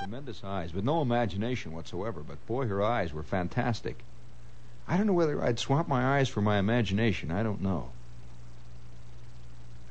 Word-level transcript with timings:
Tremendous 0.00 0.42
eyes, 0.42 0.72
with 0.72 0.82
no 0.82 1.02
imagination 1.02 1.72
whatsoever, 1.72 2.22
but 2.26 2.46
boy, 2.46 2.66
her 2.66 2.82
eyes 2.82 3.12
were 3.12 3.22
fantastic. 3.22 3.98
I 4.88 4.96
don't 4.96 5.06
know 5.06 5.12
whether 5.12 5.44
I'd 5.44 5.58
swap 5.58 5.88
my 5.88 6.16
eyes 6.18 6.26
for 6.26 6.40
my 6.40 6.56
imagination. 6.56 7.30
I 7.30 7.42
don't 7.42 7.60
know. 7.60 7.90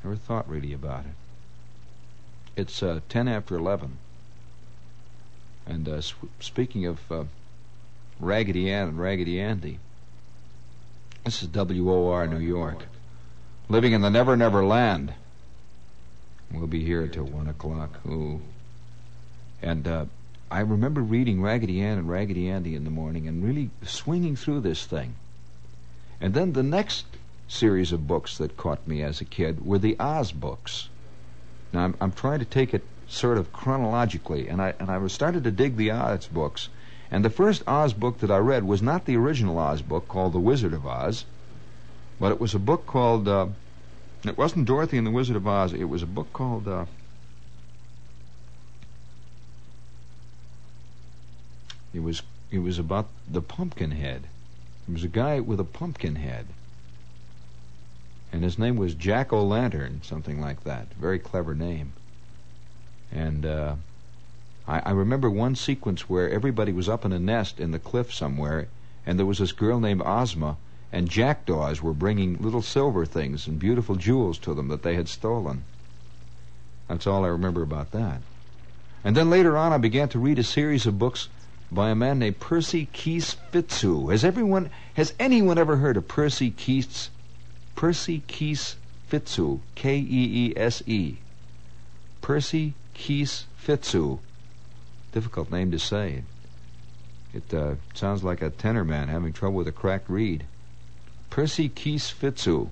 Never 0.03 0.15
thought 0.15 0.49
really 0.49 0.73
about 0.73 1.01
it. 1.01 2.59
It's 2.59 2.81
uh, 2.81 3.01
10 3.09 3.27
after 3.27 3.55
11. 3.55 3.99
And 5.67 5.87
uh, 5.87 6.01
sp- 6.01 6.33
speaking 6.39 6.87
of 6.87 6.99
uh, 7.11 7.25
Raggedy 8.19 8.71
Ann 8.71 8.87
and 8.87 8.99
Raggedy 8.99 9.39
Andy, 9.39 9.77
this 11.23 11.43
is 11.43 11.49
WOR 11.49 12.25
New 12.25 12.39
York. 12.39 12.83
Living 13.67 13.93
in 13.93 14.01
the 14.01 14.09
Never 14.09 14.35
Never 14.35 14.65
Land. 14.65 15.13
We'll 16.51 16.65
be 16.65 16.83
here 16.83 17.07
till 17.07 17.25
1 17.25 17.47
o'clock. 17.47 17.99
Ooh. 18.07 18.41
And 19.61 19.87
uh, 19.87 20.05
I 20.51 20.61
remember 20.61 21.01
reading 21.01 21.41
Raggedy 21.41 21.81
Ann 21.81 21.97
and 21.97 22.09
Raggedy 22.09 22.49
Andy 22.49 22.75
in 22.75 22.83
the 22.83 22.89
morning 22.89 23.27
and 23.27 23.43
really 23.43 23.69
swinging 23.83 24.35
through 24.35 24.61
this 24.61 24.85
thing. 24.85 25.15
And 26.21 26.33
then 26.33 26.53
the 26.53 26.63
next 26.63 27.05
series 27.47 27.91
of 27.91 28.07
books 28.07 28.37
that 28.37 28.57
caught 28.57 28.87
me 28.87 29.03
as 29.03 29.21
a 29.21 29.25
kid 29.25 29.65
were 29.65 29.79
the 29.79 29.95
Oz 29.99 30.31
books. 30.31 30.89
Now 31.73 31.83
I'm, 31.85 31.95
I'm 31.99 32.11
trying 32.11 32.39
to 32.39 32.45
take 32.45 32.73
it 32.73 32.83
sort 33.07 33.37
of 33.37 33.51
chronologically, 33.51 34.47
and 34.47 34.61
I 34.61 34.73
and 34.79 34.89
I 34.89 35.05
started 35.07 35.43
to 35.43 35.51
dig 35.51 35.75
the 35.75 35.91
Oz 35.91 36.27
books. 36.27 36.69
And 37.11 37.25
the 37.25 37.29
first 37.29 37.63
Oz 37.67 37.93
book 37.93 38.19
that 38.19 38.31
I 38.31 38.37
read 38.37 38.63
was 38.63 38.81
not 38.81 39.05
the 39.05 39.17
original 39.17 39.57
Oz 39.57 39.81
book 39.81 40.07
called 40.07 40.33
The 40.33 40.39
Wizard 40.39 40.73
of 40.73 40.85
Oz, 40.85 41.25
but 42.19 42.31
it 42.31 42.39
was 42.39 42.55
a 42.55 42.59
book 42.59 42.85
called. 42.85 43.27
Uh, 43.27 43.47
it 44.25 44.37
wasn't 44.37 44.65
Dorothy 44.65 44.97
and 44.97 45.07
the 45.07 45.11
Wizard 45.11 45.35
of 45.35 45.47
Oz. 45.47 45.73
It 45.73 45.89
was 45.89 46.03
a 46.03 46.07
book 46.07 46.31
called. 46.33 46.67
Uh, 46.67 46.85
it 51.93 52.01
was 52.01 52.21
it 52.51 52.59
was 52.59 52.79
about 52.79 53.07
the 53.29 53.41
pumpkin 53.41 53.91
head. 53.91 54.23
It 54.87 54.93
was 54.93 55.03
a 55.03 55.07
guy 55.07 55.39
with 55.39 55.59
a 55.59 55.63
pumpkin 55.63 56.15
head. 56.15 56.47
And 58.31 58.43
his 58.43 58.59
name 58.59 58.75
was 58.75 58.93
Jack 58.93 59.31
O' 59.33 59.43
Lantern, 59.43 60.01
something 60.03 60.39
like 60.39 60.63
that. 60.63 60.93
Very 60.93 61.19
clever 61.19 61.53
name. 61.53 61.93
And 63.11 63.45
uh, 63.45 63.75
I, 64.67 64.79
I 64.85 64.91
remember 64.91 65.29
one 65.29 65.55
sequence 65.55 66.09
where 66.09 66.29
everybody 66.29 66.71
was 66.71 66.89
up 66.89 67.05
in 67.05 67.11
a 67.11 67.19
nest 67.19 67.59
in 67.59 67.71
the 67.71 67.79
cliff 67.79 68.13
somewhere, 68.13 68.67
and 69.05 69.17
there 69.17 69.25
was 69.25 69.39
this 69.39 69.51
girl 69.51 69.79
named 69.79 70.01
Ozma, 70.03 70.57
and 70.91 71.09
jackdaws 71.09 71.81
were 71.81 71.93
bringing 71.93 72.37
little 72.37 72.61
silver 72.61 73.05
things 73.05 73.47
and 73.47 73.59
beautiful 73.59 73.95
jewels 73.95 74.37
to 74.39 74.53
them 74.53 74.67
that 74.69 74.83
they 74.83 74.95
had 74.95 75.07
stolen. 75.07 75.63
That's 76.87 77.05
all 77.05 77.25
I 77.25 77.29
remember 77.29 77.61
about 77.61 77.91
that. 77.91 78.21
And 79.03 79.15
then 79.15 79.29
later 79.29 79.55
on, 79.55 79.71
I 79.71 79.77
began 79.77 80.09
to 80.09 80.19
read 80.19 80.39
a 80.39 80.43
series 80.43 80.85
of 80.85 80.99
books 80.99 81.29
by 81.71 81.89
a 81.89 81.95
man 81.95 82.19
named 82.19 82.39
Percy 82.39 82.87
Keese 82.93 83.35
Fitzhugh. 83.51 84.07
Has 84.07 84.23
everyone, 84.23 84.69
has 84.95 85.13
anyone 85.19 85.57
ever 85.57 85.77
heard 85.77 85.97
of 85.97 86.07
Percy 86.07 86.51
Keese? 86.51 87.09
Percy 87.75 88.23
Keese 88.27 88.75
Fitzhugh, 89.07 89.59
K-E-E-S-E. 89.75 91.17
Percy 92.21 92.73
Keese 92.95 93.43
Fitzhugh. 93.57 94.19
Difficult 95.11 95.51
name 95.51 95.71
to 95.71 95.79
say. 95.79 96.23
It 97.33 97.53
uh, 97.53 97.75
sounds 97.93 98.23
like 98.23 98.41
a 98.41 98.49
tenor 98.49 98.83
man 98.83 99.07
having 99.07 99.33
trouble 99.33 99.57
with 99.57 99.67
a 99.67 99.71
cracked 99.71 100.09
reed. 100.09 100.45
Percy 101.29 101.69
Keese 101.69 102.11
Fitzhugh. 102.11 102.69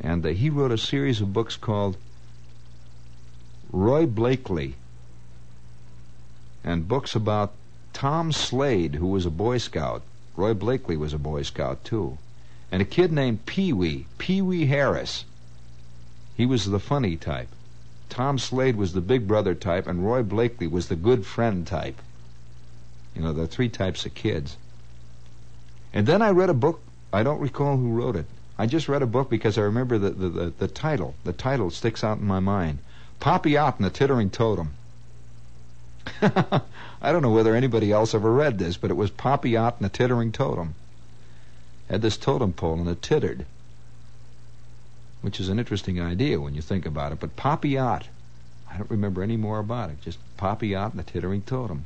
And 0.00 0.24
uh, 0.24 0.30
he 0.30 0.50
wrote 0.50 0.72
a 0.72 0.78
series 0.78 1.20
of 1.20 1.32
books 1.32 1.56
called 1.56 1.96
Roy 3.70 4.06
Blakeley 4.06 4.74
and 6.64 6.88
books 6.88 7.14
about 7.14 7.52
Tom 7.96 8.30
Slade, 8.30 8.96
who 8.96 9.06
was 9.06 9.24
a 9.24 9.30
Boy 9.30 9.56
Scout. 9.56 10.02
Roy 10.36 10.52
Blakeley 10.52 10.98
was 10.98 11.14
a 11.14 11.18
Boy 11.18 11.40
Scout, 11.40 11.82
too. 11.82 12.18
And 12.70 12.82
a 12.82 12.84
kid 12.84 13.10
named 13.10 13.46
Pee 13.46 13.72
Wee, 13.72 14.04
Pee 14.18 14.42
Wee 14.42 14.66
Harris. 14.66 15.24
He 16.36 16.44
was 16.44 16.66
the 16.66 16.78
funny 16.78 17.16
type. 17.16 17.48
Tom 18.10 18.38
Slade 18.38 18.76
was 18.76 18.92
the 18.92 19.00
big 19.00 19.26
brother 19.26 19.54
type, 19.54 19.86
and 19.86 20.06
Roy 20.06 20.22
Blakeley 20.22 20.66
was 20.66 20.88
the 20.88 20.94
good 20.94 21.24
friend 21.24 21.66
type. 21.66 22.02
You 23.14 23.22
know, 23.22 23.32
the 23.32 23.46
three 23.46 23.70
types 23.70 24.04
of 24.04 24.12
kids. 24.12 24.58
And 25.94 26.06
then 26.06 26.20
I 26.20 26.32
read 26.32 26.50
a 26.50 26.54
book. 26.54 26.82
I 27.14 27.22
don't 27.22 27.40
recall 27.40 27.78
who 27.78 27.94
wrote 27.94 28.16
it. 28.16 28.26
I 28.58 28.66
just 28.66 28.90
read 28.90 29.00
a 29.00 29.06
book 29.06 29.30
because 29.30 29.56
I 29.56 29.62
remember 29.62 29.96
the, 29.96 30.10
the, 30.10 30.28
the, 30.28 30.52
the 30.58 30.68
title. 30.68 31.14
The 31.24 31.32
title 31.32 31.70
sticks 31.70 32.04
out 32.04 32.18
in 32.18 32.26
my 32.26 32.40
mind. 32.40 32.80
Poppy 33.20 33.56
Ott 33.56 33.78
and 33.78 33.86
the 33.86 33.90
Tittering 33.90 34.28
Totem. 34.28 34.74
I 36.22 37.12
don't 37.12 37.22
know 37.22 37.30
whether 37.30 37.54
anybody 37.54 37.92
else 37.92 38.14
ever 38.14 38.32
read 38.32 38.58
this, 38.58 38.76
but 38.76 38.90
it 38.90 38.96
was 38.96 39.10
Ott 39.20 39.44
and 39.44 39.84
the 39.84 39.88
Tittering 39.88 40.32
Totem. 40.32 40.74
Had 41.88 42.02
this 42.02 42.16
totem 42.16 42.52
pole 42.52 42.80
and 42.80 42.88
it 42.88 43.00
tittered, 43.00 43.46
which 45.22 45.38
is 45.38 45.48
an 45.48 45.58
interesting 45.58 46.00
idea 46.00 46.40
when 46.40 46.54
you 46.54 46.62
think 46.62 46.84
about 46.84 47.12
it. 47.12 47.20
But 47.20 47.30
Ott, 47.44 48.08
I 48.70 48.76
don't 48.76 48.90
remember 48.90 49.22
any 49.22 49.36
more 49.36 49.58
about 49.58 49.90
it. 49.90 50.02
Just 50.02 50.18
Ott 50.40 50.62
and 50.62 50.98
the 50.98 51.04
Tittering 51.04 51.42
Totem. 51.42 51.84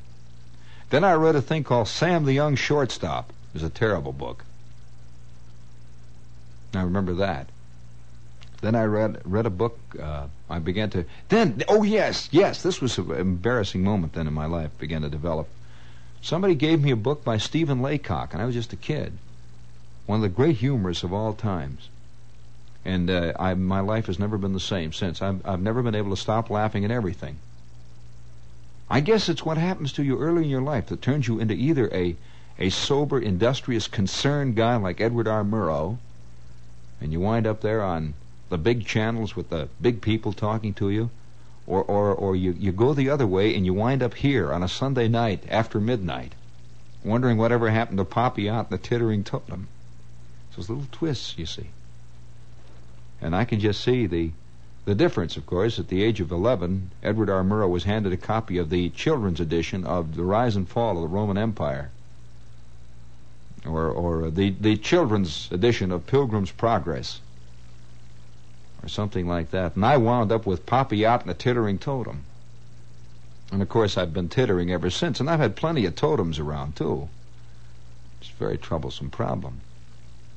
Then 0.91 1.05
I 1.05 1.13
read 1.13 1.37
a 1.37 1.43
thing 1.43 1.65
called 1.65 1.89
Sam 1.89 2.25
the 2.25 2.33
Young 2.33 2.57
Shortstop. 2.57 3.31
It 3.31 3.55
was 3.55 3.63
a 3.63 3.71
terrible 3.71 4.13
book. 4.13 4.45
I 6.75 6.83
remember 6.83 7.15
that. 7.15 7.49
Then 8.61 8.75
I 8.75 8.85
read 8.85 9.23
read 9.25 9.47
a 9.47 9.51
book. 9.51 9.79
Uh, 10.01 10.27
I 10.49 10.59
began 10.59 10.91
to 10.91 11.05
then. 11.29 11.63
Oh 11.69 11.83
yes, 11.83 12.29
yes. 12.31 12.63
This 12.63 12.81
was 12.81 12.99
an 12.99 13.11
embarrassing 13.13 13.83
moment 13.83 14.13
then 14.13 14.27
in 14.27 14.35
my 14.35 14.47
life. 14.47 14.77
Began 14.79 15.03
to 15.03 15.09
develop. 15.09 15.49
Somebody 16.21 16.55
gave 16.55 16.83
me 16.83 16.91
a 16.91 16.97
book 16.97 17.25
by 17.25 17.39
Stephen 17.39 17.81
Leacock, 17.81 18.35
and 18.35 18.43
I 18.43 18.45
was 18.45 18.55
just 18.55 18.75
a 18.75 18.77
kid. 18.77 19.17
One 20.05 20.17
of 20.17 20.23
the 20.23 20.29
great 20.29 20.57
humorists 20.57 21.05
of 21.05 21.13
all 21.13 21.33
times. 21.33 21.89
And 22.85 23.11
uh, 23.11 23.33
I, 23.39 23.55
my 23.55 23.81
life 23.81 24.07
has 24.07 24.19
never 24.19 24.39
been 24.39 24.53
the 24.53 24.61
same 24.61 24.93
since. 24.93 25.21
I've, 25.21 25.47
I've 25.47 25.61
never 25.61 25.83
been 25.83 25.95
able 25.95 26.11
to 26.11 26.21
stop 26.21 26.51
laughing 26.51 26.85
at 26.85 26.91
everything. 26.91 27.39
I 28.89 29.01
guess 29.01 29.29
it's 29.29 29.45
what 29.45 29.57
happens 29.57 29.93
to 29.93 30.03
you 30.03 30.19
early 30.19 30.43
in 30.43 30.51
your 30.51 30.63
life 30.63 30.87
that 30.87 31.01
turns 31.01 31.29
you 31.29 31.39
into 31.39 31.55
either 31.55 31.89
a 31.95 32.17
a 32.59 32.69
sober, 32.69 33.19
industrious, 33.19 33.89
concerned 33.89 34.55
guy 34.55 34.77
like 34.77 35.01
Edward 35.01 35.27
R. 35.27 35.43
Murrow, 35.43 35.97
and 37.01 37.11
you 37.13 37.21
wind 37.21 37.47
up 37.47 37.63
there 37.63 37.83
on 37.83 38.13
the 38.51 38.59
big 38.59 38.85
channels 38.85 39.35
with 39.35 39.49
the 39.49 39.69
big 39.81 40.03
people 40.03 40.33
talking 40.33 40.75
to 40.75 40.91
you, 40.91 41.09
or, 41.67 41.83
or, 41.85 42.13
or 42.13 42.35
you, 42.35 42.53
you 42.59 42.73
go 42.73 42.93
the 42.93 43.09
other 43.09 43.27
way 43.27 43.55
and 43.55 43.65
you 43.65 43.73
wind 43.73 44.03
up 44.03 44.15
here 44.15 44.53
on 44.53 44.63
a 44.63 44.69
Sunday 44.69 45.07
night 45.07 45.45
after 45.49 45.81
midnight, 45.81 46.35
wondering 47.05 47.39
whatever 47.39 47.71
happened 47.71 47.99
to 47.99 48.05
Poppy 48.05 48.49
Ott 48.49 48.71
and 48.71 48.79
the 48.79 48.83
Tittering 48.83 49.23
Totem. 49.23 49.69
It's 50.49 50.57
those 50.57 50.69
little 50.69 50.89
twists, 50.91 51.39
you 51.39 51.47
see. 51.47 51.69
And 53.21 53.37
I 53.37 53.45
can 53.45 53.61
just 53.61 53.83
see 53.83 54.07
the 54.07 54.33
the 54.87 54.95
difference, 54.95 55.37
of 55.37 55.47
course, 55.47 55.79
at 55.79 55.89
the 55.89 56.03
age 56.03 56.21
of 56.21 56.33
11, 56.33 56.91
Edward 57.03 57.29
R. 57.29 57.45
Murrow 57.45 57.69
was 57.69 57.85
handed 57.85 58.13
a 58.15 58.17
copy 58.17 58.57
of 58.57 58.71
the 58.71 58.89
children's 58.89 59.39
edition 59.39 59.85
of 59.85 60.17
The 60.17 60.25
Rise 60.25 60.57
and 60.57 60.67
Fall 60.67 60.97
of 60.97 61.03
the 61.03 61.15
Roman 61.15 61.37
Empire, 61.37 61.91
or, 63.65 63.89
or 63.89 64.31
the, 64.31 64.51
the 64.59 64.77
children's 64.79 65.49
edition 65.53 65.93
of 65.93 66.07
Pilgrim's 66.07 66.51
Progress 66.51 67.21
or 68.83 68.89
something 68.89 69.27
like 69.27 69.51
that. 69.51 69.77
And 69.77 69.85
I 69.85 69.97
wound 69.97 70.33
up 70.33 70.47
with 70.47 70.67
Poppy 70.67 71.05
Ott 71.05 71.23
and 71.23 71.31
a 71.31 71.35
tittering 71.35 71.79
totem. 71.79 72.25
And 73.53 73.63
of 73.63 73.69
course, 73.69 73.99
I've 73.99 74.15
been 74.15 74.29
tittering 74.29 74.71
ever 74.71 74.91
since, 74.91 75.21
and 75.21 75.29
I've 75.29 75.41
had 75.41 75.57
plenty 75.57 75.85
of 75.85 75.97
totems 75.97 76.39
around 76.39 76.77
too. 76.77 77.09
It's 78.21 78.31
a 78.31 78.35
very 78.35 78.59
troublesome 78.59 79.11
problem. 79.11 79.61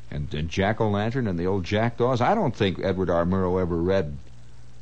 And, 0.09 0.33
and 0.33 0.49
Jack 0.49 0.79
o' 0.79 0.89
Lantern 0.89 1.27
and 1.27 1.37
the 1.37 1.45
old 1.45 1.63
jackdaws. 1.63 2.21
I 2.21 2.35
don't 2.35 2.55
think 2.55 2.79
Edward 2.79 3.09
R. 3.09 3.25
Murrow 3.25 3.61
ever 3.61 3.77
read 3.77 4.17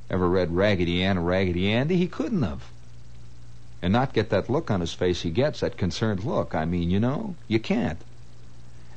ever 0.10 0.28
read 0.28 0.52
Raggedy 0.52 1.02
Ann 1.04 1.18
and 1.18 1.28
Raggedy 1.28 1.72
Andy. 1.72 1.96
He 1.96 2.08
couldn't 2.08 2.44
have. 2.44 2.64
And 3.82 3.94
not 3.94 4.14
get 4.14 4.30
that 4.30 4.50
look 4.50 4.70
on 4.70 4.82
his 4.82 4.94
face 4.94 5.22
he 5.22 5.32
gets, 5.32 5.62
that 5.62 5.78
concerned 5.78 6.24
look. 6.24 6.54
I 6.54 6.66
mean, 6.66 6.92
you 6.92 7.00
know, 7.00 7.36
you 7.48 7.60
can't. 7.60 8.00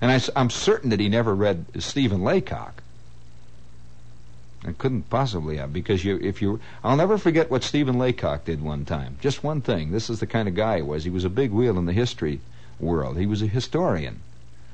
And 0.01 0.11
I, 0.11 0.21
I'm 0.39 0.51
certain 0.51 0.91
that 0.91 1.01
he 1.01 1.09
never 1.09 1.35
read 1.35 1.67
Stephen 1.79 2.25
Leacock. 2.25 2.83
It 4.67 4.79
couldn't 4.79 5.11
possibly 5.11 5.59
have 5.59 5.75
because 5.75 6.05
you, 6.05 6.19
if 6.23 6.41
you, 6.41 6.59
I'll 6.83 6.97
never 6.97 7.19
forget 7.19 7.51
what 7.51 7.63
Stephen 7.63 7.99
Leacock 7.99 8.47
did 8.47 8.63
one 8.63 8.87
time. 8.87 9.19
Just 9.21 9.45
one 9.45 9.61
thing. 9.61 9.91
This 9.91 10.09
is 10.09 10.21
the 10.21 10.27
kind 10.27 10.49
of 10.49 10.55
guy 10.55 10.77
he 10.77 10.83
was. 10.83 11.05
He 11.05 11.11
was 11.11 11.25
a 11.25 11.31
big 11.31 11.51
wheel 11.51 11.79
in 11.79 11.85
the 11.85 11.93
history 11.93 12.41
world. 12.81 13.19
He 13.19 13.27
was 13.27 13.43
a 13.43 13.47
historian, 13.47 14.21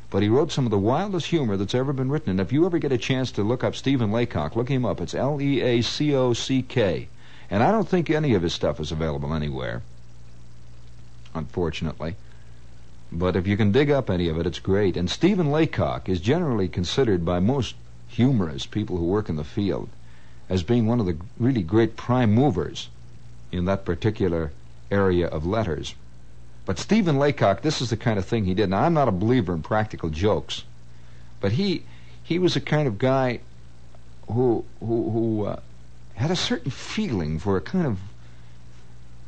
but 0.08 0.22
he 0.22 0.28
wrote 0.28 0.52
some 0.52 0.64
of 0.64 0.70
the 0.70 0.78
wildest 0.78 1.26
humor 1.26 1.56
that's 1.56 1.74
ever 1.74 1.92
been 1.92 2.10
written. 2.10 2.30
And 2.30 2.40
if 2.40 2.52
you 2.52 2.64
ever 2.66 2.78
get 2.78 2.92
a 2.92 2.98
chance 2.98 3.32
to 3.32 3.42
look 3.42 3.64
up 3.64 3.74
Stephen 3.74 4.12
Leacock, 4.12 4.54
look 4.54 4.68
him 4.68 4.84
up. 4.84 5.00
It's 5.00 5.14
L-E-A-C-O-C-K, 5.14 7.08
and 7.50 7.62
I 7.62 7.72
don't 7.72 7.88
think 7.88 8.10
any 8.10 8.34
of 8.34 8.42
his 8.42 8.54
stuff 8.54 8.78
is 8.78 8.92
available 8.92 9.34
anywhere. 9.34 9.82
Unfortunately. 11.34 12.14
But 13.12 13.34
if 13.34 13.46
you 13.48 13.56
can 13.56 13.72
dig 13.72 13.90
up 13.90 14.08
any 14.08 14.28
of 14.28 14.38
it, 14.38 14.46
it's 14.46 14.60
great. 14.60 14.96
And 14.96 15.10
Stephen 15.10 15.50
Leacock 15.50 16.08
is 16.08 16.20
generally 16.20 16.68
considered 16.68 17.24
by 17.24 17.40
most 17.40 17.74
humorists, 18.10 18.66
people 18.66 18.96
who 18.96 19.04
work 19.04 19.28
in 19.28 19.36
the 19.36 19.44
field, 19.44 19.88
as 20.48 20.62
being 20.62 20.86
one 20.86 21.00
of 21.00 21.06
the 21.06 21.16
really 21.38 21.62
great 21.62 21.96
prime 21.96 22.32
movers 22.32 22.88
in 23.52 23.64
that 23.64 23.84
particular 23.84 24.50
area 24.90 25.26
of 25.28 25.46
letters. 25.46 25.94
But 26.66 26.78
Stephen 26.78 27.18
Leacock, 27.18 27.62
this 27.62 27.80
is 27.80 27.90
the 27.90 27.96
kind 27.96 28.18
of 28.18 28.26
thing 28.26 28.44
he 28.44 28.54
did. 28.54 28.70
Now, 28.70 28.82
I'm 28.82 28.94
not 28.94 29.08
a 29.08 29.12
believer 29.12 29.54
in 29.54 29.62
practical 29.62 30.10
jokes, 30.10 30.64
but 31.40 31.52
he 31.52 31.84
he 32.22 32.38
was 32.38 32.54
a 32.54 32.60
kind 32.60 32.86
of 32.86 32.98
guy 32.98 33.40
who 34.26 34.64
who 34.80 35.10
who 35.10 35.44
uh, 35.46 35.60
had 36.14 36.30
a 36.30 36.36
certain 36.36 36.70
feeling 36.70 37.38
for 37.38 37.56
a 37.56 37.60
kind 37.60 37.86
of 37.86 37.98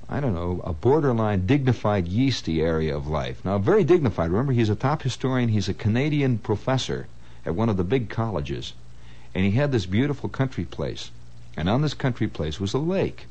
I 0.08 0.20
don't 0.20 0.34
know, 0.34 0.60
a 0.64 0.74
borderline 0.74 1.46
dignified 1.46 2.06
yeasty 2.06 2.60
area 2.60 2.94
of 2.94 3.06
life. 3.06 3.42
Now, 3.44 3.56
very 3.56 3.82
dignified. 3.82 4.30
Remember, 4.30 4.52
he's 4.52 4.68
a 4.68 4.76
top 4.76 5.02
historian. 5.02 5.48
He's 5.48 5.70
a 5.70 5.74
Canadian 5.74 6.36
professor 6.36 7.06
at 7.44 7.54
one 7.54 7.68
of 7.68 7.76
the 7.76 7.84
big 7.84 8.08
colleges. 8.08 8.72
And 9.34 9.44
he 9.44 9.52
had 9.52 9.72
this 9.72 9.86
beautiful 9.86 10.28
country 10.28 10.64
place. 10.64 11.10
And 11.56 11.68
on 11.68 11.82
this 11.82 11.94
country 11.94 12.28
place 12.28 12.60
was 12.60 12.74
a 12.74 12.78
lake. 12.78 13.26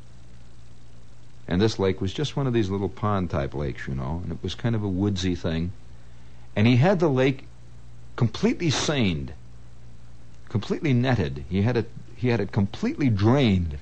And 1.48 1.62
this 1.62 1.80
lake 1.80 2.02
was 2.02 2.14
just 2.14 2.36
one 2.36 2.48
of 2.48 2.54
these 2.54 2.70
little 2.70 2.90
pond 2.90 3.30
type 3.30 3.54
lakes, 3.54 3.88
you 3.88 3.96
know, 3.96 4.22
and 4.24 4.32
it 4.32 4.40
was 4.42 4.56
kind 4.56 4.76
of 4.76 4.84
a 4.84 4.88
woodsy 4.88 5.36
thing. 5.36 5.72
And 6.56 6.68
he 6.68 6.78
had 6.78 7.00
the 7.00 7.10
lake 7.10 7.46
completely 8.16 8.70
seined, 8.70 9.34
completely 10.50 10.94
netted. 10.94 11.46
He 11.50 11.62
had 11.62 11.78
it 11.78 11.90
he 12.16 12.28
had 12.28 12.40
it 12.40 12.52
completely 12.52 13.10
drained 13.10 13.80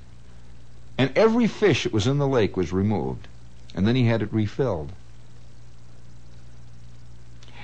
and 1.00 1.18
every 1.18 1.48
fish 1.48 1.86
that 1.86 1.94
was 1.94 2.08
in 2.08 2.18
the 2.18 2.28
lake 2.28 2.58
was 2.58 2.74
removed. 2.74 3.30
And 3.74 3.88
then 3.88 3.96
he 3.96 4.08
had 4.08 4.22
it 4.22 4.34
refilled. 4.34 4.92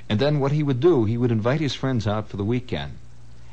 And 0.10 0.20
then 0.20 0.40
what 0.40 0.52
he 0.52 0.64
would 0.64 0.80
do, 0.80 1.06
he 1.06 1.18
would 1.18 1.32
invite 1.32 1.60
his 1.60 1.74
friends 1.74 2.06
out 2.06 2.30
for 2.30 2.38
the 2.38 2.44
weekend. 2.44 2.98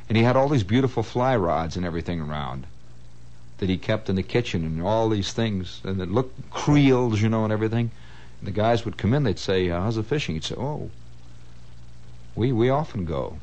And 0.09 0.17
he 0.17 0.25
had 0.25 0.37
all 0.37 0.49
these 0.49 0.65
beautiful 0.65 1.03
fly 1.03 1.37
rods 1.37 1.77
and 1.77 1.87
everything 1.87 2.21
around 2.21 2.67
that 3.59 3.69
he 3.69 3.79
kept 3.79 4.11
in 4.11 4.17
the 4.17 4.23
kitchen 4.23 4.65
and 4.65 4.83
all 4.83 5.09
these 5.09 5.33
things. 5.33 5.81
And 5.85 6.01
it 6.01 6.11
looked 6.11 6.51
creels, 6.51 7.23
you 7.23 7.29
know, 7.29 7.45
and 7.45 7.53
everything. 7.53 7.91
And 8.41 8.49
the 8.49 8.53
guys 8.53 8.85
would 8.85 8.99
come 8.99 9.15
in, 9.15 9.23
they'd 9.23 9.39
say, 9.39 9.71
uh, 9.71 9.81
How's 9.81 9.97
the 9.97 10.03
fishing? 10.03 10.35
He'd 10.35 10.45
say, 10.45 10.57
Oh, 10.57 10.91
we, 12.35 12.53
we 12.53 12.69
often 12.69 13.05
go. 13.05 13.39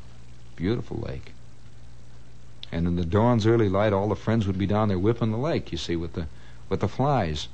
Beautiful 0.56 0.98
lake. 0.98 1.32
And 2.72 2.86
in 2.86 2.98
the 2.98 3.06
dawn's 3.06 3.48
early 3.48 3.70
light, 3.70 3.94
all 3.94 4.10
the 4.10 4.16
friends 4.16 4.46
would 4.46 4.58
be 4.58 4.68
down 4.68 4.90
there 4.90 5.00
whipping 5.00 5.32
the 5.32 5.38
lake, 5.38 5.72
you 5.72 5.78
see, 5.78 5.96
with 5.96 6.14
the 6.14 6.28
with 6.68 6.82
the 6.82 6.88
flies. 6.88 7.48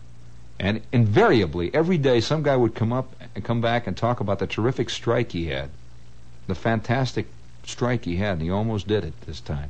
And 0.60 0.82
invariably, 0.92 1.74
every 1.74 1.98
day, 1.98 2.22
some 2.22 2.44
guy 2.44 2.56
would 2.56 2.76
come 2.76 2.94
up 2.94 3.14
and 3.36 3.44
come 3.44 3.62
back 3.62 3.88
and 3.88 3.96
talk 3.96 4.20
about 4.20 4.40
the 4.40 4.48
terrific 4.48 4.90
strike 4.90 5.32
he 5.32 5.48
had, 5.48 5.70
the 6.48 6.56
fantastic 6.56 7.28
strike 7.66 8.06
he 8.06 8.18
had, 8.18 8.34
and 8.34 8.42
he 8.42 8.50
almost 8.50 8.88
did 8.88 9.04
it 9.04 9.14
this 9.22 9.40
time. 9.40 9.70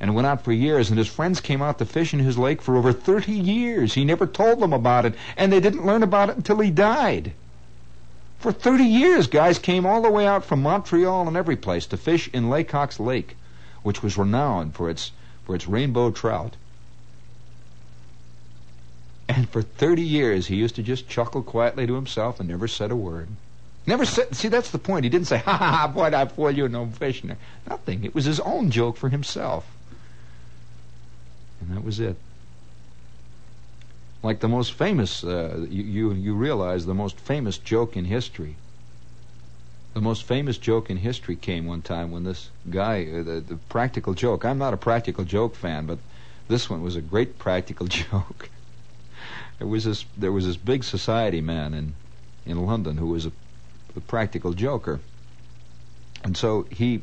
And 0.00 0.10
it 0.10 0.12
went 0.14 0.26
out 0.26 0.42
for 0.42 0.52
years, 0.52 0.88
and 0.88 0.98
his 0.98 1.08
friends 1.08 1.40
came 1.40 1.62
out 1.62 1.78
to 1.78 1.84
fish 1.84 2.12
in 2.12 2.20
his 2.20 2.38
lake 2.38 2.62
for 2.62 2.76
over 2.76 2.92
30 2.92 3.32
years. 3.32 3.94
He 3.94 4.04
never 4.04 4.26
told 4.26 4.60
them 4.60 4.72
about 4.72 5.04
it, 5.04 5.14
and 5.36 5.52
they 5.52 5.60
didn't 5.60 5.86
learn 5.86 6.02
about 6.02 6.30
it 6.30 6.36
until 6.36 6.58
he 6.60 6.70
died. 6.70 7.32
For 8.38 8.50
30 8.50 8.84
years, 8.84 9.26
guys 9.26 9.58
came 9.58 9.86
all 9.86 10.02
the 10.02 10.10
way 10.10 10.26
out 10.26 10.44
from 10.44 10.62
Montreal 10.62 11.28
and 11.28 11.36
every 11.36 11.56
place 11.56 11.86
to 11.86 11.96
fish 11.96 12.28
in 12.32 12.50
Leacock's 12.50 12.98
Lake 12.98 13.36
which 13.82 14.02
was 14.02 14.16
renowned 14.16 14.74
for 14.74 14.88
its 14.88 15.10
for 15.44 15.54
its 15.56 15.66
rainbow 15.66 16.10
trout. 16.10 16.56
And 19.34 19.48
for 19.48 19.62
30 19.62 20.02
years, 20.02 20.46
he 20.48 20.56
used 20.56 20.74
to 20.76 20.82
just 20.82 21.08
chuckle 21.08 21.42
quietly 21.42 21.86
to 21.86 21.94
himself 21.94 22.38
and 22.38 22.48
never 22.48 22.68
said 22.68 22.90
a 22.90 22.96
word. 22.96 23.28
Never 23.86 24.04
said, 24.04 24.34
see, 24.36 24.48
that's 24.48 24.70
the 24.70 24.78
point. 24.78 25.04
He 25.04 25.10
didn't 25.10 25.26
say, 25.26 25.38
ha 25.46 25.56
ha 25.56 25.70
ha, 25.70 25.88
boy, 25.88 26.10
I 26.14 26.26
fool 26.26 26.50
you, 26.50 26.68
no 26.68 26.86
fish. 26.86 27.22
Nothing. 27.68 28.04
It 28.04 28.14
was 28.14 28.26
his 28.26 28.40
own 28.40 28.70
joke 28.70 28.96
for 28.96 29.08
himself. 29.08 29.66
And 31.60 31.74
that 31.74 31.82
was 31.82 31.98
it. 31.98 32.16
Like 34.22 34.40
the 34.40 34.48
most 34.48 34.74
famous, 34.74 35.24
uh, 35.24 35.66
you, 35.68 35.82
you, 35.82 36.12
you 36.12 36.34
realize 36.34 36.86
the 36.86 36.94
most 36.94 37.18
famous 37.18 37.58
joke 37.58 37.96
in 37.96 38.04
history 38.04 38.56
the 39.94 40.00
most 40.00 40.24
famous 40.24 40.56
joke 40.56 40.88
in 40.88 40.96
history 40.96 41.36
came 41.36 41.66
one 41.66 41.82
time 41.82 42.10
when 42.10 42.24
this 42.24 42.48
guy, 42.70 43.06
uh, 43.12 43.22
the, 43.22 43.40
the 43.40 43.56
practical 43.68 44.14
joke. 44.14 44.44
I'm 44.44 44.58
not 44.58 44.72
a 44.72 44.78
practical 44.78 45.24
joke 45.24 45.54
fan, 45.54 45.86
but 45.86 45.98
this 46.48 46.70
one 46.70 46.82
was 46.82 46.96
a 46.96 47.02
great 47.02 47.38
practical 47.38 47.86
joke. 47.88 48.48
There 49.62 49.68
was 49.68 49.84
this 49.84 50.04
there 50.16 50.32
was 50.32 50.44
this 50.44 50.56
big 50.56 50.82
society 50.82 51.40
man 51.40 51.72
in 51.72 51.94
in 52.44 52.66
London 52.66 52.96
who 52.96 53.06
was 53.06 53.26
a, 53.26 53.32
a 53.94 54.00
practical 54.00 54.52
joker, 54.54 54.98
and 56.24 56.36
so 56.36 56.66
he 56.68 57.00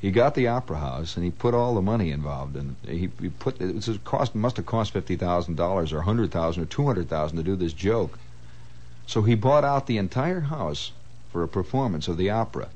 he 0.00 0.10
got 0.10 0.34
the 0.34 0.48
opera 0.48 0.78
house 0.78 1.16
and 1.16 1.26
he 1.26 1.30
put 1.30 1.52
all 1.52 1.74
the 1.74 1.82
money 1.82 2.10
involved 2.10 2.56
and 2.56 2.74
he, 2.88 3.10
he 3.20 3.28
put 3.28 3.60
it 3.60 3.74
was 3.74 3.98
cost 4.02 4.34
must 4.34 4.56
have 4.56 4.64
cost 4.64 4.94
fifty 4.94 5.14
thousand 5.14 5.56
dollars 5.56 5.92
or 5.92 6.00
hundred 6.00 6.30
thousand 6.30 6.62
or 6.62 6.66
two 6.66 6.86
hundred 6.86 7.06
thousand 7.10 7.36
to 7.36 7.42
do 7.42 7.54
this 7.54 7.74
joke. 7.74 8.18
So 9.06 9.20
he 9.20 9.34
bought 9.34 9.64
out 9.64 9.86
the 9.86 9.98
entire 9.98 10.40
house 10.40 10.92
for 11.30 11.42
a 11.42 11.48
performance 11.48 12.08
of 12.08 12.16
the 12.16 12.30
opera. 12.30 12.70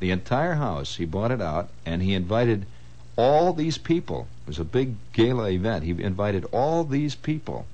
The 0.00 0.10
entire 0.10 0.56
house, 0.56 0.96
he 0.96 1.06
bought 1.06 1.30
it 1.30 1.40
out, 1.40 1.70
and 1.86 2.02
he 2.02 2.12
invited 2.12 2.66
all 3.16 3.54
these 3.54 3.78
people. 3.78 4.26
It 4.44 4.48
was 4.48 4.58
a 4.58 4.64
big 4.64 4.96
gala 5.14 5.48
event. 5.48 5.84
He 5.84 5.92
invited 5.92 6.44
all 6.52 6.84
these 6.84 7.14
people. 7.14 7.64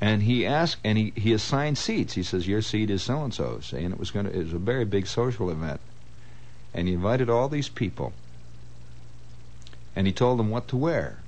And 0.00 0.22
he 0.22 0.46
asked, 0.46 0.78
and 0.82 0.96
he, 0.96 1.12
he 1.14 1.32
assigned 1.32 1.76
seats. 1.76 2.14
He 2.14 2.22
says, 2.22 2.48
"Your 2.48 2.62
seat 2.62 2.88
is 2.90 3.02
so 3.02 3.22
and 3.22 3.34
so." 3.34 3.60
And 3.72 3.92
it 3.92 3.98
was 3.98 4.10
going 4.10 4.26
to, 4.26 4.32
it 4.32 4.44
was 4.44 4.52
a 4.54 4.58
very 4.58 4.84
big 4.84 5.06
social 5.06 5.50
event. 5.50 5.80
And 6.72 6.88
he 6.88 6.94
invited 6.94 7.28
all 7.28 7.48
these 7.48 7.68
people. 7.68 8.12
And 9.94 10.06
he 10.06 10.12
told 10.12 10.38
them 10.38 10.50
what 10.50 10.68
to 10.68 10.76
wear. 10.76 11.18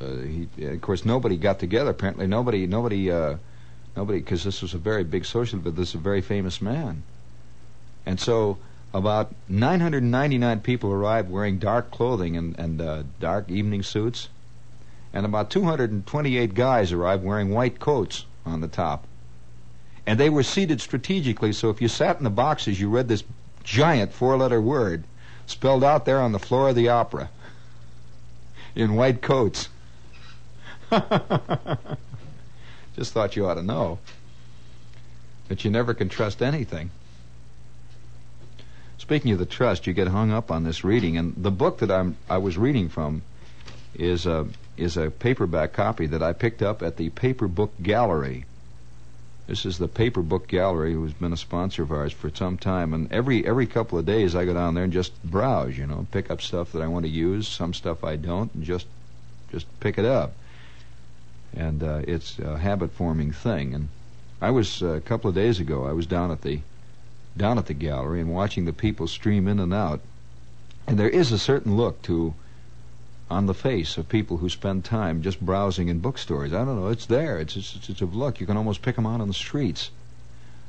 Uh, 0.00 0.18
he, 0.18 0.48
of 0.66 0.80
course, 0.80 1.04
nobody 1.04 1.36
got 1.36 1.58
together. 1.58 1.90
Apparently, 1.90 2.26
nobody, 2.26 2.66
nobody 2.66 3.10
uh, 3.10 3.36
Nobody, 3.96 4.18
because 4.18 4.44
this 4.44 4.60
was 4.60 4.74
a 4.74 4.78
very 4.78 5.04
big 5.04 5.24
social, 5.24 5.58
but 5.60 5.76
this 5.76 5.90
is 5.90 5.94
a 5.94 5.98
very 5.98 6.20
famous 6.20 6.60
man. 6.60 7.04
And 8.04 8.18
so 8.18 8.58
about 8.92 9.32
999 9.48 10.60
people 10.60 10.90
arrived 10.90 11.30
wearing 11.30 11.58
dark 11.58 11.90
clothing 11.90 12.36
and, 12.36 12.58
and 12.58 12.80
uh, 12.80 13.02
dark 13.20 13.48
evening 13.50 13.82
suits. 13.82 14.28
And 15.14 15.24
about 15.24 15.48
228 15.48 16.54
guys 16.54 16.90
arrived 16.90 17.22
wearing 17.22 17.50
white 17.50 17.78
coats 17.78 18.26
on 18.44 18.60
the 18.60 18.66
top. 18.68 19.06
And 20.06 20.18
they 20.18 20.28
were 20.28 20.42
seated 20.42 20.80
strategically, 20.80 21.52
so 21.52 21.70
if 21.70 21.80
you 21.80 21.86
sat 21.86 22.18
in 22.18 22.24
the 22.24 22.30
boxes, 22.30 22.80
you 22.80 22.90
read 22.90 23.06
this 23.06 23.22
giant 23.62 24.12
four 24.12 24.36
letter 24.36 24.60
word 24.60 25.04
spelled 25.46 25.84
out 25.84 26.04
there 26.04 26.20
on 26.20 26.32
the 26.32 26.38
floor 26.40 26.70
of 26.70 26.74
the 26.74 26.88
opera 26.88 27.30
in 28.74 28.96
white 28.96 29.22
coats. 29.22 29.68
Just 32.96 33.12
thought 33.12 33.36
you 33.36 33.46
ought 33.46 33.54
to 33.54 33.62
know 33.62 34.00
that 35.46 35.64
you 35.64 35.70
never 35.70 35.94
can 35.94 36.08
trust 36.08 36.42
anything. 36.42 36.90
Speaking 38.98 39.30
of 39.32 39.38
the 39.38 39.46
trust, 39.46 39.86
you 39.86 39.92
get 39.92 40.08
hung 40.08 40.32
up 40.32 40.50
on 40.50 40.64
this 40.64 40.82
reading, 40.82 41.16
and 41.16 41.34
the 41.36 41.52
book 41.52 41.78
that 41.78 41.90
I'm 41.90 42.16
I 42.28 42.38
was 42.38 42.58
reading 42.58 42.88
from 42.88 43.22
is 43.94 44.26
a 44.26 44.48
is 44.76 44.96
a 44.96 45.10
paperback 45.10 45.72
copy 45.72 46.06
that 46.06 46.22
I 46.22 46.32
picked 46.32 46.62
up 46.62 46.82
at 46.82 46.96
the 46.96 47.10
Paperback 47.10 47.70
Gallery. 47.82 48.44
This 49.46 49.66
is 49.66 49.78
the 49.78 49.88
Paperback 49.88 50.46
Gallery, 50.46 50.94
who's 50.94 51.12
been 51.12 51.32
a 51.32 51.36
sponsor 51.36 51.82
of 51.82 51.92
ours 51.92 52.12
for 52.12 52.30
some 52.34 52.56
time, 52.56 52.94
and 52.94 53.12
every 53.12 53.46
every 53.46 53.66
couple 53.66 53.98
of 53.98 54.06
days 54.06 54.34
I 54.34 54.44
go 54.44 54.54
down 54.54 54.74
there 54.74 54.84
and 54.84 54.92
just 54.92 55.22
browse, 55.22 55.76
you 55.76 55.86
know, 55.86 56.06
pick 56.10 56.30
up 56.30 56.40
stuff 56.40 56.72
that 56.72 56.82
I 56.82 56.88
want 56.88 57.04
to 57.04 57.10
use, 57.10 57.46
some 57.46 57.74
stuff 57.74 58.02
I 58.02 58.16
don't, 58.16 58.52
and 58.54 58.64
just 58.64 58.86
just 59.50 59.66
pick 59.80 59.98
it 59.98 60.04
up 60.04 60.32
and 61.56 61.82
uh, 61.82 62.02
it's 62.06 62.38
a 62.38 62.58
habit 62.58 62.90
forming 62.92 63.32
thing. 63.32 63.74
And 63.74 63.88
I 64.40 64.50
was 64.50 64.82
uh, 64.82 64.88
a 64.88 65.00
couple 65.00 65.28
of 65.28 65.34
days 65.34 65.60
ago. 65.60 65.86
I 65.86 65.92
was 65.92 66.06
down 66.06 66.30
at 66.30 66.42
the 66.42 66.60
down 67.36 67.58
at 67.58 67.66
the 67.66 67.74
gallery 67.74 68.20
and 68.20 68.32
watching 68.32 68.64
the 68.64 68.72
people 68.72 69.08
stream 69.08 69.48
in 69.48 69.58
and 69.58 69.74
out, 69.74 70.00
and 70.86 70.98
there 70.98 71.08
is 71.08 71.32
a 71.32 71.38
certain 71.38 71.76
look 71.76 72.02
to 72.02 72.34
on 73.30 73.46
the 73.46 73.54
face 73.54 73.96
of 73.96 74.08
people 74.08 74.36
who 74.38 74.48
spend 74.48 74.84
time 74.84 75.22
just 75.22 75.40
browsing 75.40 75.88
in 75.88 76.00
bookstores. 76.00 76.52
I 76.52 76.64
don't 76.64 76.76
know. 76.80 76.88
It's 76.88 77.06
there. 77.06 77.38
It's 77.38 77.56
it's, 77.56 77.88
it's 77.88 78.00
a 78.02 78.06
look. 78.06 78.40
You 78.40 78.46
can 78.46 78.56
almost 78.56 78.82
pick 78.82 78.96
them 78.96 79.06
out 79.06 79.20
on 79.20 79.28
the 79.28 79.34
streets. 79.34 79.90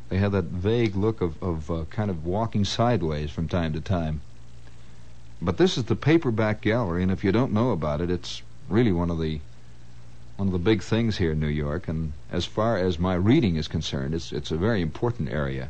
They 0.10 0.18
have 0.18 0.32
that 0.34 0.46
vague 0.46 0.96
look 0.96 1.22
of 1.22 1.42
of 1.44 1.70
uh, 1.70 1.86
kind 1.90 2.10
of 2.10 2.26
walking 2.26 2.66
sideways 2.66 3.32
from 3.32 3.48
time 3.48 3.74
to 3.74 3.82
time. 3.82 4.22
but 5.42 5.58
this 5.58 5.78
is 5.78 5.86
the 5.86 5.96
paperback 5.96 6.62
gallery, 6.62 7.04
and 7.04 7.12
if 7.12 7.24
you 7.24 7.32
don't 7.32 7.54
know 7.54 7.72
about 7.72 8.02
it, 8.02 8.10
it's 8.10 8.42
really 8.70 8.92
one 8.92 9.10
of 9.12 9.20
the 9.20 9.42
one 10.38 10.48
of 10.48 10.54
the 10.54 10.60
big 10.60 10.82
things 10.82 11.18
here 11.18 11.32
in 11.32 11.40
New 11.40 11.48
York. 11.48 11.88
And 11.88 12.14
as 12.32 12.46
far 12.46 12.78
as 12.78 13.00
my 13.00 13.16
reading 13.16 13.56
is 13.58 13.68
concerned, 13.68 14.14
it's 14.14 14.32
it's 14.32 14.52
a 14.52 14.58
very 14.58 14.82
important 14.82 15.30
area 15.30 15.70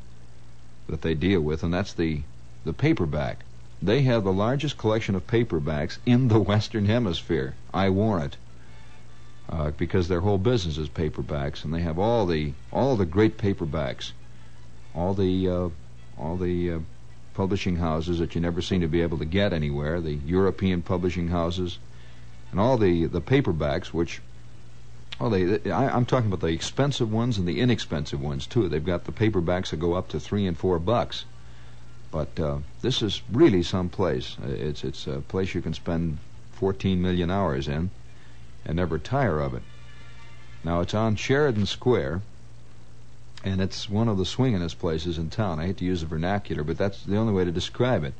that 0.87 1.01
they 1.01 1.13
deal 1.15 1.41
with, 1.41 1.63
and 1.63 1.73
that's 1.73 1.93
the 1.93 2.23
the 2.63 2.73
paperback. 2.73 3.45
They 3.85 4.01
have 4.01 4.23
the 4.23 4.33
largest 4.33 4.79
collection 4.79 5.13
of 5.13 5.27
paperbacks 5.27 5.99
in 6.07 6.27
the 6.27 6.39
Western 6.51 6.87
Hemisphere. 6.87 7.53
I 7.71 7.89
warrant, 7.89 8.35
uh, 9.47 9.71
because 9.77 10.07
their 10.07 10.21
whole 10.21 10.39
business 10.39 10.79
is 10.79 10.89
paperbacks, 10.89 11.63
and 11.63 11.71
they 11.71 11.81
have 11.81 11.99
all 11.99 12.25
the 12.25 12.53
all 12.71 12.95
the 12.95 13.05
great 13.05 13.37
paperbacks, 13.37 14.11
all 14.95 15.13
the 15.13 15.47
uh, 15.47 15.69
all 16.17 16.35
the 16.35 16.71
uh, 16.71 16.79
publishing 17.35 17.75
houses 17.75 18.17
that 18.17 18.33
you 18.33 18.41
never 18.41 18.59
seem 18.59 18.81
to 18.81 18.87
be 18.87 19.01
able 19.01 19.19
to 19.19 19.25
get 19.25 19.53
anywhere, 19.53 20.01
the 20.01 20.15
European 20.15 20.81
publishing 20.81 21.27
houses, 21.27 21.77
and 22.49 22.59
all 22.59 22.77
the 22.77 23.05
the 23.05 23.21
paperbacks, 23.21 23.93
which 23.93 24.19
Oh, 25.17 25.29
they, 25.29 25.71
I, 25.71 25.95
am 25.95 26.05
talking 26.05 26.27
about 26.27 26.41
the 26.41 26.47
expensive 26.47 27.09
ones 27.13 27.37
and 27.37 27.47
the 27.47 27.61
inexpensive 27.61 28.19
ones 28.19 28.47
too. 28.47 28.67
They've 28.67 28.83
got 28.83 29.05
the 29.05 29.13
paperbacks 29.13 29.69
that 29.69 29.77
go 29.77 29.93
up 29.93 30.09
to 30.09 30.19
three 30.19 30.45
and 30.47 30.57
four 30.57 30.77
bucks. 30.79 31.23
But 32.15 32.39
uh, 32.39 32.59
this 32.81 33.01
is 33.01 33.21
really 33.29 33.61
some 33.61 33.89
place. 33.89 34.37
Uh, 34.41 34.47
it's 34.47 34.85
it's 34.85 35.05
a 35.05 35.19
place 35.19 35.53
you 35.53 35.61
can 35.61 35.73
spend 35.73 36.19
14 36.53 37.01
million 37.01 37.29
hours 37.29 37.67
in 37.67 37.89
and 38.63 38.77
never 38.77 38.97
tire 38.97 39.41
of 39.41 39.53
it. 39.53 39.63
Now 40.63 40.79
it's 40.79 40.93
on 40.93 41.17
Sheridan 41.17 41.65
Square, 41.65 42.21
and 43.43 43.59
it's 43.59 43.89
one 43.89 44.07
of 44.07 44.17
the 44.17 44.23
swinginest 44.23 44.79
places 44.79 45.17
in 45.17 45.29
town. 45.29 45.59
I 45.59 45.65
hate 45.65 45.77
to 45.79 45.83
use 45.83 45.99
the 45.99 46.07
vernacular, 46.07 46.63
but 46.63 46.77
that's 46.77 47.03
the 47.03 47.17
only 47.17 47.33
way 47.33 47.43
to 47.43 47.51
describe 47.51 48.05
it. 48.05 48.13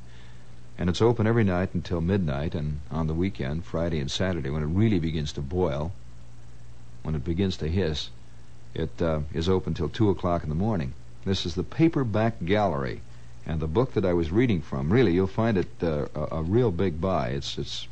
And 0.78 0.90
it's 0.90 1.02
open 1.02 1.26
every 1.26 1.46
night 1.46 1.74
until 1.74 2.02
midnight, 2.02 2.54
and 2.54 2.82
on 2.92 3.08
the 3.08 3.14
weekend, 3.14 3.64
Friday 3.64 4.02
and 4.02 4.12
Saturday, 4.12 4.50
when 4.50 4.62
it 4.62 4.66
really 4.66 5.00
begins 5.00 5.32
to 5.32 5.42
boil 5.42 5.94
when 7.04 7.16
it 7.16 7.24
begins 7.24 7.56
to 7.58 7.70
hiss, 7.70 8.10
it 8.74 9.02
uh, 9.02 9.22
is 9.34 9.48
open 9.48 9.74
till 9.74 9.88
2 9.88 10.10
o'clock 10.10 10.44
in 10.44 10.50
the 10.50 10.56
morning. 10.56 10.92
This 11.24 11.46
is 11.46 11.56
the 11.56 11.64
Paperback 11.64 12.44
Gallery. 12.44 13.00
And 13.48 13.60
the 13.60 13.68
book 13.68 13.94
that 13.94 14.06
I 14.06 14.14
was 14.14 14.32
reading 14.32 14.62
from, 14.62 14.92
really, 14.92 15.14
you'll 15.14 15.28
find 15.28 15.58
it 15.58 15.68
uh, 15.82 16.08
a, 16.16 16.38
a, 16.38 16.42
real 16.42 16.72
big 16.72 17.00
buy. 17.00 17.30
It's 17.30 17.58
it's 17.60 17.88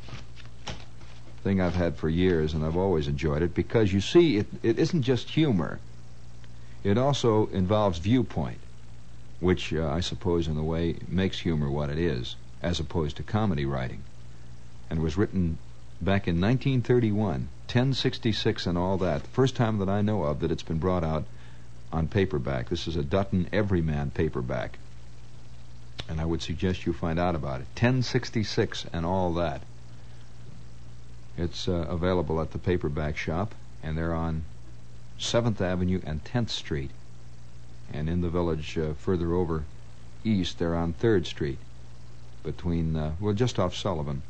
thing 1.44 1.60
I've 1.60 1.76
had 1.76 1.96
for 1.96 2.08
years, 2.08 2.54
and 2.54 2.64
I've 2.64 2.76
always 2.76 3.06
enjoyed 3.06 3.42
it 3.42 3.54
because 3.54 3.92
you 3.92 4.00
see, 4.00 4.38
it, 4.38 4.46
it 4.62 4.78
isn't 4.78 5.02
just 5.02 5.28
humor. 5.30 5.78
It 6.82 6.98
also 6.98 7.46
involves 7.48 7.98
viewpoint, 7.98 8.58
which 9.40 9.72
uh, 9.72 9.86
I 9.86 10.00
suppose, 10.00 10.48
in 10.48 10.56
a 10.56 10.64
way, 10.64 10.96
makes 11.06 11.40
humor 11.40 11.70
what 11.70 11.90
it 11.90 11.98
is, 11.98 12.36
as 12.62 12.80
opposed 12.80 13.16
to 13.18 13.22
comedy 13.22 13.66
writing. 13.66 14.02
And 14.90 15.02
was 15.02 15.16
written 15.16 15.58
back 16.00 16.26
in 16.26 16.40
1931, 16.40 17.48
1066 17.66 18.66
and 18.66 18.76
all 18.76 18.98
that. 18.98 19.26
First 19.28 19.54
time 19.54 19.78
that 19.78 19.88
I 19.88 20.02
know 20.02 20.24
of 20.24 20.40
that 20.40 20.50
it's 20.50 20.62
been 20.62 20.78
brought 20.78 21.04
out 21.04 21.24
on 21.92 22.08
paperback. 22.08 22.70
This 22.70 22.88
is 22.88 22.96
a 22.96 23.02
Dutton 23.02 23.48
Everyman 23.52 24.10
paperback. 24.10 24.78
And 26.08 26.20
I 26.20 26.24
would 26.24 26.42
suggest 26.42 26.86
you 26.86 26.92
find 26.92 27.18
out 27.18 27.34
about 27.34 27.60
it. 27.60 27.66
1066 27.74 28.86
and 28.92 29.06
all 29.06 29.32
that. 29.34 29.62
It's 31.36 31.66
uh, 31.66 31.86
available 31.88 32.40
at 32.40 32.52
the 32.52 32.58
paperback 32.58 33.16
shop, 33.16 33.54
and 33.82 33.98
they're 33.98 34.14
on 34.14 34.44
7th 35.18 35.60
Avenue 35.60 36.00
and 36.04 36.22
10th 36.24 36.50
Street. 36.50 36.90
And 37.92 38.08
in 38.08 38.20
the 38.20 38.28
village 38.28 38.78
uh, 38.78 38.94
further 38.94 39.32
over 39.34 39.64
east, 40.24 40.58
they're 40.58 40.76
on 40.76 40.94
3rd 40.94 41.26
Street, 41.26 41.58
between, 42.42 42.96
uh, 42.96 43.12
well, 43.20 43.34
just 43.34 43.58
off 43.58 43.74
Sullivan. 43.74 44.22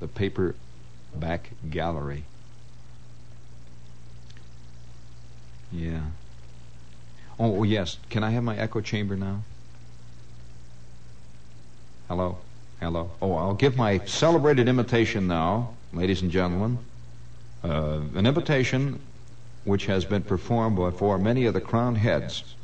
The 0.00 0.08
paperback 0.08 1.50
gallery. 1.68 2.24
Yeah. 5.72 6.02
Oh, 7.38 7.64
yes. 7.64 7.98
Can 8.08 8.24
I 8.24 8.30
have 8.30 8.44
my 8.44 8.56
echo 8.56 8.80
chamber 8.80 9.16
now? 9.16 9.42
Hello? 12.08 12.38
Hello? 12.78 13.10
Oh, 13.20 13.32
I'll 13.34 13.54
give 13.54 13.76
my 13.76 13.98
celebrated 14.06 14.68
imitation 14.68 15.26
now, 15.26 15.70
ladies 15.92 16.22
and 16.22 16.30
gentlemen. 16.30 16.78
Uh, 17.64 18.00
an 18.14 18.26
imitation 18.26 19.00
which 19.64 19.86
has 19.86 20.04
been 20.04 20.22
performed 20.22 20.76
before 20.76 21.18
many 21.18 21.46
of 21.46 21.54
the 21.54 21.60
crowned 21.60 21.98
heads 21.98 22.54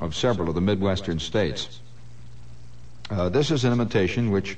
of 0.00 0.14
several 0.14 0.48
of 0.48 0.54
the 0.54 0.62
Midwestern 0.62 1.18
states. 1.18 1.80
Uh, 3.10 3.28
this 3.28 3.50
is 3.50 3.64
an 3.64 3.72
imitation 3.74 4.30
which 4.30 4.56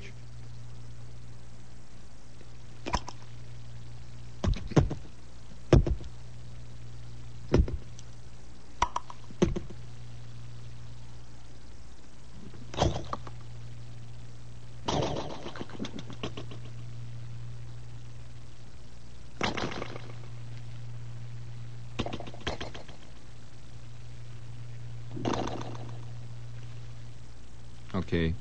Okay. 27.95 28.33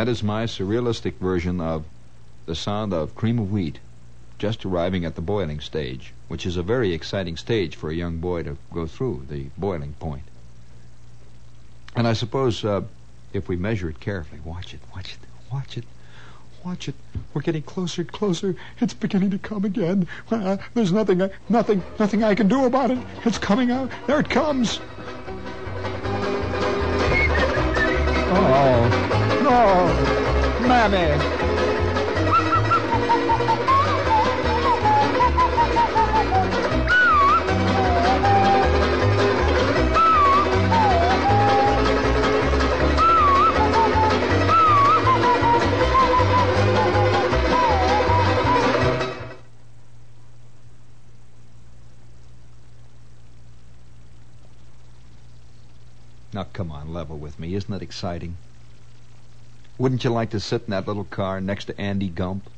That 0.00 0.08
is 0.08 0.22
my 0.22 0.44
surrealistic 0.44 1.16
version 1.16 1.60
of 1.60 1.84
the 2.46 2.54
sound 2.54 2.94
of 2.94 3.14
cream 3.14 3.38
of 3.38 3.52
wheat 3.52 3.80
just 4.38 4.64
arriving 4.64 5.04
at 5.04 5.14
the 5.14 5.20
boiling 5.20 5.60
stage, 5.60 6.14
which 6.26 6.46
is 6.46 6.56
a 6.56 6.62
very 6.62 6.94
exciting 6.94 7.36
stage 7.36 7.76
for 7.76 7.90
a 7.90 7.94
young 7.94 8.16
boy 8.16 8.44
to 8.44 8.56
go 8.72 8.86
through, 8.86 9.26
the 9.28 9.48
boiling 9.58 9.92
point. 10.00 10.22
And 11.94 12.08
I 12.08 12.14
suppose 12.14 12.64
uh, 12.64 12.80
if 13.34 13.46
we 13.46 13.56
measure 13.56 13.90
it 13.90 14.00
carefully, 14.00 14.40
watch 14.42 14.72
it, 14.72 14.80
watch 14.94 15.12
it, 15.12 15.18
watch 15.52 15.76
it, 15.76 15.84
watch 16.64 16.88
it. 16.88 16.94
We're 17.34 17.42
getting 17.42 17.60
closer, 17.60 18.02
closer. 18.02 18.56
It's 18.80 18.94
beginning 18.94 19.32
to 19.32 19.38
come 19.38 19.66
again. 19.66 20.08
Uh, 20.30 20.56
there's 20.72 20.92
nothing, 20.92 21.28
nothing, 21.50 21.82
nothing 21.98 22.24
I 22.24 22.34
can 22.34 22.48
do 22.48 22.64
about 22.64 22.90
it. 22.90 22.98
It's 23.26 23.36
coming 23.36 23.70
out. 23.70 23.90
There 24.06 24.20
it 24.20 24.30
comes. 24.30 24.80
Oh, 28.32 29.09
no, 29.50 29.86
Mammy. 30.60 31.40
Now, 56.32 56.46
come 56.52 56.70
on, 56.70 56.94
level 56.94 57.18
with 57.18 57.40
me. 57.40 57.54
Isn't 57.54 57.74
it 57.74 57.82
exciting? 57.82 58.36
Wouldn't 59.80 60.04
you 60.04 60.10
like 60.10 60.28
to 60.32 60.40
sit 60.40 60.64
in 60.66 60.72
that 60.72 60.86
little 60.86 61.04
car 61.04 61.40
next 61.40 61.64
to 61.64 61.80
Andy 61.80 62.08
Gump? 62.08 62.50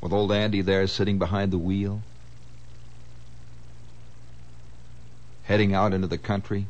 With 0.00 0.10
old 0.10 0.32
Andy 0.32 0.62
there 0.62 0.86
sitting 0.86 1.18
behind 1.18 1.52
the 1.52 1.58
wheel? 1.58 2.00
Heading 5.42 5.74
out 5.74 5.92
into 5.92 6.06
the 6.06 6.16
country? 6.16 6.64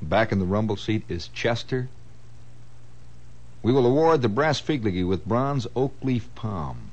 Back 0.00 0.30
in 0.30 0.38
the 0.38 0.44
rumble 0.44 0.76
seat 0.76 1.02
is 1.08 1.26
Chester. 1.26 1.88
We 3.64 3.72
will 3.72 3.84
award 3.84 4.22
the 4.22 4.28
brass 4.28 4.60
figurine 4.60 5.08
with 5.08 5.26
bronze 5.26 5.66
oak 5.74 5.96
leaf 6.04 6.32
palm. 6.36 6.92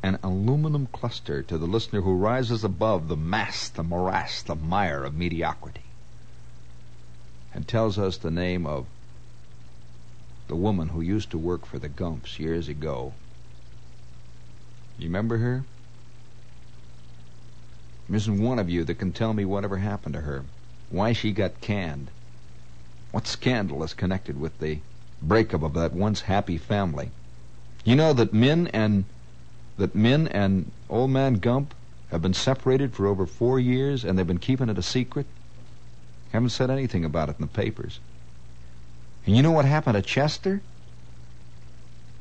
An 0.00 0.20
aluminum 0.22 0.86
cluster 0.92 1.42
to 1.42 1.58
the 1.58 1.66
listener 1.66 2.02
who 2.02 2.14
rises 2.14 2.62
above 2.62 3.08
the 3.08 3.16
mass, 3.16 3.68
the 3.68 3.82
morass, 3.82 4.42
the 4.42 4.54
mire 4.54 5.02
of 5.02 5.16
mediocrity 5.16 5.82
and 7.56 7.66
tells 7.66 7.98
us 7.98 8.18
the 8.18 8.30
name 8.30 8.66
of 8.66 8.84
the 10.48 10.56
woman 10.56 10.88
who 10.88 11.00
used 11.00 11.30
to 11.30 11.38
work 11.38 11.66
for 11.66 11.78
the 11.78 11.88
Gumps 11.88 12.38
years 12.38 12.68
ago. 12.68 13.12
You 14.98 15.06
remember 15.06 15.38
her? 15.38 15.64
There 18.08 18.16
isn't 18.16 18.40
one 18.40 18.58
of 18.58 18.70
you 18.70 18.84
that 18.84 18.98
can 18.98 19.12
tell 19.12 19.34
me 19.34 19.44
whatever 19.44 19.78
happened 19.78 20.14
to 20.14 20.20
her, 20.20 20.44
why 20.90 21.12
she 21.12 21.32
got 21.32 21.60
canned, 21.60 22.08
what 23.10 23.26
scandal 23.26 23.82
is 23.82 23.94
connected 23.94 24.40
with 24.40 24.58
the 24.60 24.78
breakup 25.20 25.62
of 25.62 25.74
that 25.74 25.92
once 25.92 26.22
happy 26.22 26.56
family. 26.56 27.10
You 27.84 27.96
know 27.96 28.12
that 28.12 28.32
Min 28.32 28.68
and 28.68 29.04
that 29.78 29.94
Min 29.94 30.28
and 30.28 30.70
old 30.88 31.10
man 31.10 31.34
Gump 31.34 31.74
have 32.10 32.22
been 32.22 32.34
separated 32.34 32.94
for 32.94 33.06
over 33.06 33.26
four 33.26 33.58
years 33.58 34.04
and 34.04 34.16
they've 34.16 34.26
been 34.26 34.38
keeping 34.38 34.68
it 34.68 34.78
a 34.78 34.82
secret? 34.82 35.26
Haven't 36.32 36.50
said 36.50 36.70
anything 36.70 37.04
about 37.04 37.28
it 37.28 37.36
in 37.38 37.46
the 37.46 37.52
papers. 37.52 37.98
And 39.26 39.36
you 39.36 39.42
know 39.42 39.50
what 39.50 39.64
happened 39.64 39.96
to 39.96 40.02
Chester? 40.02 40.62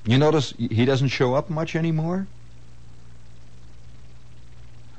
You 0.06 0.18
notice 0.18 0.54
he 0.58 0.86
doesn't 0.86 1.10
show 1.10 1.36
up 1.36 1.50
much 1.50 1.76
anymore? 1.76 2.28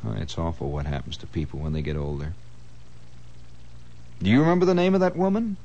Oh, 0.05 0.15
it's 0.19 0.39
awful 0.39 0.71
what 0.71 0.87
happens 0.87 1.17
to 1.19 1.27
people 1.27 1.61
when 1.61 1.73
they 1.73 1.83
get 1.83 1.97
older. 1.97 2.33
Do 4.23 4.31
you 4.31 4.41
remember 4.41 4.65
the 4.65 4.75
name 4.75 4.95
of 4.95 5.01
that 5.01 5.17
woman? 5.17 5.57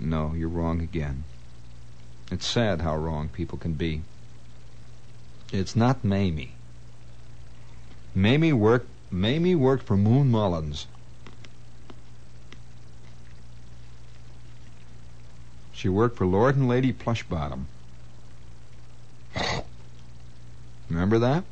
No, 0.00 0.34
you're 0.36 0.48
wrong 0.48 0.80
again. 0.82 1.24
It's 2.30 2.46
sad 2.46 2.80
how 2.80 2.96
wrong 2.96 3.28
people 3.28 3.58
can 3.58 3.74
be. 3.74 4.02
It's 5.52 5.76
not 5.76 6.04
Mamie. 6.04 6.50
Mamie 8.14 8.52
worked 8.52 8.88
Mamie 9.10 9.54
worked 9.54 9.84
for 9.84 9.96
Moon 9.96 10.30
Mullins. 10.30 10.86
She 15.86 15.90
worked 15.90 16.16
for 16.16 16.26
Lord 16.26 16.56
and 16.56 16.66
Lady 16.66 16.92
Plushbottom. 16.92 17.66
Remember 20.90 21.20
that? 21.20 21.44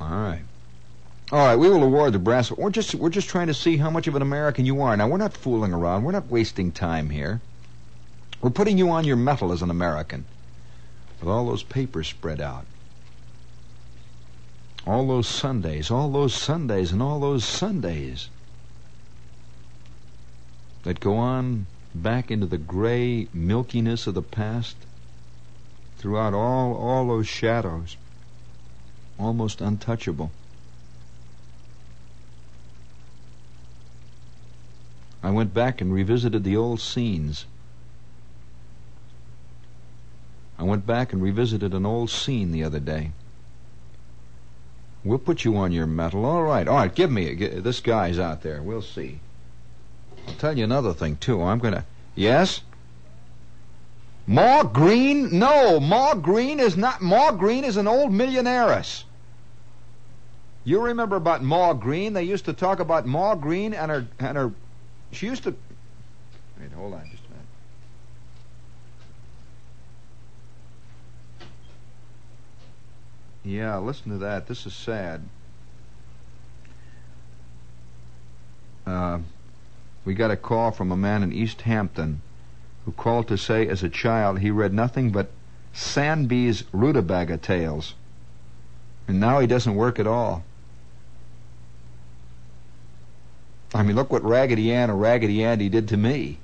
All 0.00 0.08
right. 0.08 0.42
All 1.32 1.44
right, 1.44 1.56
we 1.56 1.68
will 1.68 1.82
award 1.82 2.12
the 2.12 2.20
brass. 2.20 2.52
We're 2.52 2.70
just 2.70 2.94
we're 2.94 3.10
just 3.10 3.28
trying 3.28 3.48
to 3.48 3.54
see 3.54 3.78
how 3.78 3.90
much 3.90 4.06
of 4.06 4.14
an 4.14 4.22
American 4.22 4.64
you 4.64 4.80
are. 4.80 4.96
Now 4.96 5.08
we're 5.08 5.16
not 5.16 5.36
fooling 5.36 5.72
around. 5.72 6.04
We're 6.04 6.12
not 6.12 6.30
wasting 6.30 6.70
time 6.70 7.10
here. 7.10 7.40
We're 8.40 8.50
putting 8.50 8.78
you 8.78 8.90
on 8.90 9.02
your 9.02 9.16
mettle 9.16 9.50
as 9.50 9.62
an 9.62 9.70
American. 9.70 10.24
With 11.18 11.28
all 11.28 11.46
those 11.46 11.64
papers 11.64 12.06
spread 12.06 12.40
out. 12.40 12.64
All 14.86 15.08
those 15.08 15.26
Sundays, 15.26 15.90
all 15.90 16.12
those 16.12 16.32
Sundays, 16.32 16.92
and 16.92 17.02
all 17.02 17.18
those 17.18 17.44
Sundays 17.44 18.28
that 20.84 21.00
go 21.00 21.16
on 21.16 21.66
back 21.94 22.30
into 22.30 22.46
the 22.46 22.58
gray 22.58 23.28
milkiness 23.34 24.06
of 24.06 24.14
the 24.14 24.22
past 24.22 24.76
throughout 25.98 26.34
all 26.34 26.74
all 26.74 27.06
those 27.08 27.28
shadows 27.28 27.96
almost 29.18 29.60
untouchable 29.60 30.30
I 35.22 35.30
went 35.30 35.54
back 35.54 35.80
and 35.80 35.92
revisited 35.92 36.42
the 36.44 36.56
old 36.56 36.80
scenes 36.80 37.46
I 40.58 40.64
went 40.64 40.86
back 40.86 41.12
and 41.12 41.22
revisited 41.22 41.74
an 41.74 41.86
old 41.86 42.10
scene 42.10 42.52
the 42.52 42.64
other 42.64 42.80
day 42.80 43.12
We'll 45.04 45.18
put 45.18 45.44
you 45.44 45.56
on 45.56 45.72
your 45.72 45.86
metal. 45.86 46.24
All 46.24 46.44
right, 46.44 46.68
all 46.68 46.76
right. 46.76 46.94
Give 46.94 47.10
me 47.10 47.34
this 47.34 47.80
guy's 47.80 48.18
out 48.18 48.42
there. 48.42 48.62
We'll 48.62 48.82
see. 48.82 49.18
I'll 50.28 50.34
tell 50.34 50.56
you 50.56 50.64
another 50.64 50.92
thing 50.92 51.16
too. 51.16 51.42
I'm 51.42 51.58
gonna. 51.58 51.84
Yes. 52.14 52.62
Ma 54.26 54.62
Green? 54.62 55.38
No, 55.38 55.80
Ma 55.80 56.14
Green 56.14 56.60
is 56.60 56.76
not. 56.76 57.02
Ma 57.02 57.32
Green 57.32 57.64
is 57.64 57.76
an 57.76 57.88
old 57.88 58.12
millionairess. 58.12 59.04
You 60.64 60.80
remember 60.80 61.16
about 61.16 61.42
Ma 61.42 61.72
Green? 61.72 62.12
They 62.12 62.22
used 62.22 62.44
to 62.44 62.52
talk 62.52 62.78
about 62.78 63.04
Ma 63.06 63.34
Green 63.34 63.74
and 63.74 63.90
her 63.90 64.06
and 64.20 64.36
her. 64.36 64.52
She 65.10 65.26
used 65.26 65.42
to. 65.42 65.54
Wait, 66.60 66.72
hold 66.72 66.94
on 66.94 67.08
just 67.10 67.24
a 67.26 67.30
minute. 67.30 67.46
Yeah, 73.44 73.78
listen 73.78 74.12
to 74.12 74.18
that. 74.18 74.46
This 74.46 74.66
is 74.66 74.72
sad. 74.72 75.22
Uh, 78.86 79.18
we 80.04 80.14
got 80.14 80.30
a 80.30 80.36
call 80.36 80.70
from 80.70 80.90
a 80.90 80.96
man 80.96 81.22
in 81.22 81.32
East 81.32 81.62
Hampton 81.62 82.20
who 82.84 82.92
called 82.92 83.28
to 83.28 83.38
say 83.38 83.68
as 83.68 83.82
a 83.82 83.88
child 83.88 84.40
he 84.40 84.50
read 84.50 84.72
nothing 84.72 85.10
but 85.10 85.30
Sandburg's 85.72 86.62
Rootabaga 86.72 87.40
Tales. 87.40 87.94
And 89.08 89.20
now 89.20 89.40
he 89.40 89.46
doesn't 89.46 89.74
work 89.74 89.98
at 89.98 90.06
all. 90.06 90.44
I 93.74 93.82
mean, 93.82 93.96
look 93.96 94.12
what 94.12 94.22
Raggedy 94.22 94.72
Ann 94.72 94.90
or 94.90 94.96
Raggedy 94.96 95.42
Andy 95.42 95.68
did 95.68 95.88
to 95.88 95.96
me. 95.96 96.38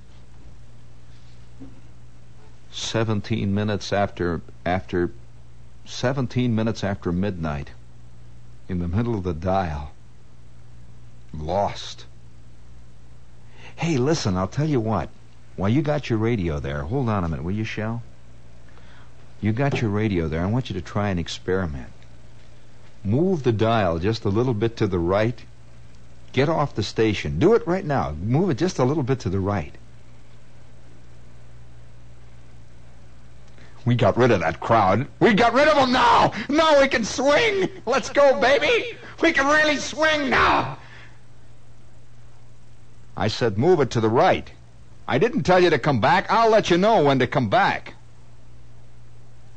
Seventeen 2.70 3.54
minutes 3.54 3.92
after 3.92 4.40
after 4.64 5.10
seventeen 5.84 6.54
minutes 6.54 6.82
after 6.84 7.12
midnight, 7.12 7.70
in 8.68 8.78
the 8.78 8.88
middle 8.88 9.14
of 9.14 9.24
the 9.24 9.34
dial. 9.34 9.92
Lost. 11.34 12.06
Hey, 13.78 13.96
listen, 13.96 14.36
I'll 14.36 14.48
tell 14.48 14.68
you 14.68 14.80
what. 14.80 15.08
While 15.54 15.68
you 15.68 15.82
got 15.82 16.10
your 16.10 16.18
radio 16.18 16.58
there, 16.58 16.82
hold 16.82 17.08
on 17.08 17.22
a 17.22 17.28
minute, 17.28 17.44
will 17.44 17.52
you, 17.52 17.62
Shell? 17.62 18.02
You 19.40 19.52
got 19.52 19.80
your 19.80 19.90
radio 19.90 20.26
there. 20.26 20.42
I 20.42 20.46
want 20.46 20.68
you 20.68 20.74
to 20.74 20.82
try 20.82 21.10
an 21.10 21.18
experiment. 21.18 21.92
Move 23.04 23.44
the 23.44 23.52
dial 23.52 24.00
just 24.00 24.24
a 24.24 24.30
little 24.30 24.52
bit 24.52 24.76
to 24.78 24.88
the 24.88 24.98
right. 24.98 25.40
Get 26.32 26.48
off 26.48 26.74
the 26.74 26.82
station. 26.82 27.38
Do 27.38 27.54
it 27.54 27.64
right 27.68 27.84
now. 27.84 28.16
Move 28.20 28.50
it 28.50 28.58
just 28.58 28.80
a 28.80 28.84
little 28.84 29.04
bit 29.04 29.20
to 29.20 29.28
the 29.28 29.38
right. 29.38 29.72
We 33.84 33.94
got 33.94 34.16
rid 34.16 34.32
of 34.32 34.40
that 34.40 34.58
crowd. 34.58 35.06
We 35.20 35.34
got 35.34 35.54
rid 35.54 35.68
of 35.68 35.76
them 35.76 35.92
now. 35.92 36.32
Now 36.48 36.80
we 36.80 36.88
can 36.88 37.04
swing. 37.04 37.70
Let's 37.86 38.10
go, 38.10 38.40
baby. 38.40 38.98
We 39.22 39.32
can 39.32 39.46
really 39.46 39.76
swing 39.76 40.28
now. 40.28 40.78
I 43.18 43.26
said 43.26 43.58
move 43.58 43.80
it 43.80 43.90
to 43.90 44.00
the 44.00 44.08
right. 44.08 44.48
I 45.08 45.18
didn't 45.18 45.42
tell 45.42 45.60
you 45.60 45.70
to 45.70 45.78
come 45.78 46.00
back. 46.00 46.30
I'll 46.30 46.50
let 46.50 46.70
you 46.70 46.78
know 46.78 47.02
when 47.02 47.18
to 47.18 47.26
come 47.26 47.48
back. 47.48 47.94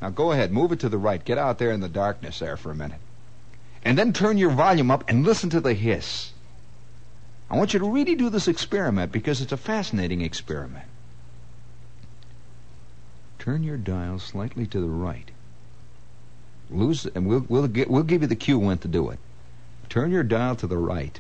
Now 0.02 0.10
go 0.10 0.32
ahead, 0.32 0.52
move 0.52 0.72
it 0.72 0.80
to 0.80 0.90
the 0.90 0.98
right. 0.98 1.24
Get 1.24 1.38
out 1.38 1.60
there 1.60 1.72
in 1.72 1.80
the 1.80 1.88
darkness 1.88 2.40
there 2.40 2.58
for 2.58 2.72
a 2.72 2.76
minute. 2.76 3.00
And 3.86 3.98
then 3.98 4.14
turn 4.14 4.40
your 4.40 4.50
volume 4.50 4.90
up 4.90 5.04
and 5.08 5.24
listen 5.24 5.52
to 5.52 5.62
the 5.62 5.76
hiss. 5.76 6.32
I 7.52 7.58
want 7.58 7.74
you 7.74 7.80
to 7.80 7.90
really 7.90 8.16
do 8.16 8.30
this 8.30 8.48
experiment 8.48 9.12
because 9.12 9.42
it's 9.42 9.52
a 9.52 9.58
fascinating 9.58 10.22
experiment. 10.22 10.86
Turn 13.38 13.62
your 13.62 13.78
dial 13.78 14.18
slightly 14.18 14.66
to 14.68 14.80
the 14.80 14.88
right. 14.88 15.30
Lose, 16.72 17.06
and 17.06 17.28
we'll 17.28 17.46
we'll 17.48 17.68
get, 17.68 17.92
we'll 17.92 18.04
give 18.04 18.22
you 18.22 18.28
the 18.28 18.36
cue 18.36 18.58
when 18.58 18.80
to 18.80 18.88
do 18.88 19.10
it. 19.10 19.20
Turn 19.90 20.12
your 20.12 20.24
dial 20.24 20.56
to 20.56 20.68
the 20.68 20.78
right, 20.78 21.20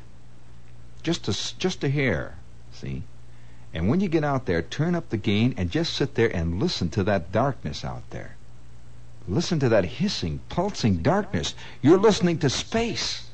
just 1.04 1.28
a 1.28 1.58
just 1.58 1.84
a 1.84 1.90
hair. 1.90 2.36
See, 2.74 3.04
and 3.74 3.90
when 3.90 4.00
you 4.00 4.10
get 4.10 4.24
out 4.24 4.46
there, 4.46 4.62
turn 4.62 4.96
up 4.96 5.10
the 5.10 5.18
gain 5.18 5.54
and 5.58 5.72
just 5.72 5.94
sit 5.94 6.16
there 6.16 6.34
and 6.36 6.60
listen 6.60 6.90
to 6.90 7.04
that 7.04 7.32
darkness 7.32 7.86
out 7.86 8.10
there. 8.10 8.36
Listen 9.28 9.60
to 9.60 9.70
that 9.70 9.86
hissing, 9.86 10.40
pulsing 10.50 10.98
darkness. 10.98 11.54
You're 11.82 12.00
listening 12.00 12.40
to 12.40 12.50
space. 12.50 13.28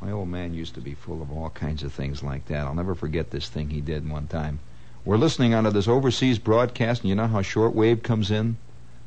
My 0.00 0.12
old 0.12 0.28
man 0.28 0.54
used 0.54 0.74
to 0.74 0.80
be 0.80 0.94
full 0.94 1.20
of 1.20 1.32
all 1.32 1.50
kinds 1.50 1.82
of 1.82 1.92
things 1.92 2.22
like 2.22 2.46
that. 2.46 2.66
I'll 2.66 2.74
never 2.74 2.94
forget 2.94 3.30
this 3.30 3.48
thing 3.48 3.70
he 3.70 3.80
did 3.80 4.08
one 4.08 4.28
time. 4.28 4.60
We're 5.04 5.16
listening 5.16 5.54
onto 5.54 5.70
this 5.70 5.88
overseas 5.88 6.38
broadcast, 6.38 7.02
and 7.02 7.08
you 7.08 7.16
know 7.16 7.26
how 7.26 7.42
shortwave 7.42 8.02
comes 8.02 8.30
in? 8.30 8.56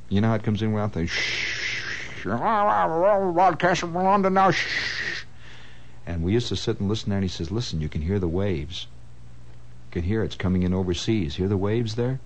You 0.09 0.19
know 0.19 0.29
how 0.29 0.35
it 0.35 0.43
comes 0.43 0.61
in 0.61 0.73
without 0.73 0.93
the 0.93 1.07
shh. 1.07 2.23
Broadcast 2.23 3.81
from 3.81 3.93
London 3.93 4.33
now. 4.33 4.51
Shh. 4.51 5.23
And 6.05 6.23
we 6.23 6.33
used 6.33 6.49
to 6.49 6.55
sit 6.55 6.79
and 6.79 6.89
listen 6.89 7.09
there, 7.09 7.17
and 7.17 7.23
he 7.23 7.29
says, 7.29 7.51
Listen, 7.51 7.81
you 7.81 7.89
can 7.89 8.01
hear 8.01 8.19
the 8.19 8.27
waves. 8.27 8.87
You 9.89 10.01
can 10.01 10.03
hear 10.03 10.23
it's 10.23 10.35
coming 10.35 10.63
in 10.63 10.73
overseas. 10.73 11.35
Hear 11.35 11.47
the 11.47 11.57
waves 11.57 11.95
there? 11.95 12.19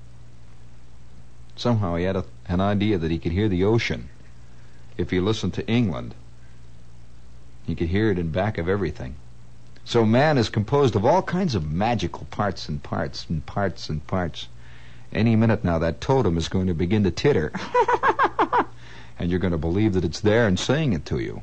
Somehow 1.56 1.96
he 1.96 2.04
had 2.04 2.16
a, 2.16 2.26
an 2.48 2.62
idea 2.62 2.98
that 2.98 3.12
he 3.12 3.20
could 3.20 3.32
hear 3.32 3.48
the 3.48 3.64
ocean 3.64 4.10
if 4.98 5.12
he 5.12 5.20
listened 5.20 5.54
to 5.56 5.68
England. 5.68 6.16
He 7.66 7.76
could 7.76 7.90
hear 7.90 8.12
it 8.12 8.20
in 8.20 8.30
back 8.30 8.58
of 8.58 8.70
everything. 8.70 9.16
So 9.84 10.06
man 10.06 10.38
is 10.38 10.50
composed 10.50 10.96
of 10.96 11.06
all 11.06 11.22
kinds 11.22 11.56
of 11.56 11.72
magical 11.72 12.26
parts 12.32 12.68
and 12.68 12.82
parts 12.82 13.28
and 13.30 13.46
parts 13.46 13.90
and 13.90 14.06
parts. 14.08 14.48
Any 15.14 15.36
minute 15.36 15.64
now, 15.64 15.80
that 15.80 16.02
totem 16.02 16.38
is 16.38 16.50
going 16.50 16.68
to 16.68 16.74
begin 16.74 17.04
to 17.04 17.12
titter. 17.12 17.52
and 19.20 19.30
you're 19.30 19.40
going 19.40 19.52
to 19.52 19.58
believe 19.58 19.94
that 19.94 20.04
it's 20.04 20.20
there 20.20 20.48
and 20.48 20.60
saying 20.60 20.94
it 20.94 21.06
to 21.06 21.20
you. 21.20 21.42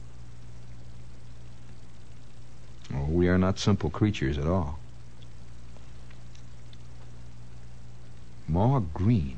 Oh, 2.94 3.06
we 3.08 3.28
are 3.28 3.38
not 3.38 3.58
simple 3.58 3.90
creatures 3.90 4.38
at 4.38 4.46
all. 4.46 4.78
Ma 8.48 8.80
Green. 8.92 9.36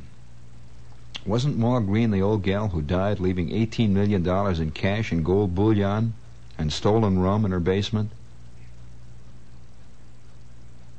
Wasn't 1.24 1.56
Ma 1.56 1.78
Green 1.80 2.10
the 2.10 2.20
old 2.20 2.42
gal 2.42 2.68
who 2.68 2.82
died 2.82 3.20
leaving 3.20 3.48
$18 3.48 3.90
million 3.90 4.26
in 4.60 4.70
cash 4.72 5.12
and 5.12 5.24
gold 5.24 5.54
bullion 5.54 6.14
and 6.58 6.72
stolen 6.72 7.18
rum 7.18 7.44
in 7.44 7.50
her 7.50 7.60
basement? 7.60 8.10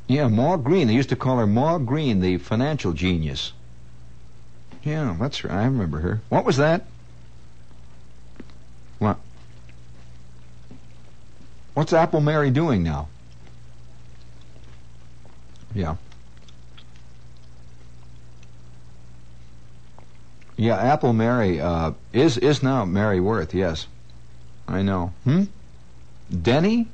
Yeah, 0.07 0.27
Ma 0.27 0.55
Green. 0.57 0.87
They 0.87 0.93
used 0.93 1.09
to 1.09 1.15
call 1.15 1.37
her 1.37 1.47
Ma 1.47 1.77
Green, 1.77 2.21
the 2.21 2.37
financial 2.37 2.93
genius. 2.93 3.53
Yeah, 4.83 5.15
that's 5.19 5.43
right. 5.43 5.53
I 5.53 5.65
remember 5.65 5.99
her. 5.99 6.21
What 6.29 6.45
was 6.45 6.57
that? 6.57 6.85
What? 8.99 9.17
What's 11.75 11.91
Apple 11.91 12.21
Mary 12.21 12.49
doing 12.51 12.83
now? 12.83 13.09
Yeah. 15.75 15.97
Yeah, 20.55 20.77
Apple 20.77 21.11
Mary 21.11 21.59
uh, 21.59 21.91
is 22.13 22.38
is 22.38 22.63
now 22.63 22.85
Mary 22.85 23.19
Worth. 23.19 23.53
Yes, 23.53 23.88
I 24.69 24.81
know. 24.81 25.11
Hmm. 25.25 25.43
Denny. 26.41 26.88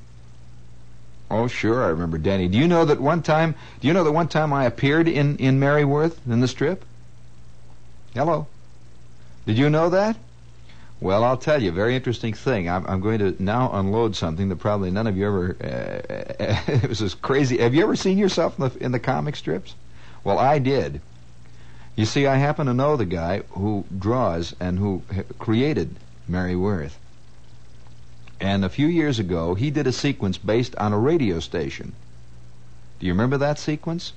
Oh, 1.30 1.48
sure, 1.48 1.84
I 1.84 1.90
remember 1.90 2.18
Denny. 2.18 2.48
Do 2.48 2.58
you 2.58 2.68
know 2.68 2.84
that 2.84 3.00
one 3.00 3.22
time? 3.22 3.54
Do 3.80 3.88
you 3.88 3.94
know 3.94 4.04
that 4.04 4.12
one 4.12 4.28
time 4.28 4.52
I 4.52 4.66
appeared 4.66 5.08
in 5.08 5.38
in 5.38 5.60
Mary 5.60 5.86
Worth 5.86 6.20
in 6.28 6.42
the 6.42 6.48
strip? 6.48 6.84
Hello. 8.16 8.48
Did 9.46 9.60
you 9.60 9.70
know 9.70 9.90
that? 9.92 10.18
Well, 11.02 11.24
I'll 11.24 11.38
tell 11.38 11.62
you 11.62 11.70
a 11.70 11.74
very 11.74 11.96
interesting 11.96 12.34
thing. 12.34 12.70
I'm, 12.70 12.86
I'm 12.86 13.02
going 13.02 13.18
to 13.20 13.36
now 13.44 13.72
unload 13.74 14.16
something 14.16 14.50
that 14.50 14.58
probably 14.58 14.92
none 14.92 15.08
of 15.08 15.18
you 15.18 15.26
ever. 15.26 15.58
Uh, 15.60 16.62
it 16.72 16.88
was 16.88 17.00
this 17.00 17.16
crazy. 17.16 17.58
Have 17.58 17.74
you 17.74 17.82
ever 17.82 17.96
seen 17.96 18.20
yourself 18.20 18.60
in 18.60 18.70
the 18.70 18.86
in 18.86 18.92
the 18.92 19.00
comic 19.00 19.36
strips? 19.36 19.74
Well, 20.24 20.38
I 20.38 20.60
did. 20.60 21.02
You 21.96 22.06
see, 22.06 22.28
I 22.28 22.36
happen 22.36 22.68
to 22.68 22.74
know 22.74 22.96
the 22.96 23.08
guy 23.08 23.40
who 23.50 23.84
draws 23.98 24.56
and 24.60 24.78
who 24.78 25.02
created 25.40 25.96
Mary 26.28 26.56
Worth. 26.56 27.00
And 28.40 28.64
a 28.64 28.70
few 28.70 28.88
years 28.88 29.18
ago, 29.18 29.56
he 29.56 29.72
did 29.72 29.88
a 29.88 29.92
sequence 29.92 30.38
based 30.38 30.76
on 30.76 30.94
a 30.94 31.00
radio 31.00 31.40
station. 31.40 31.94
Do 33.00 33.08
you 33.08 33.14
remember 33.14 33.38
that 33.40 33.58
sequence? 33.58 34.14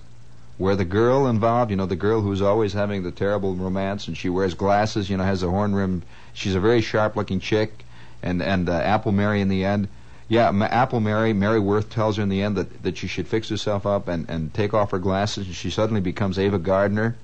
Where 0.57 0.77
the 0.77 0.85
girl 0.85 1.27
involved, 1.27 1.71
you 1.71 1.77
know, 1.77 1.87
the 1.87 1.97
girl 1.97 2.21
who's 2.21 2.41
always 2.41 2.73
having 2.73 3.03
the 3.03 3.11
terrible 3.11 3.55
romance 3.55 4.07
and 4.07 4.17
she 4.17 4.29
wears 4.29 4.55
glasses, 4.55 5.11
you 5.11 5.17
know, 5.17 5.25
has 5.25 5.43
a 5.43 5.51
horn 5.51 5.75
rim. 5.75 6.03
She's 6.33 6.55
a 6.55 6.61
very 6.61 6.81
sharp 6.81 7.17
looking 7.17 7.41
chick. 7.41 7.85
And, 8.23 8.41
and 8.43 8.69
uh, 8.69 8.73
Apple 8.73 9.13
Mary 9.13 9.41
in 9.41 9.49
the 9.49 9.65
end. 9.65 9.89
Yeah, 10.29 10.51
Apple 10.71 11.01
Mary, 11.01 11.33
Mary 11.35 11.61
Worth 11.61 11.91
tells 11.91 12.17
her 12.17 12.23
in 12.23 12.31
the 12.31 12.43
end 12.43 12.57
that, 12.57 12.83
that 12.83 12.97
she 12.97 13.07
should 13.07 13.29
fix 13.29 13.51
herself 13.51 13.85
up 13.85 14.09
and, 14.09 14.29
and 14.31 14.55
take 14.55 14.73
off 14.73 14.93
her 14.93 14.99
glasses, 14.99 15.47
and 15.47 15.55
she 15.55 15.71
suddenly 15.71 16.01
becomes 16.01 16.39
Ava 16.39 16.59
Gardner. 16.59 17.17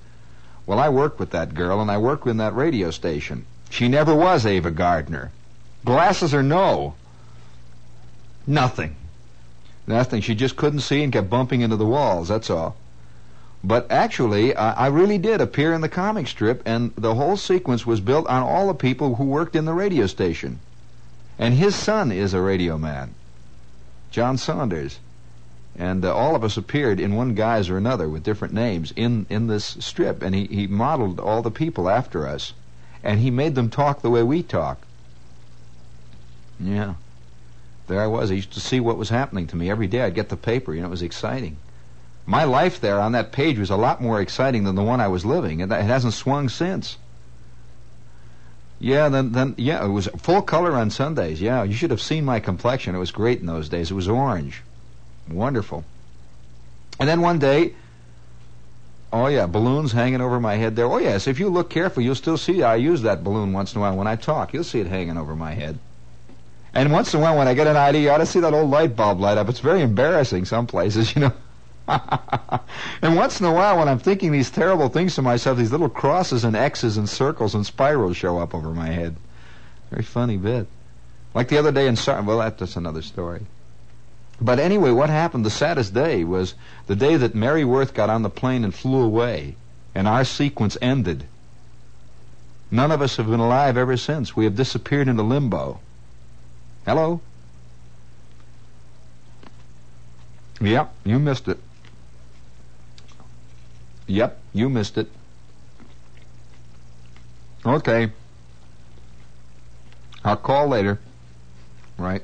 Well, 0.67 0.77
I 0.77 0.89
worked 0.89 1.19
with 1.19 1.31
that 1.31 1.55
girl, 1.55 1.81
and 1.81 1.89
I 1.89 1.97
worked 1.97 2.27
in 2.27 2.37
that 2.37 2.55
radio 2.55 2.91
station. 2.91 3.45
She 3.71 3.87
never 3.87 4.13
was 4.13 4.45
Ava 4.45 4.69
Gardner. 4.69 5.31
Glasses 5.83 6.33
or 6.33 6.43
no? 6.43 6.93
Nothing. 8.45 8.95
Nothing. 9.87 10.21
She 10.21 10.35
just 10.35 10.55
couldn't 10.55 10.81
see 10.81 11.03
and 11.03 11.11
kept 11.11 11.29
bumping 11.29 11.61
into 11.61 11.77
the 11.77 11.85
walls, 11.85 12.27
that's 12.27 12.51
all. 12.51 12.75
But 13.63 13.91
actually, 13.91 14.55
I, 14.55 14.87
really 14.87 15.19
did 15.19 15.39
appear 15.39 15.71
in 15.71 15.81
the 15.81 15.89
comic 15.89 16.27
strip, 16.27 16.63
and 16.65 16.93
the 16.95 17.13
whole 17.13 17.37
sequence 17.37 17.85
was 17.85 17.99
built 17.99 18.25
on 18.27 18.41
all 18.41 18.67
the 18.67 18.73
people 18.73 19.15
who 19.15 19.25
worked 19.25 19.55
in 19.55 19.65
the 19.65 19.73
radio 19.73 20.07
station. 20.07 20.59
And 21.37 21.53
his 21.53 21.75
son 21.75 22.11
is 22.11 22.33
a 22.33 22.41
radio 22.41 22.77
man, 22.77 23.13
John 24.09 24.37
Saunders. 24.37 24.99
And 25.77 26.03
uh, 26.03 26.13
all 26.13 26.35
of 26.35 26.43
us 26.43 26.57
appeared 26.57 26.99
in 26.99 27.15
one 27.15 27.33
guise 27.33 27.69
or 27.69 27.77
another 27.77 28.09
with 28.09 28.23
different 28.23 28.53
names 28.53 28.93
in, 28.95 29.25
in 29.29 29.47
this 29.47 29.77
strip. 29.79 30.21
And 30.21 30.35
he, 30.35 30.45
he 30.47 30.67
modeled 30.67 31.19
all 31.19 31.41
the 31.41 31.51
people 31.51 31.89
after 31.89 32.27
us. 32.27 32.53
And 33.03 33.19
he 33.19 33.31
made 33.31 33.55
them 33.55 33.69
talk 33.69 34.01
the 34.01 34.09
way 34.09 34.21
we 34.21 34.43
talk. 34.43 34.85
Yeah. 36.59 36.95
There 37.87 38.01
I 38.01 38.07
was. 38.07 38.31
I 38.31 38.35
used 38.35 38.53
to 38.53 38.59
see 38.59 38.79
what 38.79 38.97
was 38.97 39.09
happening 39.09 39.47
to 39.47 39.55
me 39.55 39.69
every 39.69 39.87
day. 39.87 40.01
I'd 40.01 40.15
get 40.15 40.29
the 40.29 40.37
paper. 40.37 40.73
You 40.73 40.81
know, 40.81 40.87
it 40.87 40.91
was 40.91 41.01
exciting. 41.01 41.57
My 42.31 42.45
life 42.45 42.79
there 42.79 43.01
on 43.01 43.11
that 43.11 43.33
page 43.33 43.59
was 43.59 43.69
a 43.69 43.75
lot 43.75 44.01
more 44.01 44.21
exciting 44.21 44.63
than 44.63 44.75
the 44.75 44.83
one 44.83 45.01
I 45.01 45.09
was 45.09 45.25
living. 45.25 45.61
And 45.61 45.69
it 45.69 45.83
hasn't 45.83 46.13
swung 46.13 46.47
since. 46.47 46.97
Yeah, 48.79 49.09
then, 49.09 49.33
then, 49.33 49.53
yeah, 49.57 49.83
it 49.83 49.89
was 49.89 50.07
full 50.15 50.41
color 50.41 50.71
on 50.71 50.91
Sundays. 50.91 51.41
Yeah, 51.41 51.63
you 51.63 51.73
should 51.73 51.91
have 51.91 52.01
seen 52.01 52.23
my 52.23 52.39
complexion. 52.39 52.95
It 52.95 52.99
was 52.99 53.11
great 53.11 53.41
in 53.41 53.47
those 53.47 53.67
days. 53.67 53.91
It 53.91 53.95
was 53.95 54.07
orange. 54.07 54.61
Wonderful. 55.29 55.83
And 57.01 57.09
then 57.09 57.19
one 57.19 57.37
day, 57.37 57.73
oh 59.11 59.27
yeah, 59.27 59.45
balloons 59.45 59.91
hanging 59.91 60.21
over 60.21 60.39
my 60.39 60.55
head 60.55 60.77
there. 60.77 60.85
Oh 60.85 60.99
yes, 60.99 61.27
if 61.27 61.37
you 61.37 61.49
look 61.49 61.69
carefully, 61.69 62.05
you'll 62.05 62.15
still 62.15 62.37
see 62.37 62.63
I 62.63 62.77
use 62.77 63.01
that 63.01 63.25
balloon 63.25 63.51
once 63.51 63.73
in 63.73 63.79
a 63.79 63.81
while 63.81 63.97
when 63.97 64.07
I 64.07 64.15
talk. 64.15 64.53
You'll 64.53 64.63
see 64.63 64.79
it 64.79 64.87
hanging 64.87 65.17
over 65.17 65.35
my 65.35 65.51
head. 65.51 65.77
And 66.73 66.93
once 66.93 67.13
in 67.13 67.19
a 67.19 67.23
while, 67.23 67.37
when 67.37 67.49
I 67.49 67.55
get 67.55 67.67
an 67.67 67.75
idea, 67.75 68.03
you 68.03 68.09
ought 68.09 68.19
to 68.19 68.25
see 68.25 68.39
that 68.39 68.53
old 68.53 68.69
light 68.69 68.95
bulb 68.95 69.19
light 69.19 69.37
up. 69.37 69.49
It's 69.49 69.59
very 69.59 69.81
embarrassing 69.81 70.45
some 70.45 70.65
places, 70.65 71.13
you 71.15 71.23
know. 71.23 71.33
and 73.01 73.15
once 73.15 73.39
in 73.39 73.45
a 73.45 73.53
while, 73.53 73.77
when 73.77 73.87
I'm 73.87 73.99
thinking 73.99 74.31
these 74.31 74.51
terrible 74.51 74.89
things 74.89 75.15
to 75.15 75.21
myself, 75.21 75.57
these 75.57 75.71
little 75.71 75.89
crosses 75.89 76.43
and 76.43 76.55
X's 76.55 76.97
and 76.97 77.09
circles 77.09 77.55
and 77.55 77.65
spirals 77.65 78.17
show 78.17 78.39
up 78.39 78.53
over 78.53 78.69
my 78.69 78.87
head. 78.87 79.15
Very 79.89 80.03
funny 80.03 80.37
bit. 80.37 80.67
Like 81.33 81.49
the 81.49 81.57
other 81.57 81.71
day 81.71 81.87
in 81.87 81.95
Sar- 81.95 82.21
well, 82.21 82.39
that's 82.39 82.75
another 82.75 83.01
story. 83.01 83.41
But 84.39 84.59
anyway, 84.59 84.91
what 84.91 85.09
happened 85.09 85.45
the 85.45 85.51
saddest 85.51 85.93
day 85.93 86.23
was 86.23 86.55
the 86.87 86.95
day 86.95 87.15
that 87.15 87.35
Mary 87.35 87.63
Worth 87.63 87.93
got 87.93 88.09
on 88.09 88.23
the 88.23 88.29
plane 88.29 88.63
and 88.63 88.73
flew 88.73 89.01
away, 89.01 89.55
and 89.93 90.07
our 90.07 90.23
sequence 90.23 90.77
ended. 90.81 91.25
None 92.71 92.91
of 92.91 93.01
us 93.01 93.17
have 93.17 93.27
been 93.27 93.39
alive 93.39 93.77
ever 93.77 93.97
since. 93.97 94.35
We 94.35 94.45
have 94.45 94.55
disappeared 94.55 95.07
into 95.07 95.23
limbo. 95.23 95.79
Hello? 96.85 97.21
Yep, 100.61 100.93
you 101.03 101.19
missed 101.19 101.47
it. 101.47 101.59
Yep, 104.07 104.39
you 104.53 104.69
missed 104.69 104.97
it. 104.97 105.07
Okay. 107.65 108.11
I'll 110.23 110.37
call 110.37 110.67
later. 110.67 110.99
Right. 111.97 112.23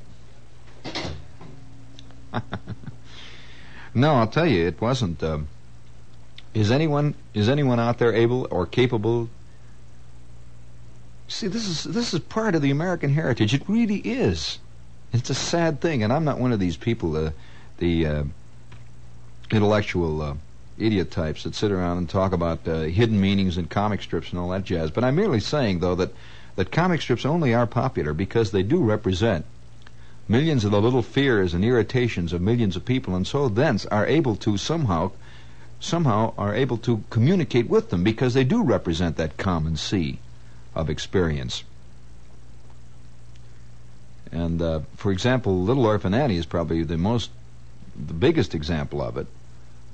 no, 3.93 4.15
I'll 4.15 4.27
tell 4.27 4.45
you, 4.45 4.67
it 4.67 4.79
wasn't. 4.81 5.21
Um, 5.23 5.47
is 6.53 6.71
anyone 6.71 7.15
is 7.33 7.49
anyone 7.49 7.79
out 7.79 7.99
there 7.99 8.13
able 8.13 8.47
or 8.49 8.65
capable? 8.65 9.29
See, 11.27 11.47
this 11.47 11.67
is 11.67 11.83
this 11.83 12.13
is 12.13 12.19
part 12.21 12.55
of 12.55 12.61
the 12.61 12.71
American 12.71 13.13
heritage. 13.13 13.53
It 13.53 13.63
really 13.67 13.97
is. 13.99 14.59
It's 15.13 15.29
a 15.29 15.35
sad 15.35 15.81
thing, 15.81 16.03
and 16.03 16.11
I'm 16.11 16.23
not 16.25 16.39
one 16.39 16.51
of 16.51 16.59
these 16.59 16.77
people, 16.77 17.15
uh, 17.15 17.31
the 17.77 18.05
uh, 18.05 18.23
intellectual 19.51 20.21
uh, 20.21 20.35
idiot 20.77 21.11
types 21.11 21.43
that 21.43 21.55
sit 21.55 21.71
around 21.71 21.97
and 21.97 22.09
talk 22.09 22.33
about 22.33 22.67
uh, 22.67 22.81
hidden 22.81 23.19
meanings 23.19 23.57
in 23.57 23.65
comic 23.65 24.01
strips 24.01 24.31
and 24.31 24.39
all 24.39 24.49
that 24.49 24.63
jazz. 24.63 24.91
But 24.91 25.03
I'm 25.03 25.15
merely 25.15 25.39
saying, 25.39 25.79
though, 25.79 25.95
that 25.95 26.11
that 26.57 26.71
comic 26.71 27.01
strips 27.01 27.25
only 27.25 27.53
are 27.53 27.67
popular 27.67 28.13
because 28.13 28.51
they 28.51 28.63
do 28.63 28.83
represent 28.83 29.45
millions 30.27 30.65
of 30.65 30.71
the 30.71 30.81
little 30.81 31.03
fears 31.03 31.53
and 31.53 31.63
irritations 31.63 32.33
of 32.33 32.41
millions 32.41 32.75
of 32.75 32.83
people, 32.83 33.15
and 33.15 33.25
so 33.25 33.47
thence 33.47 33.85
are 33.85 34.05
able 34.05 34.35
to 34.35 34.57
somehow, 34.57 35.11
somehow 35.79 36.33
are 36.37 36.53
able 36.53 36.77
to 36.77 37.03
communicate 37.09 37.69
with 37.69 37.91
them 37.91 38.03
because 38.03 38.33
they 38.33 38.43
do 38.43 38.63
represent 38.63 39.17
that 39.17 39.37
common 39.37 39.77
sea 39.77 40.19
of 40.75 40.89
experience. 40.89 41.63
And 44.31 44.61
uh, 44.61 44.81
for 44.95 45.11
example, 45.11 45.63
Little 45.63 45.85
Orphan 45.85 46.13
Annie 46.13 46.37
is 46.37 46.45
probably 46.45 46.83
the 46.83 46.97
most, 46.97 47.29
the 47.95 48.13
biggest 48.13 48.53
example 48.53 49.01
of 49.01 49.15
it, 49.15 49.27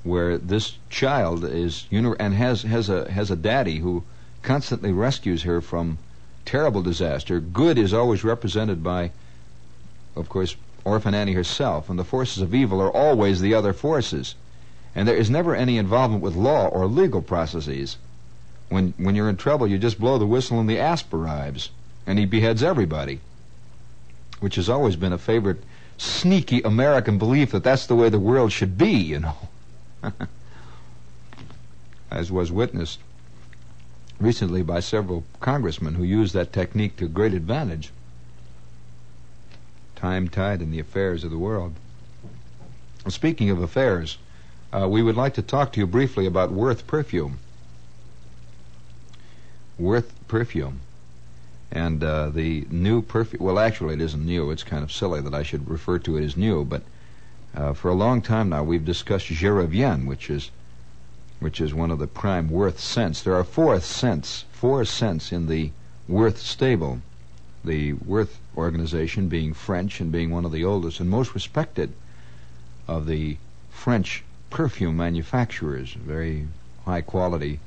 where 0.04 0.38
this 0.38 0.76
child 0.88 1.44
is 1.44 1.86
and 1.90 2.34
has 2.34 2.62
has 2.62 2.88
a 2.88 3.10
has 3.10 3.30
a 3.30 3.36
daddy 3.36 3.78
who 3.78 4.04
constantly 4.42 4.92
rescues 4.92 5.42
her 5.42 5.60
from 5.60 5.98
terrible 6.44 6.82
disaster. 6.82 7.40
Good 7.40 7.78
is 7.78 7.92
always 7.92 8.22
represented 8.22 8.84
by 8.84 9.10
of 10.16 10.28
course, 10.28 10.56
Orphan 10.84 11.14
Annie 11.14 11.32
herself, 11.32 11.90
and 11.90 11.98
the 11.98 12.04
forces 12.04 12.42
of 12.42 12.54
evil 12.54 12.80
are 12.80 12.92
always 12.92 13.40
the 13.40 13.54
other 13.54 13.72
forces. 13.72 14.34
And 14.94 15.08
there 15.08 15.16
is 15.16 15.28
never 15.28 15.54
any 15.54 15.76
involvement 15.76 16.22
with 16.22 16.36
law 16.36 16.68
or 16.68 16.86
legal 16.86 17.20
processes. 17.20 17.96
When, 18.68 18.94
when 18.96 19.14
you're 19.14 19.28
in 19.28 19.36
trouble, 19.36 19.66
you 19.66 19.78
just 19.78 19.98
blow 19.98 20.18
the 20.18 20.26
whistle 20.26 20.60
and 20.60 20.68
the 20.68 20.78
asp 20.78 21.12
arrives, 21.12 21.70
and 22.06 22.18
he 22.18 22.26
beheads 22.26 22.62
everybody, 22.62 23.20
which 24.40 24.54
has 24.54 24.68
always 24.68 24.96
been 24.96 25.12
a 25.12 25.18
favorite 25.18 25.62
sneaky 25.98 26.62
American 26.62 27.18
belief 27.18 27.50
that 27.50 27.64
that's 27.64 27.86
the 27.86 27.96
way 27.96 28.08
the 28.08 28.18
world 28.18 28.52
should 28.52 28.78
be, 28.78 28.92
you 28.92 29.18
know. 29.18 29.48
As 32.10 32.30
was 32.30 32.52
witnessed 32.52 33.00
recently 34.20 34.62
by 34.62 34.80
several 34.80 35.24
congressmen 35.40 35.94
who 35.94 36.04
used 36.04 36.34
that 36.34 36.52
technique 36.52 36.96
to 36.96 37.08
great 37.08 37.34
advantage 37.34 37.90
time 39.96 40.28
tied 40.28 40.60
in 40.60 40.70
the 40.70 40.78
affairs 40.78 41.24
of 41.24 41.30
the 41.30 41.38
world. 41.38 41.74
Speaking 43.08 43.48
of 43.48 43.62
affairs, 43.62 44.18
uh, 44.72 44.88
we 44.88 45.02
would 45.02 45.16
like 45.16 45.34
to 45.34 45.42
talk 45.42 45.72
to 45.72 45.80
you 45.80 45.86
briefly 45.86 46.26
about 46.26 46.52
Worth 46.52 46.86
Perfume. 46.86 47.38
Worth 49.78 50.12
Perfume. 50.28 50.80
And 51.70 52.04
uh, 52.04 52.28
the 52.28 52.66
new 52.70 53.02
perfume, 53.02 53.42
well, 53.42 53.58
actually, 53.58 53.94
it 53.94 54.00
isn't 54.00 54.24
new. 54.24 54.50
It's 54.50 54.62
kind 54.62 54.84
of 54.84 54.92
silly 54.92 55.20
that 55.20 55.34
I 55.34 55.42
should 55.42 55.68
refer 55.68 55.98
to 56.00 56.16
it 56.16 56.24
as 56.24 56.36
new, 56.36 56.64
but 56.64 56.82
uh, 57.56 57.72
for 57.72 57.88
a 57.88 57.94
long 57.94 58.20
time 58.22 58.48
now, 58.48 58.62
we've 58.62 58.84
discussed 58.84 59.26
Je 59.26 59.48
Reviens, 59.48 60.06
which 60.06 60.30
is 60.30 60.50
which 61.40 61.60
is 61.60 61.74
one 61.74 61.90
of 61.90 61.98
the 61.98 62.06
prime 62.06 62.48
Worth 62.48 62.80
scents. 62.80 63.22
There 63.22 63.34
are 63.34 63.44
four 63.44 63.78
scents, 63.80 64.44
four 64.52 64.84
scents 64.84 65.32
in 65.32 65.46
the 65.46 65.72
Worth 66.08 66.38
stable 66.38 67.00
the 67.64 67.92
Worth 67.94 68.38
organization 68.56 69.28
being 69.28 69.52
French 69.52 70.00
and 70.00 70.12
being 70.12 70.30
one 70.30 70.44
of 70.44 70.52
the 70.52 70.64
oldest 70.64 71.00
and 71.00 71.10
most 71.10 71.34
respected 71.34 71.92
of 72.86 73.06
the 73.06 73.36
French 73.70 74.22
perfume 74.50 74.96
manufacturers, 74.96 75.92
very 75.94 76.46
high 76.84 77.00
quality 77.00 77.58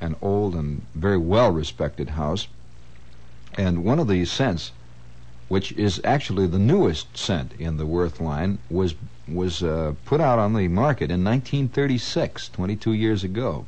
an 0.00 0.14
old 0.22 0.54
and 0.54 0.82
very 0.94 1.18
well 1.18 1.50
respected 1.50 2.10
house. 2.10 2.46
And 3.56 3.84
one 3.84 3.98
of 3.98 4.08
these 4.08 4.30
scents, 4.30 4.70
which 5.48 5.72
is 5.72 6.00
actually 6.04 6.46
the 6.46 6.58
newest 6.58 7.16
scent 7.16 7.52
in 7.58 7.76
the 7.76 7.86
Worth 7.86 8.20
line, 8.20 8.58
was 8.70 8.94
was 9.26 9.62
uh, 9.62 9.94
put 10.04 10.20
out 10.20 10.38
on 10.38 10.54
the 10.54 10.68
market 10.68 11.10
in 11.10 11.22
1936, 11.22 12.48
22 12.48 12.92
years 12.92 13.24
ago. 13.24 13.66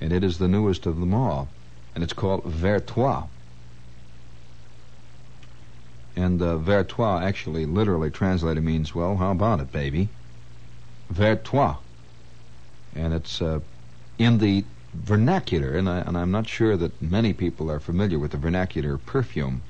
And 0.00 0.12
it 0.12 0.24
is 0.24 0.38
the 0.38 0.48
newest 0.48 0.86
of 0.86 0.98
them 0.98 1.14
all. 1.14 1.48
And 1.94 2.02
it's 2.02 2.12
called 2.12 2.44
Vers 2.44 2.82
Toi. 2.86 3.22
And 6.16 6.42
uh, 6.42 6.56
Vers 6.58 6.86
Toi 6.88 7.22
actually 7.22 7.64
literally 7.66 8.10
translated 8.10 8.64
means, 8.64 8.94
well, 8.94 9.16
how 9.16 9.30
about 9.30 9.60
it, 9.60 9.70
baby? 9.72 10.08
Vers 11.10 11.38
Toi. 11.44 11.76
And 12.94 13.14
it's 13.14 13.40
uh, 13.40 13.60
in 14.18 14.38
the 14.38 14.64
vernacular, 14.92 15.76
and, 15.76 15.88
I, 15.88 16.00
and 16.00 16.16
I'm 16.16 16.30
not 16.30 16.48
sure 16.48 16.76
that 16.76 17.00
many 17.02 17.32
people 17.32 17.70
are 17.70 17.80
familiar 17.80 18.18
with 18.18 18.30
the 18.32 18.36
vernacular 18.38 18.98
perfume, 18.98 19.62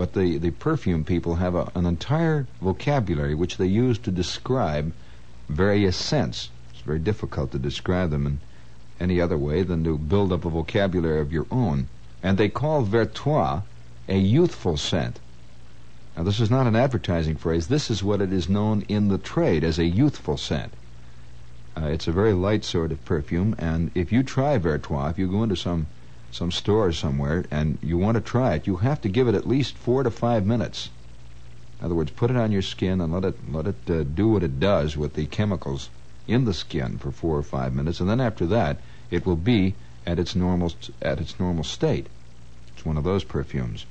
but 0.00 0.14
the, 0.14 0.38
the 0.38 0.50
perfume 0.50 1.04
people 1.04 1.34
have 1.34 1.54
a, 1.54 1.70
an 1.74 1.84
entire 1.84 2.46
vocabulary 2.62 3.34
which 3.34 3.58
they 3.58 3.66
use 3.66 3.98
to 3.98 4.10
describe 4.10 4.94
various 5.46 5.94
scents. 5.94 6.48
It's 6.72 6.80
very 6.80 6.98
difficult 6.98 7.52
to 7.52 7.58
describe 7.58 8.08
them 8.08 8.26
in 8.26 8.38
any 8.98 9.20
other 9.20 9.36
way 9.36 9.62
than 9.62 9.84
to 9.84 9.98
build 9.98 10.32
up 10.32 10.46
a 10.46 10.48
vocabulary 10.48 11.20
of 11.20 11.34
your 11.34 11.46
own. 11.50 11.86
And 12.22 12.38
they 12.38 12.48
call 12.48 12.80
Vers 12.80 13.08
Toi 13.12 13.60
a 14.08 14.16
youthful 14.16 14.78
scent. 14.78 15.20
Now, 16.16 16.22
this 16.22 16.40
is 16.40 16.50
not 16.50 16.66
an 16.66 16.76
advertising 16.76 17.36
phrase. 17.36 17.66
This 17.66 17.90
is 17.90 18.02
what 18.02 18.22
it 18.22 18.32
is 18.32 18.48
known 18.48 18.86
in 18.88 19.08
the 19.08 19.18
trade 19.18 19.62
as 19.62 19.78
a 19.78 19.84
youthful 19.84 20.38
scent. 20.38 20.72
Uh, 21.76 21.88
it's 21.88 22.08
a 22.08 22.12
very 22.12 22.32
light 22.32 22.64
sort 22.64 22.90
of 22.90 23.04
perfume, 23.04 23.54
and 23.58 23.90
if 23.94 24.12
you 24.12 24.22
try 24.22 24.56
Vers 24.56 24.80
Toi, 24.80 25.10
if 25.10 25.18
you 25.18 25.30
go 25.30 25.42
into 25.42 25.56
some 25.56 25.88
some 26.30 26.50
store 26.50 26.92
somewhere 26.92 27.44
and 27.50 27.78
you 27.82 27.98
want 27.98 28.14
to 28.14 28.20
try 28.20 28.54
it, 28.54 28.66
you 28.66 28.76
have 28.76 29.00
to 29.00 29.08
give 29.08 29.28
it 29.28 29.34
at 29.34 29.48
least 29.48 29.76
four 29.76 30.02
to 30.02 30.10
five 30.10 30.46
minutes. 30.46 30.90
In 31.78 31.86
other 31.86 31.94
words, 31.94 32.10
put 32.10 32.30
it 32.30 32.36
on 32.36 32.52
your 32.52 32.62
skin 32.62 33.00
and 33.00 33.12
let 33.12 33.24
it 33.24 33.52
let 33.52 33.66
it 33.66 33.90
uh, 33.90 34.02
do 34.02 34.28
what 34.28 34.42
it 34.42 34.60
does 34.60 34.96
with 34.96 35.14
the 35.14 35.26
chemicals 35.26 35.88
in 36.28 36.44
the 36.44 36.54
skin 36.54 36.98
for 36.98 37.10
four 37.10 37.36
or 37.38 37.42
five 37.42 37.74
minutes, 37.74 38.00
and 38.00 38.08
then 38.08 38.20
after 38.20 38.46
that, 38.46 38.76
it 39.10 39.26
will 39.26 39.36
be 39.36 39.74
at 40.06 40.18
its 40.18 40.36
normal 40.36 40.72
at 41.02 41.18
its 41.18 41.40
normal 41.40 41.64
state. 41.64 42.06
It's 42.74 42.84
one 42.84 42.96
of 42.96 43.04
those 43.04 43.24
perfumes. 43.24 43.86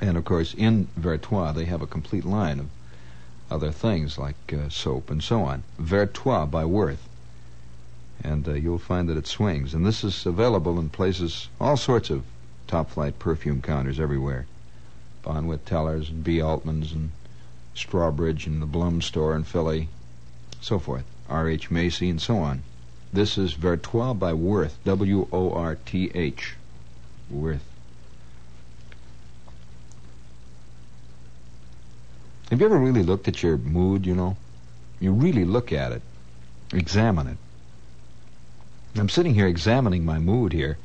And 0.00 0.16
of 0.16 0.24
course, 0.24 0.54
in 0.54 0.88
Vers 0.96 1.20
Toi, 1.22 1.52
they 1.52 1.64
have 1.64 1.82
a 1.82 1.86
complete 1.86 2.24
line 2.24 2.58
of 2.58 2.68
other 3.50 3.70
things 3.70 4.18
like 4.18 4.52
uh, 4.52 4.68
soap 4.68 5.10
and 5.10 5.22
so 5.22 5.42
on. 5.42 5.62
Vers 5.78 6.10
Toi 6.12 6.44
by 6.46 6.64
Worth. 6.64 7.09
And 8.22 8.46
uh, 8.46 8.52
you'll 8.52 8.78
find 8.78 9.08
that 9.08 9.16
it 9.16 9.26
swings. 9.26 9.74
And 9.74 9.84
this 9.84 10.04
is 10.04 10.26
available 10.26 10.78
in 10.78 10.90
places, 10.90 11.48
all 11.60 11.76
sorts 11.76 12.10
of 12.10 12.24
top 12.66 12.90
flight 12.90 13.18
perfume 13.18 13.62
counters 13.62 13.98
everywhere. 13.98 14.46
Bonwit 15.24 15.64
Tellers 15.64 16.08
and 16.10 16.22
B. 16.22 16.40
Altman's 16.40 16.92
and 16.92 17.10
Strawbridge 17.74 18.46
and 18.46 18.60
the 18.60 18.66
Blum 18.66 19.00
store 19.00 19.34
in 19.34 19.44
Philly, 19.44 19.88
so 20.60 20.78
forth. 20.78 21.04
R.H. 21.28 21.70
Macy 21.70 22.10
and 22.10 22.20
so 22.20 22.38
on. 22.38 22.62
This 23.12 23.38
is 23.38 23.54
Vers 23.54 23.80
Toi 23.82 24.12
by 24.12 24.32
Worth, 24.32 24.78
W 24.84 25.28
O 25.32 25.52
R 25.52 25.76
T 25.76 26.10
H. 26.14 26.54
Worth. 27.30 27.64
Have 32.50 32.60
you 32.60 32.66
ever 32.66 32.78
really 32.78 33.04
looked 33.04 33.28
at 33.28 33.42
your 33.42 33.56
mood, 33.56 34.04
you 34.06 34.14
know? 34.14 34.36
You 34.98 35.12
really 35.12 35.44
look 35.44 35.72
at 35.72 35.92
it, 35.92 36.02
examine 36.72 37.28
it. 37.28 37.36
I'm 38.96 39.08
sitting 39.08 39.34
here 39.34 39.46
examining 39.46 40.04
my 40.04 40.18
mood 40.18 40.52
here, 40.52 40.76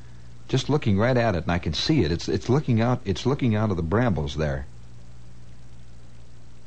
just 0.48 0.70
looking 0.70 0.98
right 0.98 1.18
at 1.18 1.36
it, 1.36 1.44
and 1.44 1.52
I 1.52 1.58
can 1.58 1.74
see 1.74 2.04
it. 2.04 2.12
It's 2.12 2.30
it's 2.30 2.50
looking 2.50 2.80
out. 2.80 3.02
It's 3.04 3.26
looking 3.26 3.56
out 3.56 3.72
of 3.72 3.78
the 3.78 3.84
brambles 3.84 4.36
there. 4.36 4.68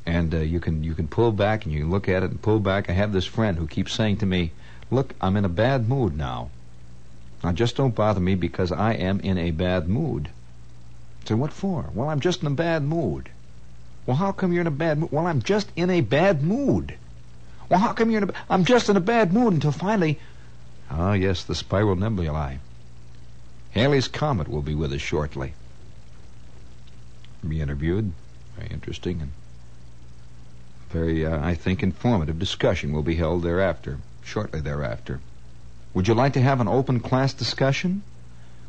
And 0.04 0.34
uh, 0.34 0.38
you 0.38 0.58
can 0.58 0.82
you 0.82 0.94
can 0.94 1.06
pull 1.06 1.30
back 1.32 1.64
and 1.64 1.72
you 1.72 1.80
can 1.80 1.90
look 1.90 2.08
at 2.08 2.22
it 2.22 2.30
and 2.30 2.42
pull 2.42 2.58
back. 2.58 2.90
I 2.90 2.92
have 2.92 3.12
this 3.12 3.26
friend 3.26 3.56
who 3.56 3.66
keeps 3.66 3.92
saying 3.92 4.16
to 4.18 4.26
me, 4.26 4.50
"Look, 4.90 5.14
I'm 5.20 5.36
in 5.36 5.44
a 5.44 5.48
bad 5.48 5.88
mood 5.88 6.16
now. 6.16 6.50
Now 7.44 7.52
just 7.52 7.76
don't 7.76 7.94
bother 7.94 8.20
me 8.20 8.34
because 8.34 8.72
I 8.72 8.94
am 8.94 9.20
in 9.20 9.38
a 9.38 9.52
bad 9.52 9.88
mood." 9.88 10.30
Said, 11.24 11.38
"What 11.38 11.52
for?" 11.52 11.90
"Well, 11.94 12.08
I'm 12.08 12.20
just 12.20 12.40
in 12.40 12.48
a 12.48 12.50
bad 12.50 12.82
mood." 12.82 13.28
Well, 14.06 14.16
how 14.16 14.32
come 14.32 14.52
you're 14.52 14.62
in 14.62 14.66
a 14.66 14.70
bad 14.70 14.98
mood? 14.98 15.12
Well, 15.12 15.26
I'm 15.26 15.42
just 15.42 15.70
in 15.76 15.90
a 15.90 16.00
bad 16.00 16.42
mood. 16.42 16.94
Well, 17.68 17.78
how 17.78 17.92
come 17.92 18.10
you're 18.10 18.22
in 18.22 18.30
a... 18.30 18.32
I'm 18.48 18.64
just 18.64 18.88
in 18.88 18.96
a 18.96 19.00
bad 19.00 19.32
mood 19.34 19.52
until 19.52 19.70
finally... 19.70 20.18
Ah, 20.90 21.12
yes, 21.12 21.44
the 21.44 21.54
spiral 21.54 21.96
nebulae. 21.96 22.58
Halley's 23.72 24.08
Comet 24.08 24.48
will 24.48 24.62
be 24.62 24.74
with 24.74 24.92
us 24.92 25.00
shortly. 25.00 25.54
Be 27.46 27.60
interviewed. 27.60 28.12
Very 28.56 28.70
interesting 28.70 29.20
and 29.20 29.32
very, 30.90 31.24
uh, 31.24 31.44
I 31.44 31.54
think, 31.54 31.82
informative 31.82 32.38
discussion 32.38 32.92
will 32.92 33.02
be 33.02 33.16
held 33.16 33.42
thereafter, 33.42 33.98
shortly 34.24 34.60
thereafter. 34.60 35.20
Would 35.94 36.08
you 36.08 36.14
like 36.14 36.32
to 36.32 36.40
have 36.40 36.60
an 36.60 36.68
open 36.68 37.00
class 37.00 37.34
discussion? 37.34 38.02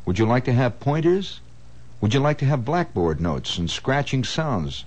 Would 0.04 0.18
you 0.18 0.26
like 0.26 0.44
to 0.44 0.52
have 0.52 0.80
pointers? 0.80 1.40
Would 2.00 2.12
you 2.12 2.20
like 2.20 2.38
to 2.38 2.44
have 2.44 2.64
blackboard 2.64 3.20
notes 3.20 3.56
and 3.56 3.70
scratching 3.70 4.24
sounds 4.24 4.84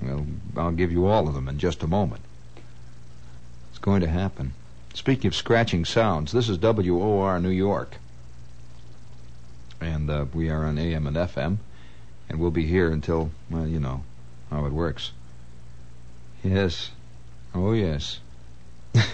well, 0.00 0.26
I'll 0.56 0.72
give 0.72 0.92
you 0.92 1.06
all 1.06 1.28
of 1.28 1.34
them 1.34 1.48
in 1.48 1.58
just 1.58 1.82
a 1.82 1.88
moment. 1.88 2.22
It's 3.70 3.78
going 3.78 4.00
to 4.00 4.08
happen. 4.08 4.52
Speaking 4.98 5.28
of 5.28 5.36
scratching 5.36 5.84
sounds, 5.84 6.32
this 6.32 6.48
is 6.48 6.58
WOR 6.58 7.38
New 7.38 7.50
York. 7.50 7.98
And 9.80 10.10
uh, 10.10 10.24
we 10.34 10.50
are 10.50 10.64
on 10.64 10.76
AM 10.76 11.06
and 11.06 11.16
FM. 11.16 11.58
And 12.28 12.40
we'll 12.40 12.50
be 12.50 12.66
here 12.66 12.90
until, 12.90 13.30
well, 13.48 13.68
you 13.68 13.78
know 13.78 14.02
how 14.50 14.66
it 14.66 14.72
works. 14.72 15.12
Yes. 16.42 16.90
Oh, 17.54 17.74
yes. 17.74 18.18
well, 18.92 19.04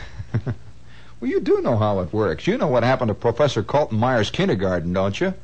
you 1.21 1.39
do 1.39 1.61
know 1.61 1.77
how 1.77 2.01
it 2.01 2.15
works. 2.15 2.47
You 2.47 2.57
know 2.57 2.69
what 2.69 2.83
happened 2.83 3.11
to 3.11 3.15
Professor 3.15 3.63
Colton 3.63 3.99
Myers' 3.99 4.31
kindergarten, 4.31 4.95
don't 4.95 5.21
you? 5.21 5.35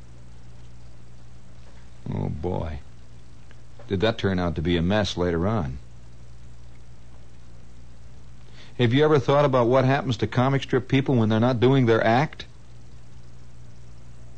Oh, 2.10 2.30
boy 2.30 2.78
did 3.90 4.00
that 4.00 4.16
turn 4.16 4.38
out 4.38 4.54
to 4.54 4.62
be 4.62 4.76
a 4.78 4.82
mess 4.82 5.16
later 5.16 5.46
on. 5.46 5.76
Have 8.80 8.94
you 8.94 9.04
ever 9.04 9.18
thought 9.18 9.44
about 9.44 9.66
what 9.66 9.84
happens 9.84 10.16
to 10.16 10.26
comic 10.26 10.62
strip 10.62 10.88
people 10.88 11.16
when 11.16 11.28
they're 11.28 11.38
not 11.38 11.60
doing 11.60 11.84
their 11.84 12.02
act? 12.02 12.46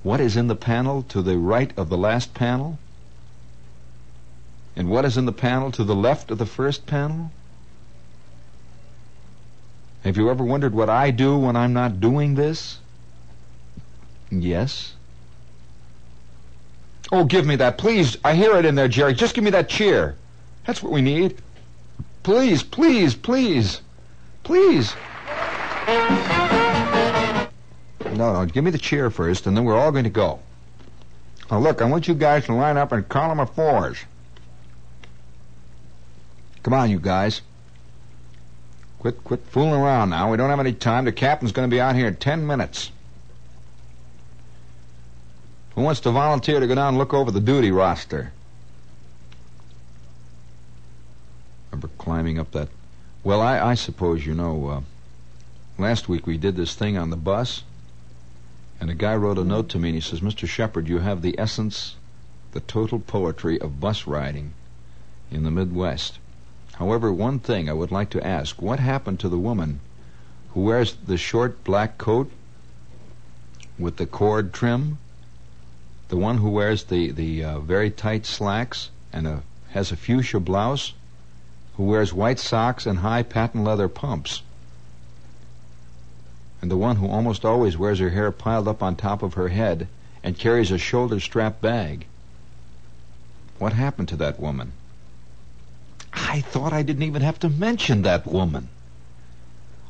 What 0.02 0.20
is 0.20 0.37
in 0.37 0.48
the 0.48 0.57
panel 0.57 1.05
to 1.05 1.22
the 1.22 1.38
right 1.38 1.72
of 1.78 1.88
the 1.88 1.96
last 1.96 2.35
panel? 2.35 2.81
And 4.74 4.90
what 4.90 5.05
is 5.05 5.16
in 5.16 5.26
the 5.26 5.33
panel 5.33 5.70
to 5.70 5.85
the 5.85 5.94
left 5.94 6.33
of 6.33 6.38
the 6.38 6.46
first 6.46 6.87
panel? 6.87 7.31
Have 10.02 10.16
you 10.16 10.28
ever 10.28 10.42
wondered 10.42 10.74
what 10.74 10.90
I 10.90 11.12
do 11.12 11.38
when 11.38 11.55
I'm 11.55 11.72
not 11.72 12.00
doing 12.00 12.35
this? 12.35 12.81
Yes. 14.28 14.94
Oh, 17.12 17.26
give 17.26 17.46
me 17.46 17.55
that, 17.55 17.78
please. 17.78 18.16
I 18.24 18.35
hear 18.35 18.57
it 18.57 18.64
in 18.64 18.74
there, 18.74 18.88
Jerry. 18.88 19.14
Just 19.14 19.37
give 19.37 19.44
me 19.44 19.50
that 19.50 19.68
cheer. 19.68 20.16
That's 20.66 20.83
what 20.83 20.90
we 20.90 21.00
need. 21.00 21.40
Please, 22.24 22.64
please, 22.64 23.14
please. 23.14 23.81
Please. 24.42 24.94
No, 28.16 28.33
no, 28.33 28.46
give 28.46 28.62
me 28.64 28.70
the 28.70 28.78
chair 28.78 29.11
first, 29.11 29.46
and 29.46 29.57
then 29.57 29.64
we're 29.64 29.78
all 29.78 29.92
going 29.92 30.05
to 30.05 30.11
go. 30.11 30.40
Now, 31.50 31.59
look, 31.59 31.83
I 31.83 31.85
want 31.85 32.09
you 32.09 32.14
guys 32.14 32.44
to 32.46 32.55
line 32.55 32.76
up 32.76 32.92
in 32.92 33.02
column 33.05 33.40
of 33.40 33.55
fours. 33.55 33.98
Come 36.62 36.74
on, 36.74 36.90
you 36.90 36.98
guys. 36.98 37.42
Quit, 39.00 39.24
quit 39.24 39.40
fooling 39.46 39.81
around 39.81 40.11
now. 40.11 40.31
We 40.31 40.37
don't 40.37 40.50
have 40.50 40.61
any 40.61 40.72
time. 40.72 41.05
The 41.05 41.12
captain's 41.12 41.52
going 41.52 41.68
to 41.68 41.74
be 41.74 41.81
out 41.81 41.96
here 41.96 42.07
in 42.07 42.16
ten 42.16 42.46
minutes. 42.46 42.92
Who 45.74 45.83
wants 45.83 46.00
to 46.00 46.11
volunteer 46.11 46.61
to 46.61 46.66
go 46.66 46.74
down 46.74 46.88
and 46.88 46.98
look 46.98 47.14
over 47.14 47.31
the 47.31 47.40
duty 47.40 47.72
roster? 47.72 48.33
Remember 51.70 51.88
climbing 51.98 52.38
up 52.38 52.52
that. 52.52 52.68
Well, 53.24 53.40
I, 53.40 53.58
I 53.61 53.74
suppose 53.74 54.26
you 54.26 54.35
know. 54.35 54.68
Uh, 54.68 54.80
last 55.78 56.08
week 56.08 56.26
we 56.26 56.38
did 56.38 56.56
this 56.56 56.74
thing 56.74 56.96
on 56.96 57.11
the 57.11 57.16
bus, 57.16 57.62
and 58.80 58.90
a 58.90 58.94
guy 58.94 59.14
wrote 59.14 59.38
a 59.38 59.44
note 59.44 59.68
to 59.70 59.78
me 59.78 59.90
and 59.90 59.96
he 59.96 60.00
says, 60.00 60.20
Mr. 60.20 60.48
Shepherd, 60.48 60.88
you 60.88 60.98
have 60.98 61.22
the 61.22 61.38
essence, 61.38 61.96
the 62.52 62.61
total 62.61 62.98
poetry 62.98 63.61
of 63.61 63.80
bus 63.80 64.06
riding 64.06 64.54
in 65.30 65.44
the 65.44 65.50
Midwest. 65.50 66.18
However, 66.74 67.12
one 67.12 67.38
thing 67.38 67.68
I 67.68 67.74
would 67.74 67.92
like 67.92 68.11
to 68.11 68.26
ask 68.26 68.61
what 68.61 68.80
happened 68.80 69.20
to 69.20 69.28
the 69.28 69.38
woman 69.38 69.80
who 70.50 70.62
wears 70.62 70.94
the 70.94 71.16
short 71.16 71.62
black 71.64 71.98
coat 71.98 72.30
with 73.78 73.96
the 73.96 74.06
cord 74.06 74.52
trim? 74.52 74.98
the 76.12 76.16
one 76.18 76.37
who 76.37 76.50
wears 76.50 76.85
the 76.85 77.11
the 77.11 77.42
uh, 77.42 77.58
very 77.58 77.90
tight 77.90 78.26
slacks 78.26 78.90
and 79.14 79.26
a, 79.26 79.42
has 79.70 79.90
a 79.90 79.96
fuchsia 79.96 80.38
blouse, 80.38 80.92
who 81.76 81.85
wears 81.85 82.12
white 82.12 82.38
socks 82.38 82.87
and 82.87 82.98
high 82.98 83.22
patent 83.22 83.64
leather 83.64 83.88
pumps. 83.88 84.42
and 86.62 86.70
the 86.70 86.76
one 86.76 86.96
who 86.96 87.08
almost 87.08 87.44
always 87.44 87.76
wears 87.76 87.98
her 87.98 88.11
hair 88.11 88.30
piled 88.30 88.68
up 88.68 88.82
on 88.82 88.94
top 88.94 89.20
of 89.22 89.35
her 89.35 89.48
head 89.48 89.88
and 90.22 90.38
carries 90.38 90.70
a 90.70 90.78
shoulder 90.78 91.18
strap 91.18 91.61
bag. 91.61 92.06
What 93.58 93.72
happened 93.72 94.08
to 94.08 94.16
that 94.16 94.38
woman? 94.38 94.72
I 96.12 96.40
thought 96.40 96.72
I 96.72 96.82
didn't 96.82 97.02
even 97.02 97.22
have 97.22 97.40
to 97.40 97.48
mention 97.48 98.02
that 98.02 98.26
woman. 98.26 98.68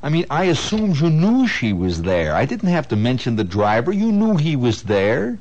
I 0.03 0.09
mean, 0.09 0.25
I 0.31 0.45
assumed 0.45 0.99
you 0.99 1.11
knew 1.11 1.47
she 1.47 1.73
was 1.73 2.03
there. 2.03 2.35
I 2.35 2.47
didn't 2.47 2.71
have 2.71 2.89
to 2.89 2.97
mention 2.97 3.37
the 3.37 3.45
driver. 3.45 3.93
You 3.93 4.11
knew 4.11 4.37
he 4.37 4.57
was 4.57 4.85
there. 4.85 5.39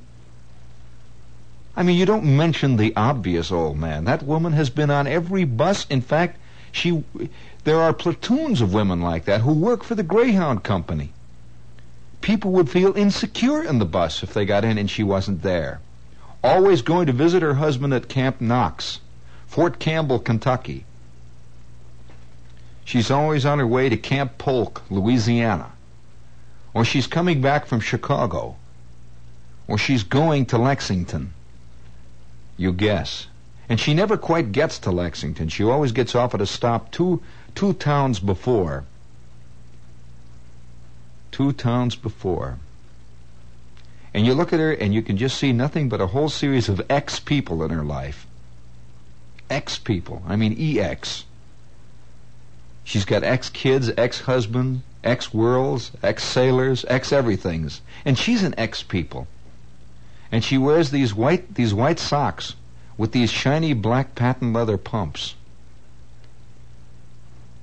I 1.75 1.83
mean, 1.83 1.97
you 1.97 2.05
don't 2.05 2.35
mention 2.37 2.75
the 2.75 2.93
obvious, 2.95 3.51
old 3.51 3.77
man. 3.77 4.03
That 4.03 4.23
woman 4.23 4.53
has 4.53 4.69
been 4.69 4.89
on 4.89 5.07
every 5.07 5.45
bus. 5.45 5.85
In 5.89 6.01
fact, 6.01 6.37
she 6.71 7.03
there 7.63 7.79
are 7.79 7.93
platoons 7.93 8.61
of 8.61 8.73
women 8.73 9.01
like 9.01 9.25
that 9.25 9.41
who 9.41 9.53
work 9.53 9.83
for 9.83 9.95
the 9.95 10.03
Greyhound 10.03 10.63
Company. 10.63 11.13
People 12.21 12.51
would 12.51 12.69
feel 12.69 12.97
insecure 12.97 13.63
in 13.63 13.79
the 13.79 13.85
bus 13.85 14.23
if 14.23 14.33
they 14.33 14.45
got 14.45 14.65
in 14.65 14.77
and 14.77 14.89
she 14.89 15.03
wasn't 15.03 15.43
there. 15.43 15.79
Always 16.43 16.81
going 16.81 17.05
to 17.05 17.13
visit 17.13 17.41
her 17.41 17.55
husband 17.55 17.93
at 17.93 18.09
Camp 18.09 18.41
Knox, 18.41 18.99
Fort 19.47 19.79
Campbell, 19.79 20.19
Kentucky. 20.19 20.85
She's 22.83 23.11
always 23.11 23.45
on 23.45 23.59
her 23.59 23.67
way 23.67 23.89
to 23.89 23.97
Camp 23.97 24.37
Polk, 24.37 24.81
Louisiana. 24.89 25.71
Or 26.73 26.83
she's 26.83 27.07
coming 27.07 27.41
back 27.41 27.65
from 27.67 27.79
Chicago. 27.79 28.55
Or 29.67 29.77
she's 29.77 30.03
going 30.03 30.47
to 30.47 30.57
Lexington. 30.57 31.33
You 32.61 32.71
guess. 32.71 33.25
And 33.67 33.79
she 33.79 33.95
never 33.95 34.17
quite 34.17 34.51
gets 34.51 34.77
to 34.77 34.91
Lexington. 34.91 35.49
She 35.49 35.63
always 35.63 35.91
gets 35.91 36.13
off 36.13 36.35
at 36.35 36.41
a 36.41 36.45
stop 36.45 36.91
two, 36.91 37.19
two 37.55 37.73
towns 37.73 38.19
before. 38.19 38.83
Two 41.31 41.53
towns 41.53 41.95
before. 41.95 42.59
And 44.13 44.27
you 44.27 44.35
look 44.35 44.53
at 44.53 44.59
her 44.59 44.71
and 44.71 44.93
you 44.93 45.01
can 45.01 45.17
just 45.17 45.39
see 45.39 45.51
nothing 45.51 45.89
but 45.89 46.01
a 46.01 46.13
whole 46.13 46.29
series 46.29 46.69
of 46.69 46.85
X 46.87 47.19
people 47.19 47.63
in 47.63 47.71
her 47.71 47.83
life. 47.83 48.27
X 49.49 49.79
people. 49.79 50.21
I 50.27 50.35
mean 50.35 50.55
EX. 50.55 51.25
She's 52.83 53.05
got 53.05 53.23
ex 53.23 53.49
kids, 53.49 53.89
ex 53.97 54.19
husband, 54.21 54.83
ex 55.03 55.33
worlds, 55.33 55.93
ex 56.03 56.23
sailors, 56.23 56.85
ex 56.87 57.11
everythings. 57.11 57.81
And 58.05 58.19
she's 58.19 58.43
an 58.43 58.53
ex 58.55 58.83
people. 58.83 59.25
And 60.31 60.43
she 60.43 60.57
wears 60.57 60.91
these 60.91 61.13
white 61.13 61.55
these 61.55 61.73
white 61.73 61.99
socks 61.99 62.55
with 62.97 63.11
these 63.11 63.31
shiny 63.31 63.73
black 63.73 64.15
patent 64.15 64.53
leather 64.53 64.77
pumps. 64.77 65.35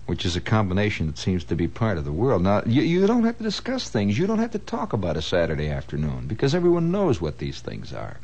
Which 0.07 0.25
is 0.25 0.37
a 0.37 0.41
combination 0.41 1.07
that 1.07 1.19
seems 1.19 1.45
to 1.45 1.55
be 1.55 1.69
part 1.69 1.99
of 1.99 2.05
the 2.05 2.13
world. 2.13 2.43
Now, 2.43 2.63
you, 2.65 2.83
you 2.83 3.07
don't 3.07 3.25
have 3.25 3.37
to 3.39 3.43
discuss 3.43 3.89
things. 3.89 4.19
You 4.19 4.27
don't 4.27 4.39
have 4.39 4.53
to 4.53 4.59
talk 4.59 4.93
about 4.93 5.19
a 5.19 5.23
Saturday 5.23 5.69
afternoon 5.69 6.27
because 6.27 6.55
everyone 6.55 6.91
knows 6.91 7.21
what 7.21 7.39
these 7.39 7.61
things 7.61 7.93
are. 7.93 8.19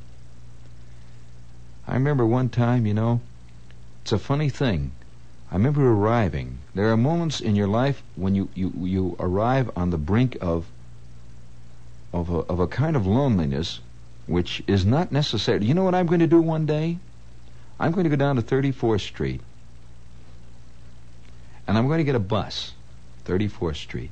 I 1.86 1.94
remember 1.94 2.24
one 2.24 2.48
time, 2.48 2.86
you 2.86 2.94
know, 2.94 3.20
it's 4.02 4.12
a 4.12 4.18
funny 4.18 4.48
thing. 4.48 4.92
I 5.50 5.56
remember 5.56 5.86
arriving. 5.86 6.58
There 6.74 6.90
are 6.90 6.96
moments 6.96 7.40
in 7.40 7.54
your 7.54 7.68
life 7.68 8.02
when 8.16 8.34
you, 8.34 8.48
you, 8.54 8.72
you 8.76 9.16
arrive 9.20 9.70
on 9.76 9.90
the 9.90 9.98
brink 9.98 10.36
of 10.40 10.66
of 12.14 12.30
a, 12.30 12.38
of 12.38 12.60
a 12.60 12.68
kind 12.68 12.94
of 12.94 13.06
loneliness 13.06 13.80
which 14.26 14.62
is 14.66 14.84
not 14.84 15.12
necessary. 15.12 15.64
You 15.64 15.74
know 15.74 15.84
what 15.84 15.94
I'm 15.94 16.06
going 16.06 16.20
to 16.20 16.26
do 16.26 16.40
one 16.40 16.66
day? 16.66 16.98
I'm 17.78 17.92
going 17.92 18.04
to 18.04 18.10
go 18.10 18.16
down 18.16 18.36
to 18.36 18.42
34th 18.42 19.00
Street 19.00 19.40
and 21.66 21.78
I'm 21.78 21.86
going 21.86 21.98
to 21.98 22.04
get 22.04 22.14
a 22.14 22.20
bus, 22.20 22.72
34th 23.26 23.76
Street. 23.76 24.10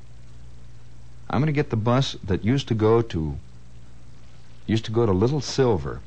I'm 1.29 1.39
going 1.39 1.47
to 1.47 1.53
get 1.53 1.69
the 1.69 1.75
bus 1.75 2.17
that 2.23 2.43
used 2.43 2.67
to 2.69 2.73
go 2.73 3.01
to 3.01 3.37
used 4.65 4.85
to 4.85 4.91
go 4.91 5.05
to 5.05 5.11
Little 5.11 5.41
Silver. 5.41 5.99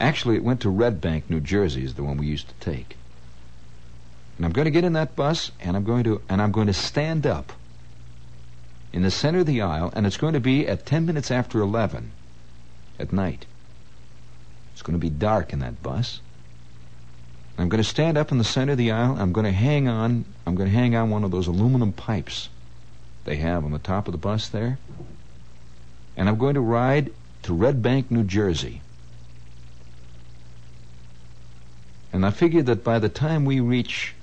Actually, 0.00 0.36
it 0.36 0.44
went 0.44 0.60
to 0.60 0.68
Red 0.68 1.00
Bank, 1.00 1.30
New 1.30 1.38
Jersey, 1.38 1.84
is 1.84 1.94
the 1.94 2.02
one 2.02 2.16
we 2.16 2.26
used 2.26 2.48
to 2.48 2.54
take. 2.54 2.96
And 4.36 4.44
I'm 4.44 4.52
going 4.52 4.64
to 4.64 4.70
get 4.70 4.82
in 4.82 4.94
that 4.94 5.14
bus, 5.14 5.52
and 5.60 5.76
I'm 5.76 5.84
going 5.84 6.04
to 6.04 6.20
and 6.28 6.42
I'm 6.42 6.52
going 6.52 6.66
to 6.66 6.72
stand 6.72 7.26
up 7.26 7.52
in 8.92 9.02
the 9.02 9.10
center 9.10 9.40
of 9.40 9.46
the 9.46 9.62
aisle, 9.62 9.92
and 9.94 10.06
it's 10.06 10.16
going 10.16 10.34
to 10.34 10.40
be 10.40 10.66
at 10.66 10.84
10 10.84 11.06
minutes 11.06 11.30
after 11.30 11.60
11 11.60 12.12
at 13.02 13.12
night. 13.12 13.44
It's 14.72 14.82
going 14.82 14.98
to 14.98 15.00
be 15.00 15.10
dark 15.10 15.52
in 15.52 15.58
that 15.58 15.82
bus. 15.82 16.20
I'm 17.58 17.68
going 17.68 17.82
to 17.82 17.88
stand 17.88 18.16
up 18.16 18.32
in 18.32 18.38
the 18.38 18.44
center 18.44 18.72
of 18.72 18.78
the 18.78 18.92
aisle. 18.92 19.16
I'm 19.18 19.32
going 19.32 19.44
to 19.44 19.52
hang 19.52 19.86
on. 19.86 20.24
I'm 20.46 20.54
going 20.54 20.70
to 20.70 20.74
hang 20.74 20.96
on 20.96 21.10
one 21.10 21.24
of 21.24 21.30
those 21.30 21.46
aluminum 21.46 21.92
pipes 21.92 22.48
they 23.24 23.36
have 23.36 23.64
on 23.64 23.72
the 23.72 23.78
top 23.78 24.08
of 24.08 24.12
the 24.12 24.18
bus 24.18 24.48
there. 24.48 24.78
And 26.16 26.28
I'm 26.28 26.38
going 26.38 26.54
to 26.54 26.60
ride 26.60 27.12
to 27.42 27.52
Red 27.52 27.82
Bank, 27.82 28.10
New 28.10 28.24
Jersey. 28.24 28.80
And 32.12 32.24
I 32.24 32.30
figured 32.30 32.66
that 32.66 32.84
by 32.84 32.98
the 32.98 33.08
time 33.08 33.44
we 33.44 33.60
reach 33.60 34.14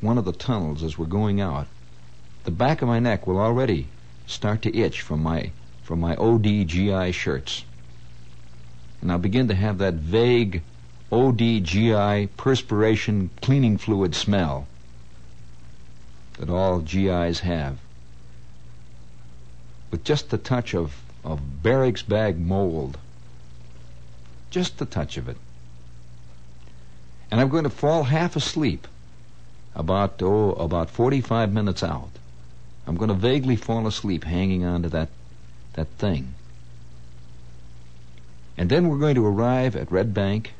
one 0.00 0.18
of 0.18 0.24
the 0.24 0.32
tunnels 0.32 0.82
as 0.82 0.98
we're 0.98 1.06
going 1.06 1.40
out, 1.40 1.66
the 2.44 2.50
back 2.50 2.82
of 2.82 2.88
my 2.88 2.98
neck 2.98 3.26
will 3.26 3.38
already 3.38 3.86
start 4.26 4.62
to 4.62 4.76
itch 4.76 5.00
from 5.00 5.22
my 5.22 5.50
from 5.82 6.00
my 6.00 6.14
ODGI 6.16 7.12
shirts. 7.12 7.64
And 9.02 9.10
I'll 9.10 9.18
begin 9.18 9.48
to 9.48 9.54
have 9.54 9.78
that 9.78 9.94
vague 9.94 10.62
ODGI 11.10 12.28
perspiration 12.36 13.30
cleaning 13.42 13.76
fluid 13.76 14.14
smell 14.14 14.68
that 16.38 16.48
all 16.48 16.78
GIs 16.78 17.40
have. 17.40 17.78
With 19.90 20.04
just 20.04 20.32
a 20.32 20.38
touch 20.38 20.72
of, 20.74 21.02
of 21.24 21.62
barracks 21.62 22.02
bag 22.02 22.38
mold. 22.38 22.96
Just 24.50 24.80
a 24.80 24.86
touch 24.86 25.16
of 25.16 25.28
it. 25.28 25.36
And 27.30 27.40
I'm 27.40 27.48
going 27.48 27.64
to 27.64 27.70
fall 27.70 28.04
half 28.04 28.36
asleep 28.36 28.86
about, 29.74 30.22
oh, 30.22 30.52
about 30.52 30.90
45 30.90 31.52
minutes 31.52 31.82
out. 31.82 32.10
I'm 32.86 32.96
going 32.96 33.08
to 33.08 33.14
vaguely 33.14 33.56
fall 33.56 33.86
asleep 33.86 34.24
hanging 34.24 34.64
on 34.64 34.82
to 34.82 34.88
that, 34.90 35.08
that 35.74 35.88
thing. 35.98 36.34
And 38.56 38.70
then 38.70 38.88
we're 38.88 38.98
going 38.98 39.14
to 39.14 39.26
arrive 39.26 39.76
at 39.76 39.90
Red 39.90 40.12
Bank 40.12 40.52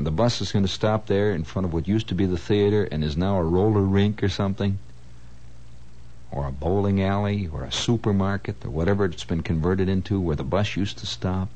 and 0.00 0.06
the 0.06 0.10
bus 0.10 0.40
is 0.40 0.52
going 0.52 0.64
to 0.64 0.72
stop 0.72 1.06
there 1.08 1.32
in 1.32 1.44
front 1.44 1.66
of 1.66 1.74
what 1.74 1.88
used 1.88 2.08
to 2.08 2.14
be 2.14 2.26
the 2.26 2.38
theater 2.38 2.84
and 2.84 3.02
is 3.02 3.16
now 3.16 3.36
a 3.36 3.42
roller 3.42 3.82
rink 3.82 4.22
or 4.22 4.28
something, 4.28 4.78
or 6.30 6.46
a 6.46 6.52
bowling 6.52 7.02
alley, 7.02 7.48
or 7.52 7.64
a 7.64 7.72
supermarket, 7.72 8.64
or 8.64 8.70
whatever 8.70 9.04
it's 9.04 9.24
been 9.24 9.42
converted 9.42 9.88
into 9.88 10.20
where 10.20 10.36
the 10.36 10.44
bus 10.44 10.76
used 10.76 10.96
to 10.98 11.06
stop. 11.06 11.48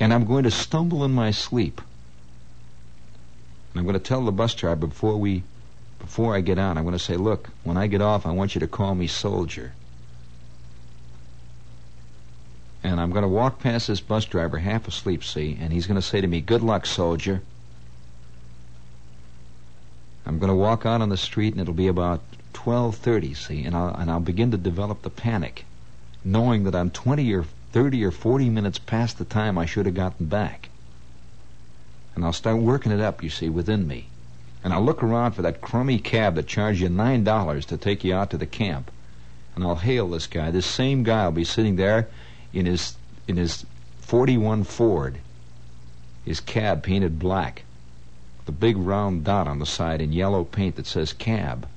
And 0.00 0.12
I'm 0.12 0.24
going 0.24 0.44
to 0.44 0.50
stumble 0.50 1.04
in 1.04 1.12
my 1.12 1.30
sleep. 1.30 1.80
And 3.72 3.80
I'm 3.80 3.84
going 3.84 3.94
to 3.94 4.00
tell 4.00 4.24
the 4.24 4.32
bus 4.32 4.54
driver 4.54 4.86
before 4.86 5.16
we, 5.16 5.44
before 5.98 6.34
I 6.34 6.40
get 6.40 6.58
on, 6.58 6.78
I'm 6.78 6.84
going 6.84 6.98
to 6.98 6.98
say, 6.98 7.16
look, 7.16 7.50
when 7.62 7.76
I 7.76 7.86
get 7.86 8.00
off, 8.00 8.26
I 8.26 8.32
want 8.32 8.54
you 8.54 8.60
to 8.60 8.66
call 8.66 8.94
me 8.94 9.06
soldier. 9.06 9.72
And 12.82 13.00
I'm 13.00 13.10
going 13.10 13.22
to 13.22 13.28
walk 13.28 13.60
past 13.60 13.88
this 13.88 14.00
bus 14.00 14.24
driver 14.24 14.58
half 14.58 14.88
asleep, 14.88 15.22
see, 15.22 15.58
and 15.60 15.72
he's 15.72 15.86
going 15.86 16.00
to 16.00 16.06
say 16.06 16.20
to 16.20 16.26
me, 16.26 16.40
Good 16.40 16.62
luck, 16.62 16.86
soldier. 16.86 17.42
I'm 20.24 20.38
going 20.38 20.48
to 20.48 20.54
walk 20.54 20.86
out 20.86 21.02
on 21.02 21.08
the 21.08 21.16
street 21.16 21.52
and 21.54 21.60
it'll 21.60 21.74
be 21.74 21.88
about 21.88 22.20
12:30, 22.54 23.36
see, 23.36 23.64
and 23.64 23.74
I'll 23.74 23.94
and 23.94 24.10
I'll 24.10 24.20
begin 24.20 24.50
to 24.52 24.56
develop 24.56 25.02
the 25.02 25.10
panic, 25.10 25.64
knowing 26.24 26.64
that 26.64 26.74
I'm 26.74 26.90
20 26.90 27.32
or 27.34 27.44
30 27.72 28.04
or 28.04 28.10
40 28.10 28.48
minutes 28.48 28.78
past 28.78 29.18
the 29.18 29.24
time 29.24 29.58
I 29.58 29.66
should 29.66 29.86
have 29.86 29.94
gotten 29.94 30.26
back. 30.26 30.68
And 32.14 32.24
I'll 32.24 32.32
start 32.32 32.58
working 32.58 32.92
it 32.92 33.00
up, 33.00 33.22
you 33.22 33.30
see, 33.30 33.48
within 33.48 33.86
me. 33.86 34.08
And 34.62 34.72
I'll 34.72 34.84
look 34.84 35.02
around 35.02 35.32
for 35.32 35.42
that 35.42 35.60
crummy 35.60 35.98
cab 35.98 36.34
that 36.34 36.46
charged 36.46 36.80
you 36.80 36.88
nine 36.88 37.24
dollars 37.24 37.64
to 37.66 37.76
take 37.76 38.04
you 38.04 38.14
out 38.14 38.30
to 38.30 38.38
the 38.38 38.46
camp. 38.46 38.90
And 39.54 39.64
I'll 39.64 39.76
hail 39.76 40.08
this 40.08 40.26
guy. 40.26 40.50
This 40.50 40.66
same 40.66 41.02
guy 41.02 41.24
will 41.24 41.32
be 41.32 41.44
sitting 41.44 41.76
there 41.76 42.08
in 42.52 42.66
his 42.66 42.96
in 43.28 43.36
his 43.36 43.64
41 44.00 44.64
Ford, 44.64 45.18
his 46.24 46.40
cab 46.40 46.82
painted 46.82 47.18
black, 47.18 47.64
the 48.46 48.52
big 48.52 48.76
round 48.76 49.24
dot 49.24 49.46
on 49.46 49.58
the 49.58 49.66
side 49.66 50.00
in 50.00 50.12
yellow 50.12 50.44
paint 50.44 50.76
that 50.76 50.86
says 50.86 51.12
cab. 51.12 51.68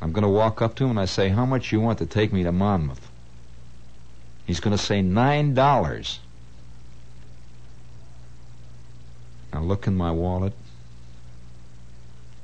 I'm 0.00 0.12
going 0.12 0.22
to 0.22 0.28
walk 0.28 0.62
up 0.62 0.76
to 0.76 0.84
him 0.84 0.90
and 0.90 1.00
I 1.00 1.06
say, 1.06 1.30
"How 1.30 1.44
much 1.44 1.72
you 1.72 1.80
want 1.80 1.98
to 1.98 2.06
take 2.06 2.32
me 2.32 2.44
to 2.44 2.52
Monmouth?" 2.52 3.10
He's 4.46 4.60
going 4.60 4.76
to 4.76 4.82
say 4.82 5.02
nine 5.02 5.54
dollars. 5.54 6.20
I 9.52 9.58
look 9.58 9.86
in 9.86 9.96
my 9.96 10.12
wallet. 10.12 10.52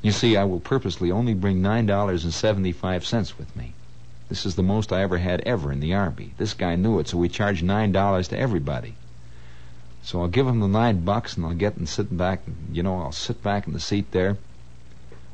You 0.03 0.11
see, 0.11 0.37
I 0.37 0.45
will 0.45 0.61
purposely 0.61 1.11
only 1.11 1.33
bring 1.33 1.63
nine 1.63 1.87
dollars 1.87 2.25
and 2.25 2.35
seventy-five 2.35 3.07
cents 3.07 3.39
with 3.39 3.55
me. 3.55 3.73
This 4.35 4.47
is 4.47 4.57
the 4.57 4.65
most 4.65 4.93
I 4.93 5.01
ever 5.03 5.19
had 5.19 5.43
ever 5.43 5.71
in 5.71 5.79
the 5.79 5.95
Army. 5.95 6.35
This 6.39 6.55
guy 6.55 6.75
knew 6.75 6.99
it, 6.99 7.07
so 7.07 7.19
we 7.19 7.29
charged 7.29 7.63
nine 7.63 7.93
dollars 7.93 8.27
to 8.29 8.37
everybody. 8.37 8.97
So 10.03 10.21
I'll 10.21 10.27
give 10.27 10.49
him 10.49 10.59
the 10.59 10.67
nine 10.67 11.05
bucks, 11.05 11.37
and 11.37 11.47
I'll 11.47 11.55
get 11.55 11.77
and 11.77 11.89
sit 11.89 12.17
back. 12.17 12.41
You 12.73 12.83
know, 12.83 13.01
I'll 13.01 13.13
sit 13.13 13.45
back 13.45 13.69
in 13.69 13.75
the 13.75 13.79
seat 13.79 14.11
there, 14.11 14.37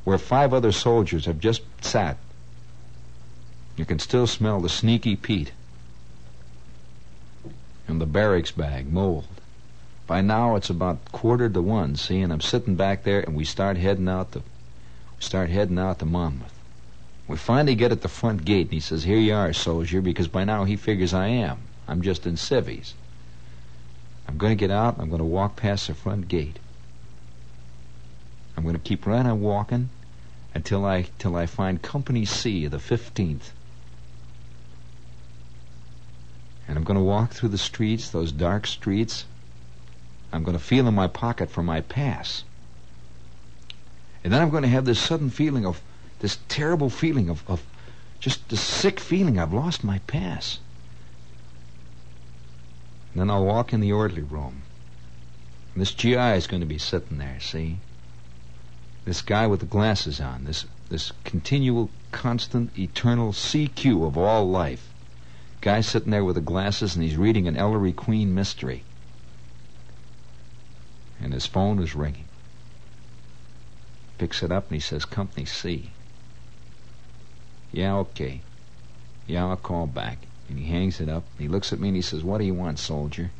where 0.05 0.19
five 0.19 0.53
other 0.53 0.71
soldiers 0.71 1.25
have 1.25 1.41
just 1.41 1.63
sat 1.81 2.19
You 3.75 3.87
can 3.87 3.99
still 3.99 4.27
smell 4.27 4.61
the 4.61 4.69
Sneaky 4.69 5.17
Pete. 5.17 5.53
And 7.89 8.03
the 8.03 8.07
barracks 8.07 8.51
bag, 8.51 8.93
mold. 8.93 9.25
By 10.07 10.21
now 10.21 10.57
it's 10.57 10.69
about 10.69 11.11
quarter 11.11 11.49
to 11.49 11.63
one, 11.63 11.97
see, 11.97 12.21
and 12.21 12.31
I'm 12.31 12.43
sitting 12.43 12.75
back 12.75 13.05
there 13.05 13.21
and 13.21 13.35
we 13.35 13.47
start 13.47 13.79
heading 13.79 14.11
out 14.11 14.33
to 14.33 14.41
we 15.17 15.23
start 15.23 15.49
heading 15.49 15.79
out 15.79 16.01
to 16.01 16.05
Monmouth. 16.05 16.60
We 17.31 17.37
finally 17.37 17.77
get 17.77 17.93
at 17.93 18.01
the 18.01 18.09
front 18.09 18.45
gate 18.45 18.67
and 18.67 18.73
he 18.73 18.81
says, 18.81 19.05
Here 19.05 19.17
you 19.17 19.33
are, 19.35 19.53
soldier, 19.53 20.01
because 20.01 20.27
by 20.27 20.43
now 20.43 20.65
he 20.65 20.75
figures 20.75 21.15
I 21.15 21.29
am. 21.29 21.61
I'm 21.87 22.03
just 22.03 22.27
in 22.27 22.37
civvies. 22.37 22.95
I'm 24.27 24.37
going 24.37 24.51
to 24.51 24.61
get 24.61 24.73
out 24.73 24.99
I'm 24.99 25.09
going 25.11 25.21
to 25.21 25.25
walk 25.25 25.55
past 25.55 25.87
the 25.87 25.95
front 25.95 26.27
gate. 26.27 26.59
I'm 28.57 28.65
going 28.65 28.75
to 28.75 28.81
keep 28.81 29.07
right 29.07 29.25
on 29.25 29.41
walking 29.41 29.91
until 30.57 30.85
I 30.85 31.07
till 31.21 31.37
I 31.37 31.47
find 31.47 31.81
Company 31.81 32.25
C 32.25 32.65
of 32.65 32.73
the 32.73 32.79
15th. 32.79 33.53
And 36.67 36.77
I'm 36.77 36.83
going 36.83 36.99
to 36.99 37.05
walk 37.05 37.31
through 37.31 37.51
the 37.51 37.59
streets, 37.59 38.11
those 38.11 38.33
dark 38.33 38.67
streets. 38.67 39.25
I'm 40.33 40.43
going 40.43 40.59
to 40.59 40.65
feel 40.65 40.89
in 40.89 40.95
my 40.97 41.07
pocket 41.07 41.49
for 41.49 41.63
my 41.63 41.81
pass. 41.81 42.43
And 44.25 44.33
then 44.33 44.43
I'm 44.43 44.51
going 44.51 44.65
to 44.65 44.69
have 44.69 44.85
this 44.85 44.99
sudden 44.99 45.31
feeling 45.31 45.65
of, 45.65 45.81
this 46.21 46.39
terrible 46.49 46.91
feeling 46.91 47.29
of, 47.29 47.43
of 47.49 47.63
just 48.21 48.49
this 48.49 48.61
sick 48.61 49.01
feeling 49.01 49.39
I've 49.39 49.53
lost 49.53 49.83
my 49.83 49.99
pass. 50.07 50.59
And 53.13 53.21
then 53.21 53.31
I'll 53.31 53.45
walk 53.45 53.73
in 53.73 53.81
the 53.81 53.93
orderly 53.93 54.23
room. 54.23 54.63
And 55.75 55.81
this 55.81 55.93
GI 55.93 56.37
is 56.37 56.47
going 56.47 56.61
to 56.61 56.67
be 56.67 56.79
sitting 56.79 57.19
there, 57.19 57.41
see? 57.41 57.79
This 59.05 59.23
guy 59.23 59.47
with 59.47 59.61
the 59.61 59.67
glasses 59.67 60.21
on, 60.21 60.45
this 60.45 60.67
this 60.89 61.13
continual, 61.25 61.89
constant, 62.11 62.77
eternal 62.77 63.33
CQ 63.33 64.07
of 64.07 64.19
all 64.19 64.49
life. 64.49 64.93
Guy 65.61 65.81
sitting 65.81 66.11
there 66.11 66.25
with 66.25 66.35
the 66.35 66.41
glasses 66.41 66.97
and 66.97 67.05
he's 67.05 67.17
reading 67.17 67.47
an 67.47 67.57
Ellery 67.57 67.93
Queen 67.93 68.35
mystery. 68.35 68.83
And 71.21 71.33
his 71.33 71.47
phone 71.47 71.79
is 71.81 71.95
ringing 71.95 72.25
picks 74.21 74.43
it 74.43 74.53
up 74.53 74.69
and 74.69 74.75
he 74.75 74.81
says, 74.81 75.07
Company 75.07 75.47
C. 75.47 75.93
Yeah, 77.73 77.97
okay. 77.97 78.41
Yeah, 79.27 79.47
I'll 79.47 79.57
call 79.57 79.87
back. 79.87 80.19
And 80.49 80.59
he 80.59 80.67
hangs 80.67 81.01
it 81.01 81.09
up. 81.09 81.25
And 81.33 81.43
he 81.43 81.49
looks 81.49 81.73
at 81.73 81.79
me 81.81 81.89
and 81.89 81.97
he 81.97 82.03
says, 82.03 82.25
What 82.25 82.39
do 82.39 82.45
you 82.45 82.55
want, 82.55 82.79
soldier? 82.79 83.31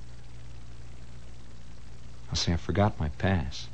I 2.31 2.37
say, 2.37 2.53
I 2.53 2.57
forgot 2.57 3.01
my 3.01 3.09
pass. 3.09 3.69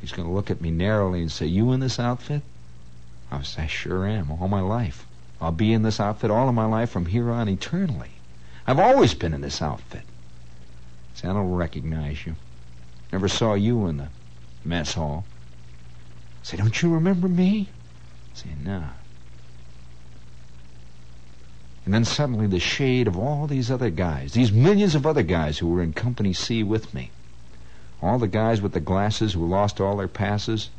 He's 0.00 0.12
going 0.12 0.28
to 0.28 0.34
look 0.34 0.50
at 0.50 0.60
me 0.60 0.70
narrowly 0.70 1.20
and 1.20 1.32
say, 1.32 1.46
You 1.46 1.72
in 1.72 1.80
this 1.80 1.98
outfit? 1.98 2.42
I 3.30 3.42
say, 3.42 3.64
I 3.64 3.66
sure 3.66 4.06
am, 4.06 4.30
all 4.30 4.48
my 4.48 4.60
life. 4.60 5.06
I'll 5.40 5.52
be 5.52 5.72
in 5.72 5.82
this 5.82 6.00
outfit 6.00 6.30
all 6.30 6.48
of 6.48 6.54
my 6.54 6.66
life 6.66 6.90
from 6.90 7.06
here 7.06 7.30
on 7.30 7.48
eternally. 7.48 8.10
I've 8.66 8.78
always 8.78 9.14
been 9.14 9.34
in 9.34 9.40
this 9.40 9.62
outfit. 9.62 10.02
Say, 11.14 11.28
I 11.28 11.32
don't 11.32 11.50
recognize 11.50 12.26
you. 12.26 12.36
Never 13.12 13.26
saw 13.28 13.54
you 13.54 13.86
in 13.86 13.96
the 13.96 14.08
mess 14.64 14.94
hall. 14.94 15.24
Say, 16.42 16.56
don't 16.56 16.80
you 16.82 16.94
remember 16.94 17.28
me? 17.28 17.68
Say, 18.34 18.50
no. 18.64 18.84
And 21.84 21.94
then 21.94 22.04
suddenly 22.04 22.46
the 22.46 22.60
shade 22.60 23.08
of 23.08 23.16
all 23.18 23.46
these 23.46 23.70
other 23.70 23.90
guys, 23.90 24.32
these 24.32 24.52
millions 24.52 24.94
of 24.94 25.06
other 25.06 25.22
guys 25.22 25.58
who 25.58 25.68
were 25.68 25.82
in 25.82 25.92
Company 25.92 26.32
C 26.32 26.62
with 26.62 26.94
me, 26.94 27.10
all 28.02 28.18
the 28.18 28.28
guys 28.28 28.60
with 28.60 28.72
the 28.72 28.80
glasses 28.80 29.32
who 29.32 29.46
lost 29.46 29.80
all 29.80 29.96
their 29.96 30.08
passes, 30.08 30.70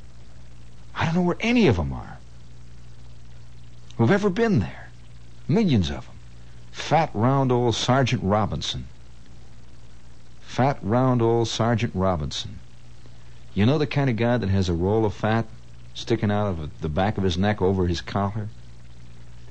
I 0.96 1.06
don't 1.06 1.16
know 1.16 1.22
where 1.22 1.38
any 1.40 1.68
of 1.68 1.78
them 1.78 1.94
are. 1.94 2.18
Who've 3.98 4.12
ever 4.12 4.30
been 4.30 4.60
there. 4.60 4.90
Millions 5.48 5.90
of 5.90 6.06
them. 6.06 6.16
Fat, 6.72 7.12
round 7.14 7.52
old 7.52 7.76
Sergeant 7.76 8.24
Robinson. 8.24 8.88
Fat, 10.42 10.80
round 10.82 11.22
old 11.22 11.48
Sergeant 11.48 11.94
Robinson. 11.94 12.60
You 13.54 13.66
know 13.66 13.78
the 13.78 13.88
kind 13.88 14.10
of 14.10 14.16
guy 14.16 14.38
that 14.38 14.50
has 14.50 14.70
a 14.70 14.74
roll 14.74 15.06
of 15.06 15.14
fat 15.14 15.46
sticking 15.94 16.32
out 16.32 16.48
of 16.48 16.82
the 16.82 16.90
back 16.90 17.18
of 17.18 17.24
his 17.24 17.38
neck 17.38 17.62
over 17.62 17.88
his 17.88 18.02
collar? 18.02 18.48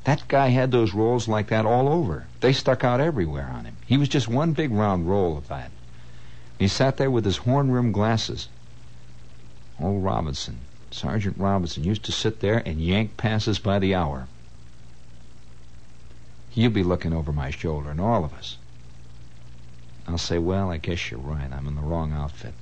That 0.04 0.26
guy 0.28 0.48
had 0.48 0.70
those 0.70 0.94
rolls 0.94 1.28
like 1.28 1.48
that 1.48 1.66
all 1.66 1.88
over. 1.88 2.26
They 2.40 2.52
stuck 2.52 2.84
out 2.84 3.00
everywhere 3.00 3.50
on 3.54 3.66
him. 3.66 3.76
He 3.86 3.96
was 3.96 4.08
just 4.08 4.28
one 4.28 4.52
big 4.52 4.70
round 4.70 5.08
roll 5.08 5.36
of 5.36 5.48
that. 5.48 5.70
He 6.58 6.68
sat 6.68 6.96
there 6.96 7.10
with 7.10 7.24
his 7.24 7.38
horn-rimmed 7.38 7.94
glasses. 7.94 8.48
Old 9.80 10.04
Robinson, 10.04 10.58
Sergeant 10.90 11.36
Robinson, 11.38 11.84
used 11.84 12.04
to 12.04 12.12
sit 12.12 12.40
there 12.40 12.62
and 12.66 12.80
yank 12.80 13.16
passes 13.16 13.58
by 13.58 13.78
the 13.78 13.94
hour. 13.94 14.26
He'll 16.50 16.70
be 16.70 16.82
looking 16.82 17.12
over 17.12 17.32
my 17.32 17.50
shoulder, 17.50 17.90
and 17.90 18.00
all 18.00 18.24
of 18.24 18.34
us. 18.34 18.56
I'll 20.08 20.18
say, 20.18 20.38
well, 20.38 20.70
I 20.70 20.78
guess 20.78 21.10
you're 21.10 21.20
right. 21.20 21.52
I'm 21.52 21.68
in 21.68 21.76
the 21.76 21.82
wrong 21.82 22.12
outfit. 22.12 22.54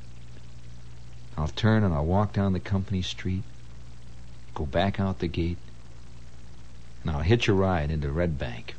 I'll 1.37 1.49
turn 1.49 1.83
and 1.85 1.95
I'll 1.95 2.05
walk 2.05 2.33
down 2.33 2.53
the 2.53 2.61
company 2.61 3.01
street, 3.01 3.45
go 4.59 4.66
back 4.66 4.98
out 4.98 5.20
the 5.20 5.28
gate, 5.28 5.56
and 7.02 7.12
I'll 7.12 7.22
hitch 7.22 7.46
a 7.46 7.52
ride 7.52 7.92
into 7.92 8.11
Red 8.11 8.38
Bank. 8.38 8.74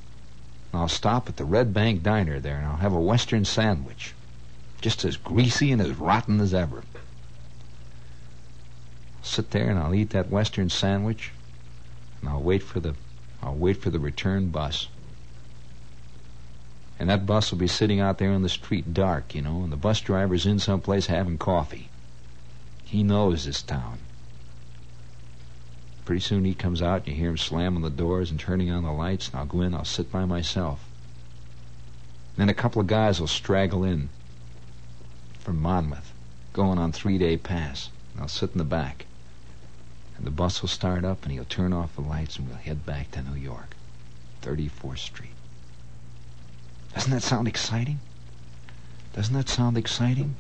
And 0.72 0.82
I'll 0.82 0.90
stop 0.90 1.30
at 1.30 1.38
the 1.38 1.46
Red 1.46 1.74
Bank 1.74 2.04
diner 2.04 2.40
there 2.40 2.58
and 2.58 2.66
I'll 2.66 2.76
have 2.76 2.92
a 2.94 3.00
Western 3.00 3.46
sandwich, 3.46 4.14
just 4.82 5.06
as 5.06 5.16
greasy 5.16 5.72
and 5.72 5.82
as 5.82 5.92
rotten 5.92 6.42
as 6.42 6.54
ever. 6.54 6.84
I'll 9.18 9.24
sit 9.24 9.52
there 9.52 9.70
and 9.70 9.80
I'll 9.80 9.96
eat 9.96 10.10
that 10.10 10.30
Western 10.30 10.70
sandwich, 10.70 11.32
and 12.20 12.30
I'll 12.30 12.42
wait 12.42 12.62
for 12.62 12.82
the 12.82 12.96
I'll 13.42 13.56
wait 13.56 13.78
for 13.82 13.90
the 13.90 14.00
return 14.00 14.50
bus. 14.50 14.90
And 17.00 17.10
that 17.10 17.26
bus 17.26 17.52
will 17.52 17.58
be 17.58 17.70
sitting 17.70 18.02
out 18.02 18.18
there 18.18 18.34
in 18.34 18.42
the 18.42 18.50
street 18.50 18.94
dark, 18.94 19.34
you 19.34 19.42
know, 19.42 19.64
and 19.64 19.72
the 19.72 19.78
bus 19.78 20.02
driver's 20.02 20.46
in 20.46 20.60
someplace 20.60 21.06
having 21.06 21.38
coffee. 21.38 21.88
He 22.84 23.02
knows 23.02 23.46
this 23.46 23.62
town. 23.62 24.00
Pretty 26.10 26.22
soon 26.22 26.44
he 26.44 26.56
comes 26.56 26.82
out, 26.82 27.02
and 27.02 27.10
you 27.10 27.14
hear 27.14 27.30
him 27.30 27.38
slamming 27.38 27.84
the 27.84 27.92
doors 27.92 28.32
and 28.32 28.40
turning 28.40 28.72
on 28.72 28.82
the 28.82 28.92
lights, 28.92 29.28
and 29.28 29.36
I'll 29.36 29.46
go 29.46 29.62
in, 29.62 29.76
I'll 29.76 29.86
sit 29.86 30.12
by 30.12 30.26
myself. 30.26 30.84
Then 32.36 32.50
a 32.50 32.54
couple 32.56 32.82
of 32.82 32.88
guys 32.88 33.20
will 33.20 33.28
straggle 33.28 33.84
in 33.84 34.10
from 35.38 35.62
Monmouth, 35.62 36.12
going 36.52 36.80
on 36.80 36.92
three-day 36.92 37.38
pass. 37.38 37.92
And 38.14 38.24
I'll 38.24 38.28
sit 38.28 38.54
in 38.54 38.58
the 38.58 38.64
back. 38.64 39.06
And 40.18 40.26
the 40.26 40.32
bus 40.32 40.64
will 40.64 40.70
start 40.70 41.06
up, 41.06 41.22
and 41.22 41.32
he'll 41.32 41.46
turn 41.46 41.74
off 41.74 41.94
the 41.94 42.02
lights, 42.02 42.38
and 42.38 42.48
we'll 42.48 42.58
head 42.58 42.88
back 42.88 43.12
to 43.12 43.22
New 43.22 43.40
York, 43.40 43.76
34th 44.42 44.98
Street. 44.98 45.36
Doesn't 46.96 47.12
that 47.12 47.22
sound 47.22 47.48
exciting? 47.48 48.00
Doesn't 49.14 49.36
that 49.36 49.48
sound 49.48 49.78
exciting? 49.78 50.34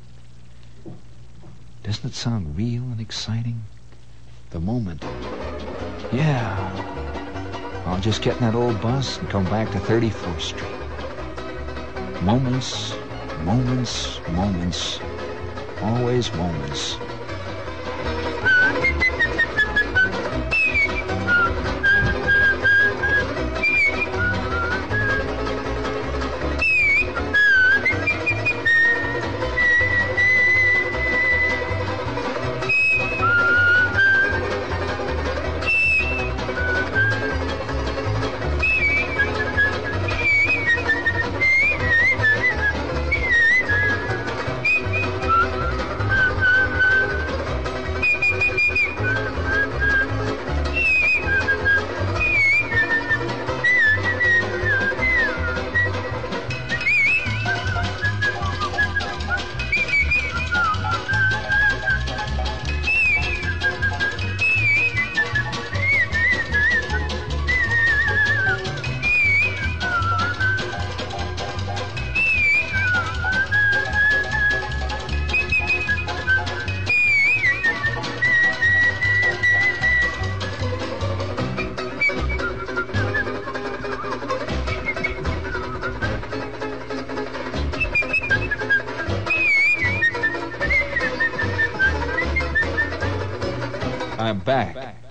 Doesn't 1.83 2.09
it 2.09 2.15
sound 2.15 2.57
real 2.57 2.81
and 2.81 2.99
exciting? 2.99 3.65
The 4.49 4.59
moment. 4.59 5.05
Yeah. 6.11 7.83
I'll 7.85 7.99
just 7.99 8.21
get 8.23 8.35
in 8.35 8.41
that 8.41 8.55
old 8.55 8.81
bus 8.81 9.19
and 9.19 9.29
come 9.29 9.43
back 9.45 9.71
to 9.71 9.79
34th 9.79 10.41
Street. 10.41 12.23
Moments, 12.23 12.95
moments, 13.43 14.19
moments. 14.29 14.99
Always 15.81 16.33
moments. 16.33 16.97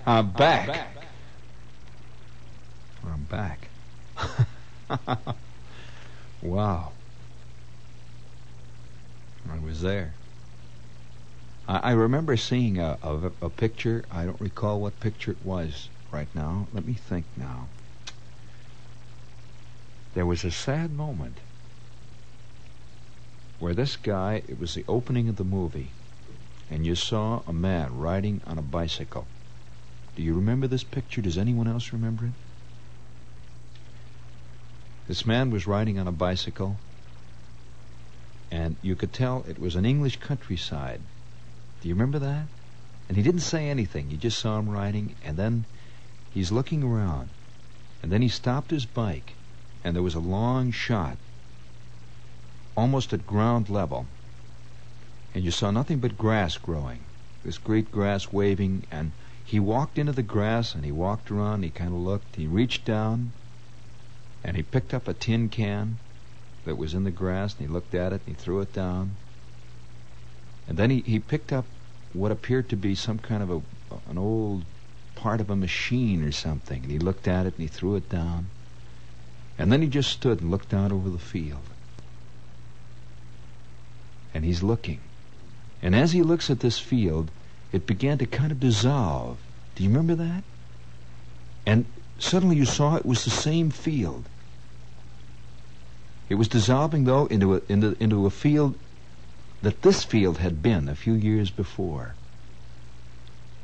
Back. 0.09 0.69
I'm 3.05 3.25
back. 3.27 3.69
I'm 4.89 4.97
back. 4.97 5.37
wow. 6.41 6.93
I 9.51 9.59
was 9.59 9.83
there. 9.83 10.15
I, 11.69 11.79
I 11.79 11.91
remember 11.93 12.39
seeing 12.39 12.79
a, 12.79 12.97
a, 13.03 13.31
a 13.43 13.51
picture. 13.51 14.03
I 14.11 14.25
don't 14.25 14.41
recall 14.41 14.81
what 14.81 14.99
picture 14.99 15.33
it 15.33 15.45
was 15.45 15.91
right 16.11 16.29
now. 16.35 16.69
Let 16.73 16.87
me 16.87 16.95
think 16.95 17.27
now. 17.37 17.69
There 20.15 20.25
was 20.25 20.43
a 20.43 20.51
sad 20.51 20.91
moment 20.91 21.37
where 23.59 23.75
this 23.75 23.97
guy, 23.97 24.43
it 24.49 24.59
was 24.59 24.73
the 24.73 24.87
opening 24.89 25.29
of 25.29 25.37
the 25.37 25.45
movie, 25.45 25.91
and 26.71 26.87
you 26.87 26.95
saw 26.95 27.43
a 27.47 27.53
man 27.53 27.99
riding 27.99 28.41
on 28.47 28.57
a 28.57 28.63
bicycle. 28.63 29.27
Do 30.19 30.25
you 30.25 30.35
remember 30.35 30.67
this 30.67 30.83
picture? 30.83 31.23
Does 31.23 31.39
anyone 31.39 31.69
else 31.69 31.93
remember 31.93 32.25
it? 32.25 32.33
This 35.07 35.25
man 35.25 35.53
was 35.53 35.69
riding 35.69 35.97
on 35.97 36.09
a 36.09 36.13
bicycle, 36.13 36.75
and 38.51 38.75
you 38.83 38.97
could 38.97 39.13
tell 39.13 39.45
it 39.49 39.61
was 39.61 39.77
an 39.77 39.85
English 39.85 40.17
countryside. 40.17 41.01
Do 41.81 41.89
you 41.89 41.95
remember 41.95 42.19
that? 42.19 42.47
And 43.07 43.17
he 43.17 43.23
didn't 43.23 43.43
say 43.43 43.69
anything. 43.69 44.11
You 44.11 44.17
just 44.17 44.41
saw 44.41 44.59
him 44.59 44.69
riding, 44.69 45.15
and 45.25 45.37
then 45.37 45.67
he's 46.35 46.51
looking 46.51 46.83
around. 46.83 47.29
And 48.03 48.11
then 48.11 48.21
he 48.21 48.29
stopped 48.29 48.73
his 48.73 48.87
bike, 48.87 49.35
and 49.85 49.95
there 49.95 50.03
was 50.03 50.17
a 50.17 50.19
long 50.19 50.73
shot, 50.73 51.17
almost 52.77 53.13
at 53.13 53.25
ground 53.25 53.71
level. 53.71 54.07
And 55.33 55.45
you 55.45 55.53
saw 55.53 55.71
nothing 55.71 56.01
but 56.01 56.19
grass 56.19 56.57
growing, 56.57 57.05
this 57.45 57.57
great 57.57 57.93
grass 57.93 58.33
waving, 58.33 58.83
and 58.91 59.13
he 59.49 59.59
walked 59.59 59.99
into 59.99 60.13
the 60.13 60.23
grass, 60.23 60.75
and 60.75 60.85
he 60.85 60.93
walked 60.93 61.31
around, 61.31 61.63
he 61.63 61.71
kind 61.71 61.95
of 61.95 62.01
looked, 62.01 62.37
he 62.37 62.47
reached 62.47 62.85
down, 62.85 63.33
and 64.45 64.59
he 64.59 64.63
picked 64.63 64.93
up 64.93 65.09
a 65.09 65.15
tin 65.15 65.49
can 65.49 65.97
that 66.67 66.77
was 66.77 66.93
in 66.93 67.05
the 67.05 67.11
grass, 67.11 67.55
and 67.55 67.67
he 67.67 67.73
looked 67.73 67.95
at 67.95 68.13
it, 68.13 68.21
and 68.27 68.37
he 68.37 68.43
threw 68.43 68.61
it 68.61 68.75
down. 68.75 69.13
And 70.69 70.77
then 70.77 70.91
he, 70.91 71.01
he 71.01 71.19
picked 71.19 71.51
up 71.51 71.65
what 72.13 72.31
appeared 72.31 72.69
to 72.69 72.77
be 72.77 72.95
some 72.95 73.19
kind 73.19 73.43
of 73.43 73.51
a 73.51 73.63
an 74.11 74.19
old 74.19 74.65
part 75.15 75.41
of 75.41 75.49
a 75.49 75.57
machine 75.57 76.23
or 76.23 76.33
something, 76.33 76.83
and 76.83 76.93
he 76.93 76.99
looked 76.99 77.27
at 77.27 77.47
it 77.47 77.55
and 77.55 77.63
he 77.63 77.69
threw 77.69 77.97
it 77.97 78.11
down. 78.11 78.49
And 79.59 79.73
then 79.73 79.81
he 79.81 79.89
just 79.89 80.11
stood 80.11 80.43
and 80.43 80.51
looked 80.51 80.75
out 80.75 80.93
over 80.93 81.09
the 81.09 81.19
field. 81.19 81.65
And 84.35 84.45
he's 84.45 84.63
looking. 84.63 85.01
And 85.81 85.95
as 85.97 86.13
he 86.13 86.23
looks 86.23 86.51
at 86.51 86.61
this 86.61 86.79
field, 86.79 87.31
it 87.73 87.87
began 87.87 88.19
to 88.19 88.27
kind 88.27 88.53
of 88.53 88.61
dissolve. 88.61 89.39
Do 89.75 89.83
you 89.83 89.91
remember 89.91 90.15
that? 90.17 90.45
And 91.67 91.87
suddenly 92.19 92.57
you 92.57 92.65
saw 92.65 92.97
it 92.97 93.07
was 93.07 93.25
the 93.25 93.31
same 93.31 93.71
field. 93.71 94.29
It 96.29 96.35
was 96.35 96.49
dissolving, 96.49 97.05
though, 97.05 97.27
into 97.27 97.55
a, 97.55 97.63
into, 97.69 97.97
into 98.03 98.27
a 98.27 98.31
field 98.31 98.79
that 99.63 99.83
this 99.83 100.05
field 100.05 100.39
had 100.39 100.63
been 100.63 100.89
a 100.89 100.95
few 100.95 101.15
years 101.15 101.51
before. 101.51 102.17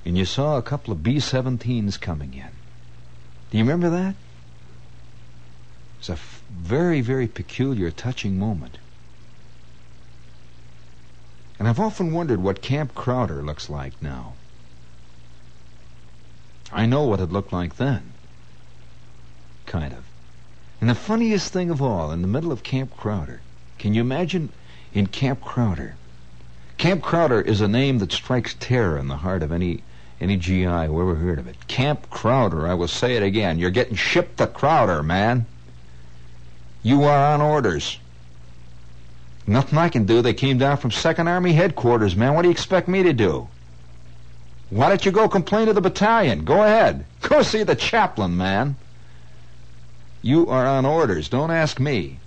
And 0.05 0.19
you 0.19 0.25
saw 0.25 0.57
a 0.57 0.63
couple 0.63 0.93
of 0.93 1.03
B 1.03 1.17
17s 1.17 2.01
coming 2.01 2.35
in. 2.35 2.51
Do 3.51 3.59
you 3.59 3.65
remember 3.65 3.91
that? 3.91 4.17
It's 5.99 6.09
a 6.11 6.13
f- 6.13 6.45
very, 6.51 7.01
very 7.01 7.29
peculiar, 7.29 7.91
touching 7.91 8.39
moment. 8.39 8.79
And 11.59 11.69
I've 11.69 11.81
often 11.81 12.13
wondered 12.13 12.43
what 12.43 12.63
Camp 12.63 12.95
Crowder 12.95 13.43
looks 13.43 13.71
like 13.71 13.93
now. 14.03 14.35
I 16.73 16.87
know 16.87 17.05
what 17.05 17.21
it 17.21 17.31
looked 17.31 17.53
like 17.53 17.77
then. 17.77 18.13
Kind 19.67 19.93
of. 19.93 20.05
And 20.81 20.91
the 20.91 20.95
funniest 20.95 21.53
thing 21.53 21.71
of 21.71 21.81
all, 21.81 22.11
in 22.11 22.21
the 22.21 22.29
middle 22.29 22.53
of 22.53 22.63
Camp 22.63 22.97
Crowder, 22.97 23.41
can 23.79 23.95
you 23.95 24.01
imagine 24.01 24.51
in 24.93 25.07
Camp 25.07 25.41
Crowder? 25.41 25.95
Camp 26.77 27.03
Crowder 27.03 27.41
is 27.41 27.61
a 27.61 27.69
name 27.69 27.99
that 27.99 28.13
strikes 28.13 28.55
terror 28.59 28.99
in 28.99 29.09
the 29.09 29.19
heart 29.19 29.43
of 29.43 29.53
any 29.53 29.83
any 30.21 30.37
GI 30.37 30.65
who 30.65 31.01
ever 31.01 31.15
heard 31.17 31.39
of 31.39 31.47
it. 31.47 31.67
Camp 31.67 32.09
Crowder, 32.11 32.67
I 32.67 32.75
will 32.75 32.89
say 32.89 33.17
it 33.17 33.23
again. 33.23 33.59
You're 33.59 33.71
getting 33.71 33.97
shipped 33.97 34.39
to 34.39 34.47
Crowder, 34.47 35.03
man. 35.03 35.47
You 36.83 37.05
are 37.05 37.33
on 37.35 37.41
orders. 37.41 37.99
Nothing 39.47 39.79
I 39.79 39.89
can 39.89 40.05
do. 40.05 40.23
They 40.23 40.35
came 40.35 40.59
down 40.59 40.79
from 40.79 40.91
Second 40.91 41.29
Army 41.29 41.53
headquarters, 41.53 42.17
man. 42.17 42.35
What 42.35 42.43
do 42.43 42.49
you 42.49 42.53
expect 42.53 42.89
me 42.89 43.03
to 43.03 43.13
do? 43.13 43.49
Why 44.71 44.89
don't 44.89 45.05
you 45.05 45.13
go 45.13 45.29
complain 45.29 45.67
to 45.67 45.73
the 45.73 45.81
battalion? 45.81 46.45
Go 46.45 46.63
ahead. 46.63 47.05
Go 47.21 47.43
see 47.43 47.63
the 47.63 47.77
chaplain, 47.77 48.37
man. 48.37 48.77
You 50.23 50.49
are 50.49 50.67
on 50.67 50.87
orders. 50.87 51.29
Don't 51.29 51.51
ask 51.51 51.79
me. 51.79 52.19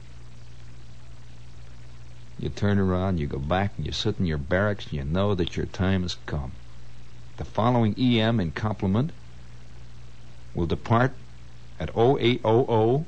You 2.39 2.49
turn 2.49 2.77
around, 2.77 3.19
you 3.19 3.25
go 3.25 3.39
back, 3.39 3.71
and 3.77 3.85
you 3.87 3.91
sit 3.91 4.19
in 4.19 4.27
your 4.27 4.37
barracks, 4.37 4.85
and 4.85 4.93
you 4.93 5.03
know 5.03 5.33
that 5.33 5.57
your 5.57 5.65
time 5.65 6.03
has 6.03 6.15
come. 6.27 6.51
The 7.37 7.45
following 7.45 7.95
EM 7.99 8.39
in 8.39 8.51
complement 8.51 9.09
will 10.53 10.67
depart 10.67 11.13
at 11.79 11.89
0800 11.97 13.05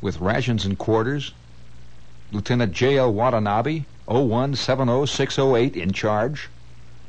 with 0.00 0.20
rations 0.20 0.64
and 0.64 0.76
quarters. 0.76 1.32
Lieutenant 2.34 2.72
J.L. 2.72 3.12
Watanabe, 3.12 3.84
0170608, 4.08 5.76
in 5.76 5.92
charge 5.92 6.48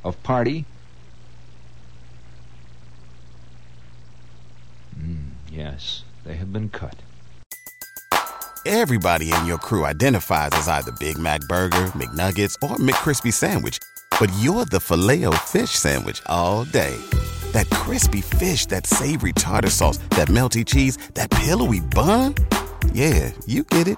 of 0.04 0.22
party. 0.22 0.66
Mm, 4.98 5.32
yes, 5.52 6.04
they 6.24 6.36
have 6.36 6.54
been 6.54 6.70
cut. 6.70 6.98
Everybody 8.68 9.32
in 9.32 9.46
your 9.48 9.58
crew 9.58 9.84
identifies 9.84 10.50
as 10.54 10.68
either 10.68 10.92
Big 11.00 11.18
Mac 11.18 11.42
Burger, 11.42 11.88
McNuggets, 11.94 12.56
or 12.62 12.78
McCrispy 12.78 13.34
Sandwich. 13.34 13.80
But 14.20 14.32
you're 14.40 14.66
the 14.66 14.80
filet 14.80 15.26
fish 15.40 15.72
Sandwich 15.72 16.22
all 16.28 16.66
day. 16.66 16.96
That 17.52 17.70
crispy 17.72 18.22
fish, 18.22 18.68
that 18.68 18.86
savory 18.86 19.34
tartar 19.34 19.70
sauce, 19.70 19.98
that 20.12 20.28
melty 20.28 20.66
cheese, 20.66 20.98
that 21.16 21.32
pillowy 21.32 21.80
bun. 21.80 22.36
Yeah, 22.94 23.32
you 23.46 23.64
get 23.64 23.88
it. 23.88 23.98